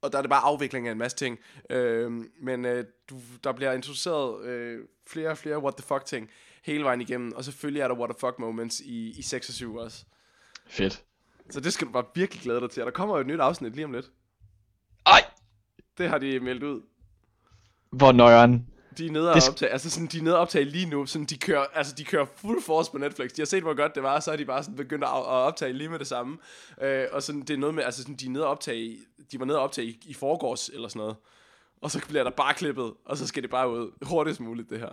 Og 0.03 0.13
der 0.13 0.19
er 0.19 0.23
det 0.23 0.29
bare 0.31 0.41
afvikling 0.45 0.89
af 0.89 0.93
en 0.93 0.99
masse 0.99 1.17
ting. 1.17 1.39
Øh, 1.71 2.13
men 2.43 2.65
øh, 2.65 2.85
du, 3.11 3.17
der 3.45 3.53
bliver 3.53 3.73
introduceret 3.73 4.45
øh, 4.45 4.85
flere 5.07 5.29
og 5.31 5.39
flere 5.39 5.59
what 5.59 5.75
the 5.77 5.87
fuck 5.87 6.05
ting 6.05 6.31
hele 6.65 6.85
vejen 6.85 7.01
igennem. 7.01 7.33
Og 7.33 7.45
selvfølgelig 7.45 7.81
er 7.81 7.89
der 7.89 7.95
what 7.95 8.11
the 8.11 8.19
fuck 8.21 8.39
moments 8.39 8.81
i, 8.81 9.19
i 9.19 9.23
6 9.23 9.49
og 9.49 9.55
7 9.55 9.77
også. 9.77 10.05
Fedt. 10.67 11.05
Så 11.51 11.61
det 11.61 11.73
skal 11.73 11.87
du 11.87 11.93
bare 11.93 12.05
virkelig 12.15 12.43
glæde 12.43 12.61
dig 12.61 12.71
til. 12.71 12.83
Og 12.83 12.87
der 12.87 12.93
kommer 12.93 13.15
jo 13.15 13.21
et 13.21 13.27
nyt 13.27 13.41
afsnit 13.41 13.75
lige 13.75 13.85
om 13.85 13.93
lidt. 13.93 14.11
Ej, 15.07 15.25
Det 15.99 16.09
har 16.09 16.19
de 16.19 16.41
meldt 16.41 16.63
ud. 16.63 16.83
hvor 17.91 18.13
nøjeren. 18.13 18.67
De 18.99 19.07
er 19.07 19.11
nede 19.11 19.31
og 19.33 19.37
sk- 19.37 19.51
optage, 19.51 19.71
altså 19.71 19.91
sådan, 19.91 20.07
de 20.07 20.19
er 20.19 20.23
nede 20.23 20.35
og 20.37 20.41
optage 20.41 20.65
lige 20.65 20.87
nu, 20.87 21.07
sådan 21.07 21.25
de 21.25 21.39
kører, 21.39 21.65
altså 21.75 21.95
de 21.95 22.05
kører 22.05 22.25
fuld 22.37 22.63
force 22.63 22.91
på 22.91 22.99
Netflix. 22.99 23.31
De 23.31 23.41
har 23.41 23.47
set, 23.47 23.63
hvor 23.63 23.75
godt 23.75 23.95
det 23.95 24.03
var, 24.03 24.15
og 24.15 24.23
så 24.23 24.33
er 24.33 24.37
de 24.37 24.45
bare 24.45 24.63
sådan 24.63 24.77
begyndt 24.77 25.05
at, 25.05 25.11
at 25.11 25.25
optage 25.27 25.73
lige 25.73 25.89
med 25.89 25.99
det 25.99 26.07
samme. 26.07 26.39
Øh, 26.83 27.05
og 27.13 27.23
sådan, 27.23 27.41
det 27.41 27.51
er 27.51 27.57
noget 27.59 27.75
med, 27.75 27.85
altså 27.85 28.03
sådan, 28.03 28.15
de 28.17 28.27
er 28.27 28.31
nede 28.31 28.45
og 28.45 28.51
optage, 28.51 28.99
de 29.33 29.39
var 29.39 29.45
nede 29.47 29.59
og 29.59 29.65
optage 29.65 29.87
i, 29.87 30.01
i 30.07 30.15
forgårs 30.15 30.69
eller 30.69 30.89
sådan 30.89 31.01
noget. 31.01 31.17
Og 31.81 31.91
så 31.91 32.01
bliver 32.09 32.25
der 32.25 32.31
bare 32.31 32.55
klippet, 32.55 32.95
og 33.05 33.17
så 33.17 33.27
skal 33.27 33.43
det 33.43 33.51
bare 33.51 33.71
ud 33.71 33.91
hurtigst 34.03 34.41
muligt, 34.41 34.71
det 34.71 34.79
her. 34.79 34.91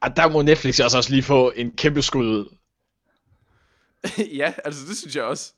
Ah, 0.00 0.16
der 0.16 0.28
må 0.28 0.42
Netflix 0.42 0.80
altså 0.80 0.98
også 0.98 1.10
lige 1.10 1.22
få 1.22 1.50
en 1.56 1.70
kæmpe 1.70 2.02
skud 2.02 2.26
ud. 2.26 2.56
ja, 4.40 4.54
altså 4.64 4.86
det 4.88 4.96
synes 4.96 5.16
jeg 5.16 5.24
også. 5.24 5.52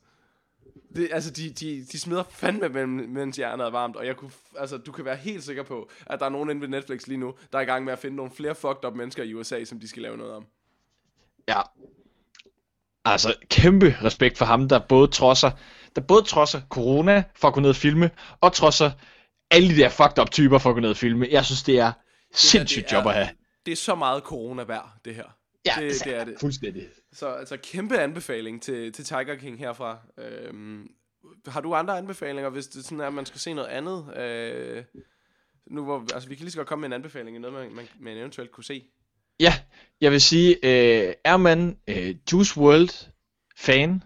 Det, 0.95 1.09
altså, 1.11 1.31
de, 1.31 1.49
de, 1.49 1.85
de 1.91 1.99
smider 1.99 2.23
fandme, 2.29 2.87
mens 3.07 3.37
hjernet 3.37 3.65
er 3.65 3.69
varmt, 3.69 3.95
og 3.95 4.05
jeg 4.05 4.15
kunne, 4.15 4.31
altså, 4.59 4.77
du 4.77 4.91
kan 4.91 5.05
være 5.05 5.15
helt 5.15 5.43
sikker 5.43 5.63
på, 5.63 5.89
at 6.05 6.19
der 6.19 6.25
er 6.25 6.29
nogen 6.29 6.49
inde 6.49 6.61
ved 6.61 6.67
Netflix 6.67 7.07
lige 7.07 7.17
nu, 7.17 7.33
der 7.51 7.57
er 7.57 7.61
i 7.61 7.65
gang 7.65 7.85
med 7.85 7.93
at 7.93 7.99
finde 7.99 8.15
nogle 8.15 8.31
flere 8.31 8.55
fucked 8.55 8.85
up 8.85 8.95
mennesker 8.95 9.23
i 9.23 9.33
USA, 9.33 9.63
som 9.63 9.79
de 9.79 9.87
skal 9.87 10.01
lave 10.01 10.17
noget 10.17 10.33
om. 10.33 10.45
Ja. 11.47 11.61
Altså, 13.05 13.35
kæmpe 13.49 13.97
respekt 14.03 14.37
for 14.37 14.45
ham, 14.45 14.69
der 14.69 14.79
både 14.79 15.07
trodser, 15.07 15.51
der 15.95 16.01
både 16.01 16.23
trodser 16.23 16.61
corona 16.69 17.23
for 17.35 17.47
at 17.47 17.53
gå 17.53 17.59
ned 17.59 17.69
og 17.69 17.75
filme, 17.75 18.11
og 18.41 18.53
trodser 18.53 18.91
alle 19.51 19.69
de 19.69 19.75
der 19.75 19.89
fucked 19.89 20.19
up 20.19 20.31
typer 20.31 20.57
for 20.57 20.69
at 20.69 20.73
gå 20.73 20.79
ned 20.79 20.89
og 20.89 20.97
filme. 20.97 21.27
Jeg 21.31 21.45
synes, 21.45 21.63
det 21.63 21.79
er 21.79 21.91
sindssygt 22.33 22.85
det 22.89 22.93
er- 22.93 22.97
job 22.97 23.07
at 23.07 23.13
have. 23.13 23.29
Det 23.67 23.71
er 23.71 23.75
så 23.75 23.95
meget 23.95 24.23
corona 24.23 24.63
værd, 24.63 24.93
det 25.05 25.15
her. 25.15 25.37
Ja, 25.65 25.73
det, 25.79 25.85
altså, 25.85 26.03
det 26.05 26.15
er 26.15 26.23
det. 26.23 26.35
Fuldstændig. 26.39 26.87
Så 27.13 27.27
altså, 27.27 27.57
kæmpe 27.57 27.99
anbefaling 27.99 28.61
til, 28.61 28.93
til 28.93 29.05
Tiger 29.05 29.35
King 29.35 29.59
herfra. 29.59 29.97
Øhm, 30.17 30.87
har 31.47 31.61
du 31.61 31.73
andre 31.73 31.97
anbefalinger, 31.97 32.49
hvis 32.49 32.67
det 32.67 32.83
sådan 32.85 32.99
er, 32.99 33.07
at 33.07 33.13
man 33.13 33.25
skal 33.25 33.39
se 33.39 33.53
noget 33.53 33.67
andet? 33.67 34.17
Øh, 34.17 34.83
nu 35.65 35.83
hvor, 35.83 36.05
altså, 36.13 36.29
vi 36.29 36.35
kan 36.35 36.43
lige 36.43 36.51
så 36.51 36.57
godt 36.57 36.67
komme 36.67 36.81
med 36.81 36.89
en 36.89 36.93
anbefaling 36.93 37.37
i 37.37 37.39
noget, 37.39 37.53
man, 37.53 37.75
man, 37.75 37.87
man 37.99 38.17
eventuelt 38.17 38.51
kunne 38.51 38.63
se. 38.63 38.83
Ja, 39.39 39.53
jeg 40.01 40.11
vil 40.11 40.21
sige, 40.21 40.55
øh, 40.63 41.13
er 41.23 41.37
man 41.37 41.77
øh, 41.87 42.15
Juice 42.31 42.59
World 42.59 43.11
fan, 43.57 44.03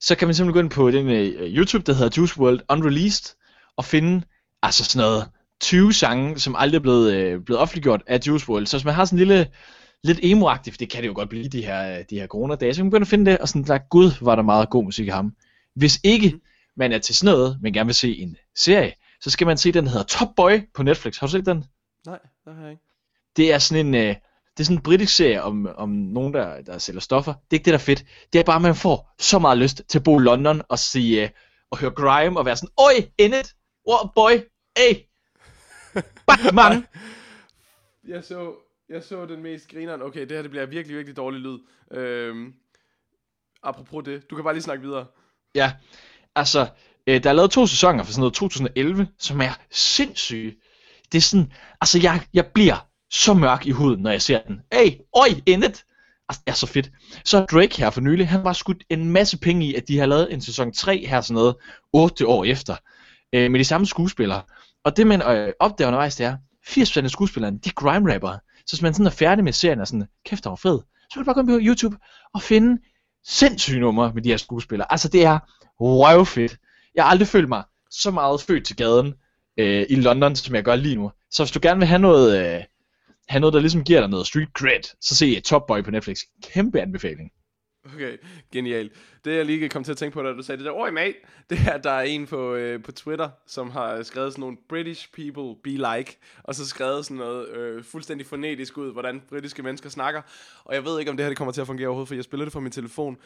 så 0.00 0.16
kan 0.16 0.28
man 0.28 0.34
simpelthen 0.34 0.54
gå 0.54 0.60
ind 0.60 0.70
på 0.70 0.90
den 0.90 1.08
øh, 1.08 1.56
YouTube, 1.56 1.84
der 1.86 1.92
hedder 1.92 2.10
Juice 2.16 2.40
World 2.40 2.60
Unreleased, 2.70 3.36
og 3.76 3.84
finde 3.84 4.26
altså 4.62 4.84
sådan 4.84 5.06
noget 5.06 5.30
20 5.60 5.92
sange, 5.92 6.38
som 6.38 6.56
aldrig 6.58 6.78
er 6.78 6.82
blevet, 6.82 7.12
øh, 7.14 7.40
blevet 7.40 7.60
offentliggjort 7.60 8.02
af 8.06 8.20
Juice 8.26 8.48
World. 8.48 8.66
Så 8.66 8.76
hvis 8.76 8.84
man 8.84 8.94
har 8.94 9.04
sådan 9.04 9.18
en 9.18 9.26
lille, 9.26 9.46
lidt 10.04 10.20
for 10.64 10.78
det 10.78 10.90
kan 10.90 11.02
det 11.02 11.08
jo 11.08 11.14
godt 11.14 11.28
blive 11.28 11.48
de 11.48 11.64
her, 11.64 12.02
de 12.02 12.20
her 12.20 12.26
coronadage, 12.26 12.74
så 12.74 12.84
man 12.84 12.90
begynde 12.90 13.04
at 13.04 13.08
finde 13.08 13.30
det, 13.30 13.38
og 13.38 13.48
sådan, 13.48 13.64
der, 13.64 13.78
gud, 13.90 14.10
var 14.20 14.36
der 14.36 14.42
meget 14.42 14.70
god 14.70 14.84
musik 14.84 15.08
af 15.08 15.14
ham. 15.14 15.32
Hvis 15.74 16.00
ikke 16.04 16.40
man 16.76 16.92
er 16.92 16.98
til 16.98 17.14
sådan 17.16 17.34
noget, 17.34 17.58
men 17.62 17.72
gerne 17.72 17.86
vil 17.86 17.94
se 17.94 18.18
en 18.18 18.36
serie, 18.56 18.92
så 19.20 19.30
skal 19.30 19.46
man 19.46 19.58
se 19.58 19.72
den, 19.72 19.84
der 19.84 19.90
hedder 19.90 20.06
Top 20.06 20.28
Boy 20.36 20.60
på 20.74 20.82
Netflix. 20.82 21.18
Har 21.18 21.26
du 21.26 21.30
set 21.30 21.46
den? 21.46 21.64
Nej, 22.06 22.18
det 22.44 22.54
har 22.54 22.62
jeg 22.62 22.70
ikke. 22.70 22.82
det 23.36 23.52
er 23.52 23.58
sådan 23.58 23.86
en, 23.86 23.94
øh, 23.94 24.16
det 24.56 24.60
er 24.60 24.64
sådan 24.64 24.76
en 24.76 24.82
britisk 24.82 25.16
serie 25.16 25.42
om, 25.42 25.68
om 25.76 25.88
nogen, 25.88 26.34
der, 26.34 26.62
der 26.62 26.78
sælger 26.78 27.00
stoffer. 27.00 27.32
Det 27.32 27.40
er 27.50 27.54
ikke 27.54 27.64
det, 27.64 27.72
der 27.72 27.78
er 27.78 27.82
fedt. 27.82 28.04
Det 28.32 28.38
er 28.38 28.44
bare, 28.44 28.56
at 28.56 28.62
man 28.62 28.74
får 28.74 29.14
så 29.18 29.38
meget 29.38 29.58
lyst 29.58 29.82
til 29.88 29.98
at 29.98 30.04
bo 30.04 30.20
i 30.20 30.22
London 30.22 30.62
og 30.68 30.78
sige, 30.78 31.22
øh, 31.22 31.30
og 31.70 31.78
høre 31.78 31.90
grime 31.90 32.38
og 32.38 32.46
være 32.46 32.56
sådan, 32.56 32.72
Oj, 32.76 33.08
in 33.18 33.34
it, 33.34 33.54
what 33.88 34.10
boy, 34.14 34.32
hey, 34.78 34.94
Batman. 36.36 36.86
Jeg 38.08 38.24
så, 38.24 38.54
jeg 38.88 39.02
så 39.02 39.26
den 39.26 39.42
mest 39.42 39.68
grineren. 39.70 40.02
Okay, 40.02 40.20
det 40.20 40.30
her 40.30 40.42
det 40.42 40.50
bliver 40.50 40.66
virkelig, 40.66 40.96
virkelig 40.96 41.16
dårlig 41.16 41.40
lyd. 41.40 41.58
Øhm, 41.92 42.54
apropos 43.62 44.04
det, 44.04 44.30
du 44.30 44.34
kan 44.34 44.44
bare 44.44 44.54
lige 44.54 44.62
snakke 44.62 44.82
videre. 44.82 45.06
ja, 45.54 45.72
altså, 46.34 46.66
øh, 47.06 47.22
der 47.22 47.30
er 47.30 47.34
lavet 47.34 47.50
to 47.50 47.66
sæsoner 47.66 48.04
for 48.04 48.12
sådan 48.12 48.20
noget 48.20 48.34
2011, 48.34 49.08
som 49.18 49.40
er 49.40 49.52
sindssyge. 49.70 50.56
Det 51.12 51.18
er 51.18 51.22
sådan, 51.22 51.52
altså 51.80 51.98
jeg, 52.02 52.22
jeg 52.34 52.46
bliver 52.46 52.86
så 53.10 53.34
mørk 53.34 53.66
i 53.66 53.70
huden, 53.70 54.02
når 54.02 54.10
jeg 54.10 54.22
ser 54.22 54.40
den. 54.42 54.60
Hey, 54.72 54.90
oj, 55.12 55.28
it. 55.46 55.84
Altså, 56.28 56.42
det 56.46 56.52
er 56.52 56.52
så 56.52 56.66
fedt. 56.66 56.90
Så 57.24 57.40
Drake 57.40 57.76
her 57.76 57.90
for 57.90 58.00
nylig, 58.00 58.28
han 58.28 58.44
var 58.44 58.52
skudt 58.52 58.84
en 58.90 59.12
masse 59.12 59.38
penge 59.38 59.66
i, 59.66 59.74
at 59.74 59.88
de 59.88 59.98
har 59.98 60.06
lavet 60.06 60.32
en 60.32 60.40
sæson 60.40 60.72
3 60.72 61.06
her 61.06 61.20
sådan 61.20 61.34
noget, 61.34 61.54
8 61.92 62.26
år 62.26 62.44
efter, 62.44 62.76
øh, 63.32 63.50
med 63.50 63.60
de 63.60 63.64
samme 63.64 63.86
skuespillere. 63.86 64.42
Og 64.84 64.96
det 64.96 65.06
man 65.06 65.22
øh, 65.22 65.52
opdager 65.60 65.88
undervejs, 65.88 66.16
det 66.16 66.26
er, 66.26 66.36
80% 66.66 67.04
af 67.04 67.10
skuespillerne, 67.10 67.58
de 67.58 67.68
er 67.68 67.72
grime 67.74 68.14
rapper. 68.14 68.38
Så 68.66 68.76
hvis 68.76 68.82
man 68.82 68.94
sådan 68.94 69.06
er 69.06 69.10
færdig 69.10 69.44
med 69.44 69.52
serien 69.52 69.80
og 69.80 69.86
sådan, 69.86 70.06
kæft, 70.26 70.44
der 70.44 70.50
var 70.50 70.56
fed, 70.56 70.78
så 70.78 71.14
kan 71.14 71.22
du 71.22 71.24
bare 71.24 71.34
gå 71.34 71.40
ind 71.40 71.48
på 71.48 71.66
YouTube 71.66 71.96
og 72.34 72.42
finde 72.42 72.82
sindssyge 73.26 73.80
numre 73.80 74.12
med 74.14 74.22
de 74.22 74.28
her 74.28 74.36
skuespillere. 74.36 74.92
Altså 74.92 75.08
det 75.08 75.24
er 75.24 75.38
røvfedt. 75.80 76.56
Jeg 76.94 77.04
har 77.04 77.10
aldrig 77.10 77.28
følt 77.28 77.48
mig 77.48 77.62
så 77.90 78.10
meget 78.10 78.40
født 78.40 78.66
til 78.66 78.76
gaden 78.76 79.14
øh, 79.58 79.86
i 79.88 79.94
London, 79.94 80.36
som 80.36 80.54
jeg 80.54 80.64
gør 80.64 80.76
lige 80.76 80.96
nu. 80.96 81.10
Så 81.30 81.42
hvis 81.42 81.52
du 81.52 81.58
gerne 81.62 81.78
vil 81.78 81.88
have 81.88 81.98
noget, 81.98 82.38
øh, 82.38 82.64
have 83.28 83.40
noget 83.40 83.54
der 83.54 83.60
ligesom 83.60 83.84
giver 83.84 84.00
dig 84.00 84.10
noget 84.10 84.26
street 84.26 84.48
cred, 84.58 84.96
så 85.00 85.16
se 85.16 85.40
Top 85.40 85.66
Boy 85.66 85.82
på 85.82 85.90
Netflix. 85.90 86.18
Kæmpe 86.42 86.80
anbefaling. 86.80 87.30
Okay, 87.84 88.18
genialt. 88.52 88.92
Det 89.24 89.36
jeg 89.36 89.46
lige 89.46 89.68
kom 89.68 89.84
til 89.84 89.92
at 89.92 89.98
tænke 89.98 90.14
på, 90.14 90.22
da 90.22 90.32
du 90.32 90.42
sagde 90.42 90.58
det 90.58 90.66
der, 90.66 90.72
oj 90.72 90.90
mate, 90.90 91.14
det 91.50 91.58
er, 91.58 91.72
at 91.72 91.84
der 91.84 91.90
er 91.90 92.02
en 92.02 92.26
på, 92.26 92.54
øh, 92.54 92.82
på 92.82 92.92
Twitter, 92.92 93.30
som 93.46 93.70
har 93.70 94.02
skrevet 94.02 94.32
sådan 94.32 94.40
nogle 94.40 94.56
British 94.68 95.12
people 95.12 95.62
be 95.62 95.70
like, 95.70 96.18
og 96.42 96.54
så 96.54 96.66
skrevet 96.66 97.04
sådan 97.04 97.16
noget 97.16 97.48
øh, 97.48 97.84
fuldstændig 97.84 98.26
fonetisk 98.26 98.78
ud, 98.78 98.92
hvordan 98.92 99.22
britiske 99.28 99.62
mennesker 99.62 99.88
snakker. 99.88 100.22
Og 100.64 100.74
jeg 100.74 100.84
ved 100.84 100.98
ikke, 100.98 101.10
om 101.10 101.16
det 101.16 101.24
her 101.24 101.30
det 101.30 101.38
kommer 101.38 101.52
til 101.52 101.60
at 101.60 101.66
fungere 101.66 101.88
overhovedet, 101.88 102.08
for 102.08 102.14
jeg 102.14 102.24
spiller 102.24 102.44
det 102.44 102.52
fra 102.52 102.60
min 102.60 102.72
telefon, 102.72 103.18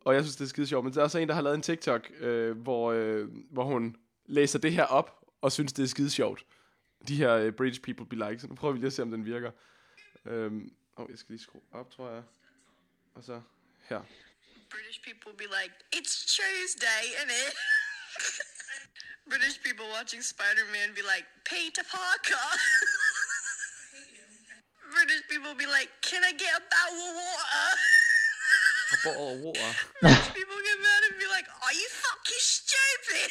og 0.00 0.14
jeg 0.14 0.22
synes, 0.22 0.36
det 0.36 0.44
er 0.44 0.48
skide 0.48 0.66
sjovt. 0.66 0.84
Men 0.84 0.94
der 0.94 1.00
er 1.00 1.04
også 1.04 1.18
en, 1.18 1.28
der 1.28 1.34
har 1.34 1.42
lavet 1.42 1.56
en 1.56 1.62
TikTok, 1.62 2.10
øh, 2.20 2.58
hvor, 2.58 2.92
øh, 2.92 3.28
hvor 3.50 3.64
hun 3.64 3.96
læser 4.26 4.58
det 4.58 4.72
her 4.72 4.84
op, 4.84 5.20
og 5.40 5.52
synes, 5.52 5.72
det 5.72 5.82
er 5.82 5.86
skide 5.86 6.10
sjovt. 6.10 6.46
De 7.08 7.16
her 7.16 7.34
øh, 7.34 7.52
British 7.52 7.80
people 7.80 8.06
be 8.06 8.28
like. 8.28 8.38
Så 8.38 8.46
nu 8.46 8.54
prøver 8.54 8.72
vi 8.72 8.78
lige 8.78 8.86
at 8.86 8.92
se, 8.92 9.02
om 9.02 9.10
den 9.10 9.24
virker. 9.24 9.50
Øhm, 10.26 10.72
oh, 10.96 11.06
jeg 11.10 11.18
skal 11.18 11.32
lige 11.32 11.42
skrue 11.42 11.62
op, 11.72 11.90
tror 11.90 12.10
jeg. 12.10 12.22
Og 13.14 13.24
så 13.24 13.40
her. 13.88 14.02
British 14.70 15.02
people 15.02 15.32
be 15.36 15.46
like, 15.46 15.70
it's 15.92 16.24
Tuesday, 16.24 17.14
and 17.20 17.30
it. 17.30 17.54
British 19.28 19.62
people 19.62 19.86
watching 19.92 20.20
Spider-Man 20.20 20.94
be 20.94 21.02
like, 21.02 21.24
Peter 21.44 21.82
Parker. 21.88 22.44
British 24.94 25.22
people 25.28 25.54
be 25.54 25.66
like, 25.66 25.88
can 26.02 26.22
I 26.24 26.32
get 26.32 26.52
a 26.54 26.62
bottle 26.68 27.00
of 27.00 27.14
water? 27.16 27.66
A 28.92 28.96
bottle 29.02 29.30
of 29.32 29.40
water. 29.40 29.74
British 30.00 30.34
people 30.34 30.56
get 30.60 30.78
mad 30.82 31.02
and 31.10 31.18
be 31.18 31.26
like, 31.26 31.46
are 31.48 31.74
you 31.74 31.88
fucking 31.88 32.44
stupid? 32.44 33.30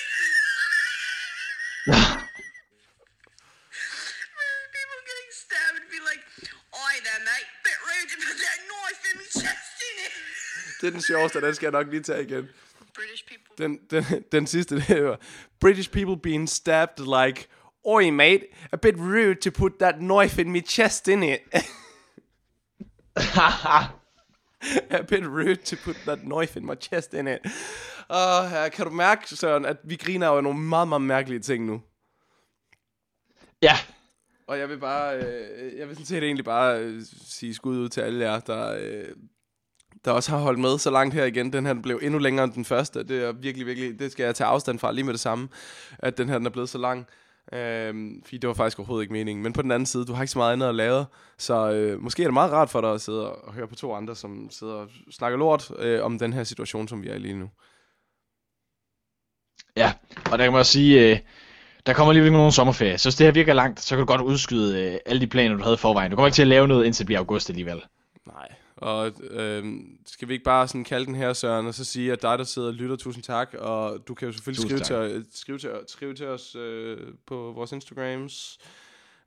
Det 10.83 10.89
er 10.89 10.91
den 10.91 11.01
sjoveste, 11.01 11.41
den 11.41 11.55
skal 11.55 11.65
jeg 11.65 11.71
nok 11.71 11.87
lige 11.91 12.03
tage 12.03 12.23
igen. 12.23 12.49
British 12.95 13.25
people 13.27 13.65
Den, 13.65 13.79
den, 13.89 14.23
den 14.31 14.47
sidste, 14.47 14.75
det 14.75 15.03
var 15.03 15.19
British 15.59 15.91
people 15.91 16.17
being 16.17 16.49
stabbed 16.49 17.25
like, 17.25 17.47
Oi 17.85 18.09
mate, 18.09 18.45
a 18.71 18.75
bit 18.75 18.95
rude 18.97 19.35
to 19.35 19.51
put 19.51 19.71
that 19.79 19.95
knife 19.95 20.41
in 20.41 20.51
my 20.51 20.61
chest, 20.67 21.07
in 21.07 21.23
it. 21.23 21.39
a 24.89 25.01
bit 25.07 25.25
rude 25.25 25.55
to 25.55 25.75
put 25.83 25.95
that 25.95 26.19
knife 26.19 26.59
in 26.59 26.65
my 26.65 26.75
chest, 26.81 27.13
in 27.13 27.27
it. 27.27 27.39
Og 28.07 28.45
uh, 28.45 28.71
kan 28.71 28.85
du 28.85 28.91
mærke, 28.91 29.35
Søren, 29.35 29.65
at 29.65 29.77
vi 29.83 29.95
griner 29.95 30.27
over 30.27 30.41
nogle 30.41 30.59
meget, 30.59 30.87
meget 30.87 31.01
mærkelige 31.01 31.39
ting 31.39 31.65
nu. 31.65 31.81
Ja, 33.61 33.77
Og 34.47 34.59
jeg 34.59 34.69
vil 34.69 34.77
bare, 34.77 35.17
øh, 35.17 35.77
jeg 35.77 35.87
vil 35.87 35.95
sådan 35.95 36.05
set 36.05 36.23
egentlig 36.23 36.45
bare 36.45 36.79
øh, 36.79 37.01
sige 37.25 37.53
skud 37.53 37.77
ud 37.77 37.89
til 37.89 38.01
alle 38.01 38.25
jer, 38.25 38.39
der, 38.39 38.77
øh, 38.79 39.15
der 40.05 40.11
også 40.11 40.31
har 40.31 40.37
holdt 40.37 40.59
med 40.59 40.77
så 40.77 40.91
langt 40.91 41.13
her 41.13 41.25
igen. 41.25 41.53
Den 41.53 41.65
her 41.65 41.73
den 41.73 41.81
blev 41.81 41.99
endnu 42.01 42.19
længere 42.19 42.43
end 42.43 42.53
den 42.53 42.65
første. 42.65 43.03
Det 43.03 43.23
er 43.23 43.31
virkelig, 43.31 43.67
virkelig, 43.67 43.99
det 43.99 44.11
skal 44.11 44.23
jeg 44.23 44.35
tage 44.35 44.47
afstand 44.47 44.79
fra 44.79 44.91
lige 44.91 45.03
med 45.03 45.13
det 45.13 45.19
samme, 45.19 45.49
at 45.99 46.17
den 46.17 46.29
her 46.29 46.37
den 46.37 46.45
er 46.45 46.49
blevet 46.49 46.69
så 46.69 46.77
lang. 46.77 47.07
Øhm, 47.53 48.21
fordi 48.23 48.37
det 48.37 48.47
var 48.47 48.53
faktisk 48.53 48.79
overhovedet 48.79 49.03
ikke 49.03 49.13
meningen. 49.13 49.43
Men 49.43 49.53
på 49.53 49.61
den 49.61 49.71
anden 49.71 49.85
side, 49.85 50.05
du 50.05 50.13
har 50.13 50.23
ikke 50.23 50.31
så 50.31 50.39
meget 50.39 50.53
andet 50.53 50.67
at 50.67 50.75
lave. 50.75 51.05
Så 51.37 51.71
øh, 51.71 52.01
måske 52.01 52.23
er 52.23 52.27
det 52.27 52.33
meget 52.33 52.51
rart 52.51 52.69
for 52.69 52.81
dig 52.81 52.91
at 52.93 53.01
sidde 53.01 53.33
og 53.33 53.53
høre 53.53 53.67
på 53.67 53.75
to 53.75 53.93
andre, 53.93 54.15
som 54.15 54.47
sidder 54.51 54.73
og 54.73 54.89
snakker 55.11 55.37
lort 55.37 55.71
øh, 55.79 56.03
om 56.03 56.19
den 56.19 56.33
her 56.33 56.43
situation, 56.43 56.87
som 56.87 57.03
vi 57.03 57.09
er 57.09 57.15
i 57.15 57.19
lige 57.19 57.35
nu. 57.35 57.49
ja. 59.77 59.93
Og 60.31 60.37
der 60.39 60.45
kan 60.45 60.51
man 60.51 60.59
også 60.59 60.71
sige, 60.71 61.11
øh, 61.11 61.19
der 61.85 61.93
kommer 61.93 62.11
alligevel 62.11 62.27
ikke 62.27 62.37
nogen 62.37 62.51
sommerferie. 62.51 62.97
Så 62.97 63.09
hvis 63.09 63.15
det 63.15 63.27
her 63.27 63.31
virker 63.31 63.53
langt, 63.53 63.79
så 63.81 63.95
kan 63.95 63.99
du 63.99 64.05
godt 64.05 64.21
udskyde 64.21 64.81
øh, 64.83 64.99
alle 65.05 65.21
de 65.21 65.27
planer, 65.27 65.55
du 65.57 65.63
havde 65.63 65.77
forvejen. 65.77 66.11
Du 66.11 66.15
kommer 66.15 66.27
ikke 66.27 66.35
til 66.35 66.41
at 66.41 66.47
lave 66.47 66.67
noget, 66.67 66.85
indtil 66.85 66.99
det 66.99 67.05
bliver 67.05 67.19
august 67.19 67.49
alligevel. 67.49 67.81
Nej. 68.27 68.52
Og 68.83 69.11
øh, 69.29 69.75
skal 70.05 70.27
vi 70.27 70.33
ikke 70.33 70.43
bare 70.43 70.67
sådan 70.67 70.83
kalde 70.83 71.05
den 71.05 71.15
her, 71.15 71.33
Søren, 71.33 71.67
og 71.67 71.73
så 71.73 71.85
sige, 71.85 72.11
at 72.11 72.21
dig, 72.21 72.37
der 72.37 72.43
sidder 72.43 72.67
og 72.67 72.73
lytter, 72.73 72.95
tusind 72.95 73.23
tak. 73.23 73.53
Og 73.59 74.07
du 74.07 74.13
kan 74.13 74.25
jo 74.25 74.31
selvfølgelig 74.31 74.65
skrive 74.65 74.79
til, 74.79 75.25
skrive, 75.33 75.57
til, 75.57 75.69
skrive 75.87 76.13
til 76.13 76.27
os 76.27 76.55
øh, 76.55 76.97
på 77.27 77.51
vores 77.55 77.71
Instagrams. 77.71 78.59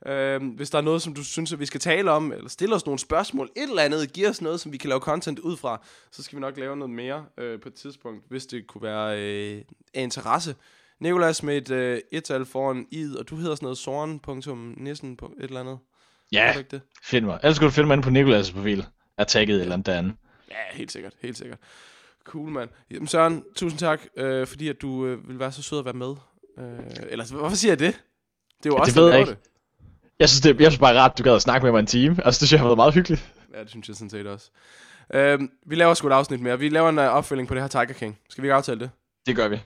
Øh, 0.07 0.43
hvis 0.57 0.71
der 0.71 0.79
er 0.79 0.83
noget, 0.83 1.03
som 1.03 1.15
du 1.15 1.25
synes, 1.25 1.53
at 1.53 1.61
vi 1.61 1.67
skal 1.67 1.81
tale 1.81 2.11
om, 2.11 2.33
eller 2.33 2.49
stille 2.49 2.75
os 2.75 2.87
nogle 2.87 2.99
spørgsmål, 2.99 3.51
et 3.57 3.63
eller 3.63 3.83
andet, 3.83 4.13
giv 4.13 4.29
os 4.29 4.41
noget, 4.41 4.61
som 4.61 4.73
vi 4.73 4.77
kan 4.77 4.89
lave 4.89 5.01
content 5.01 5.39
ud 5.39 5.57
fra, 5.57 5.83
så 6.11 6.23
skal 6.23 6.37
vi 6.37 6.41
nok 6.41 6.59
lave 6.59 6.77
noget 6.77 6.95
mere 6.95 7.25
øh, 7.39 7.61
på 7.61 7.69
et 7.69 7.75
tidspunkt, 7.75 8.25
hvis 8.29 8.47
det 8.47 8.67
kunne 8.67 8.83
være 8.83 9.21
øh, 9.21 9.63
af 9.95 10.03
interesse. 10.03 10.55
Nikolas 11.01 11.43
med 11.43 11.57
et 11.57 11.71
øh, 11.71 12.01
et-tal 12.13 12.45
foran 12.45 12.87
id, 12.91 13.17
og 13.17 13.29
du 13.29 13.37
hedder 13.37 13.55
sådan 13.55 13.65
noget 13.65 13.79
soren.nissen 13.79 15.13
et 15.13 15.19
eller 15.39 15.61
andet. 15.61 15.79
Ja, 16.33 16.63
find 17.03 17.25
mig. 17.25 17.41
Ellers 17.43 17.59
kan 17.59 17.67
du 17.67 17.73
finde 17.73 17.87
mig 17.87 17.95
inde 17.95 18.05
på 18.05 18.11
Nikolas' 18.11 18.53
profil. 18.53 18.87
Er 19.19 19.25
tagget 19.25 19.57
et 19.57 19.61
eller 19.61 19.73
andet 19.73 19.87
derinde. 19.87 20.15
Ja, 20.51 20.57
helt 20.73 20.93
sikkert, 20.93 21.13
helt 21.23 21.39
sikkert. 21.39 21.59
Cool, 22.25 22.49
mand. 22.51 22.71
Jamen 22.91 23.09
Søren, 23.09 23.45
tusind 23.57 23.79
tak, 23.79 24.01
øh, 24.17 24.47
fordi 24.47 24.69
at 24.69 24.83
du 24.83 25.07
øh, 25.07 25.29
vil 25.29 25.39
være 25.39 25.53
så 25.53 25.63
sød 25.63 25.79
at 25.79 25.85
være 25.85 25.95
med. 25.95 26.15
Øh, 26.59 26.65
eller 27.09 27.25
hvorfor 27.39 27.57
siger 27.57 27.73
jeg 27.73 27.79
det? 27.79 27.95
Det 28.59 28.67
er 28.67 28.71
jo 28.71 28.75
Ja, 28.75 28.81
også 28.81 28.93
det 28.93 29.03
ved 29.03 29.11
jeg 29.11 29.21
ikke. 29.21 29.37
Jeg 30.19 30.29
synes, 30.29 30.41
det, 30.41 30.61
jeg 30.61 30.73
synes 30.73 30.81
bare 30.81 30.99
rart, 31.01 31.11
at 31.11 31.19
du 31.19 31.23
gad 31.23 31.35
at 31.35 31.43
snakke 31.43 31.65
med 31.65 31.73
mig 31.73 31.81
en 31.81 31.87
time. 31.87 32.17
Altså, 32.25 32.41
det 32.41 32.49
synes 32.49 32.53
jeg 32.53 32.61
har 32.61 32.67
været 32.67 32.77
meget 32.79 32.95
hyggeligt. 32.95 33.33
Ja, 33.55 33.61
det 33.61 33.71
synes 33.71 33.89
jeg 33.89 33.97
sådan 33.97 34.11
set 34.11 34.27
også. 34.27 34.51
Øh, 35.15 35.41
vi 35.67 35.75
laver 35.75 35.95
sgu 35.95 36.07
et 36.09 36.13
afsnit 36.13 36.41
mere. 36.41 36.59
Vi 36.59 36.69
laver 36.69 36.89
en 36.89 36.99
uh, 36.99 37.05
opfølging 37.05 37.49
på 37.49 37.55
det 37.55 37.63
her 37.63 37.69
Tiger 37.69 37.85
King. 37.93 38.19
Skal 38.29 38.43
vi 38.43 38.47
ikke 38.47 38.55
aftale 38.55 38.81
det? 38.81 38.91
Det 39.27 39.37
gør 39.37 39.49
vi. 39.49 39.61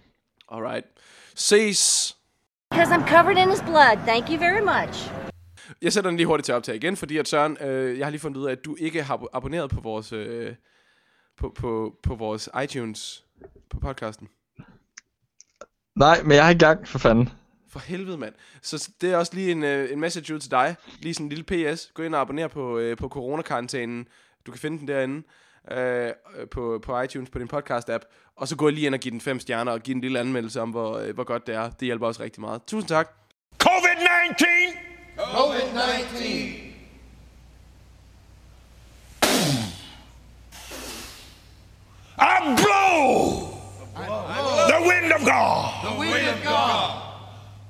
Alright. 0.53 0.87
Ses! 1.35 2.17
Because 2.71 2.95
I'm 2.95 3.09
covered 3.09 3.39
in 3.43 3.51
his 3.51 3.63
blood. 3.63 3.97
Thank 4.07 4.29
you 4.31 4.39
very 4.39 4.61
much. 4.61 5.20
Jeg 5.83 5.93
sætter 5.93 6.11
den 6.11 6.17
lige 6.17 6.27
hurtigt 6.27 6.45
til 6.45 6.55
optag 6.55 6.75
igen, 6.77 6.97
fordi 6.97 7.17
at 7.17 7.29
Søren, 7.29 7.57
øh, 7.61 7.99
jeg 7.99 8.07
har 8.07 8.11
lige 8.11 8.21
fundet 8.21 8.41
ud 8.41 8.47
af, 8.47 8.53
at 8.53 8.65
du 8.65 8.77
ikke 8.79 9.03
har 9.03 9.17
abo- 9.17 9.29
abonneret 9.33 9.71
på 9.71 9.81
vores, 9.81 10.13
øh, 10.13 10.55
på, 11.37 11.53
på, 11.57 11.95
på 12.03 12.15
vores 12.15 12.49
iTunes 12.65 13.25
på 13.71 13.81
podcasten. 13.81 14.29
Nej, 15.97 16.23
men 16.23 16.33
jeg 16.33 16.47
er 16.47 16.51
i 16.51 16.59
gang, 16.59 16.89
for 16.89 16.99
fanden. 16.99 17.29
For 17.69 17.79
helvede, 17.79 18.19
mand. 18.19 18.35
Så 18.63 18.91
det 19.01 19.13
er 19.13 19.17
også 19.17 19.35
lige 19.35 19.51
en, 19.53 19.65
øh, 19.65 19.93
en 19.93 20.01
message 20.01 20.35
ud 20.35 20.41
til 20.41 20.51
dig. 20.51 20.77
Lige 20.99 21.15
sådan 21.15 21.27
en 21.27 21.33
lille 21.33 21.75
PS. 21.75 21.91
Gå 21.95 22.03
ind 22.03 22.15
og 22.15 22.21
abonner 22.21 22.49
på, 22.49 22.79
øh, 22.79 22.97
på 22.97 23.09
coronakarantænen. 23.09 24.09
Du 24.47 24.51
kan 24.53 24.59
finde 24.61 24.79
den 24.79 24.89
derinde 24.89 25.23
øh, 25.73 26.13
på, 26.51 26.81
på 26.83 27.01
iTunes 27.01 27.31
på 27.31 27.39
din 27.39 27.49
podcast-app. 27.55 28.33
Og 28.37 28.49
så 28.49 28.57
gå 28.57 28.69
lige 28.69 28.87
ind 28.87 28.95
og 28.95 29.01
give 29.01 29.13
den 29.13 29.21
fem 29.21 29.41
stjerner 29.41 29.73
og 29.73 29.81
give 29.81 29.95
en 29.95 30.01
lille 30.01 30.21
anmeldelse 30.21 30.61
om, 30.61 30.71
hvor, 30.71 30.99
øh, 30.99 31.15
hvor 31.15 31.25
godt 31.25 31.47
det 31.47 31.55
er. 31.55 31.71
Det 31.71 31.87
hjælper 31.87 32.07
også 32.07 32.23
rigtig 32.23 32.41
meget. 32.41 32.63
Tusind 32.67 32.89
tak. 32.89 33.11
COVID-19! 33.63 34.90
I 42.19 42.55
blow, 42.57 43.59
the 43.95 44.87
wind 44.87 45.13
of 45.13 45.25
God. 45.25 45.93
The 45.95 45.99
wind 45.99 46.29
of 46.29 46.43
God 46.43 47.03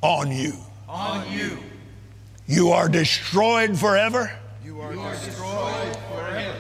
on 0.03 0.33
you. 0.33 0.55
On 0.89 1.31
you. 1.33 1.59
You 2.47 2.71
are 2.71 2.89
destroyed 2.89 3.79
forever, 3.79 4.33
You 4.65 4.81
are 4.81 4.93
destroyed 4.93 5.97
forever. 6.13 6.57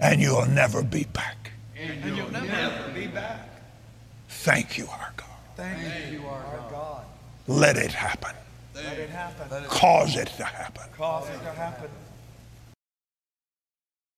and 0.00 0.20
you'll 0.20 0.46
never 0.46 0.82
be 0.82 1.04
back. 1.04 1.52
And 1.78 2.16
you'll 2.16 2.30
never 2.30 2.90
be 2.92 3.06
back. 3.06 3.48
Thank 4.28 4.76
you, 4.78 4.86
our 4.88 5.12
God. 5.16 5.26
Thank 5.56 6.12
you, 6.12 6.26
our 6.26 6.70
God. 6.70 7.04
Let 7.46 7.76
it 7.76 7.92
happen. 7.92 8.34
Let 8.76 8.98
it 8.98 9.08
happen. 9.08 9.48
Cause 9.68 10.16
it 10.16 10.28
to 10.36 10.44
happen. 10.44 10.84
Cause 10.92 11.30
it 11.30 11.38
to 11.38 11.52
happen. 11.52 11.88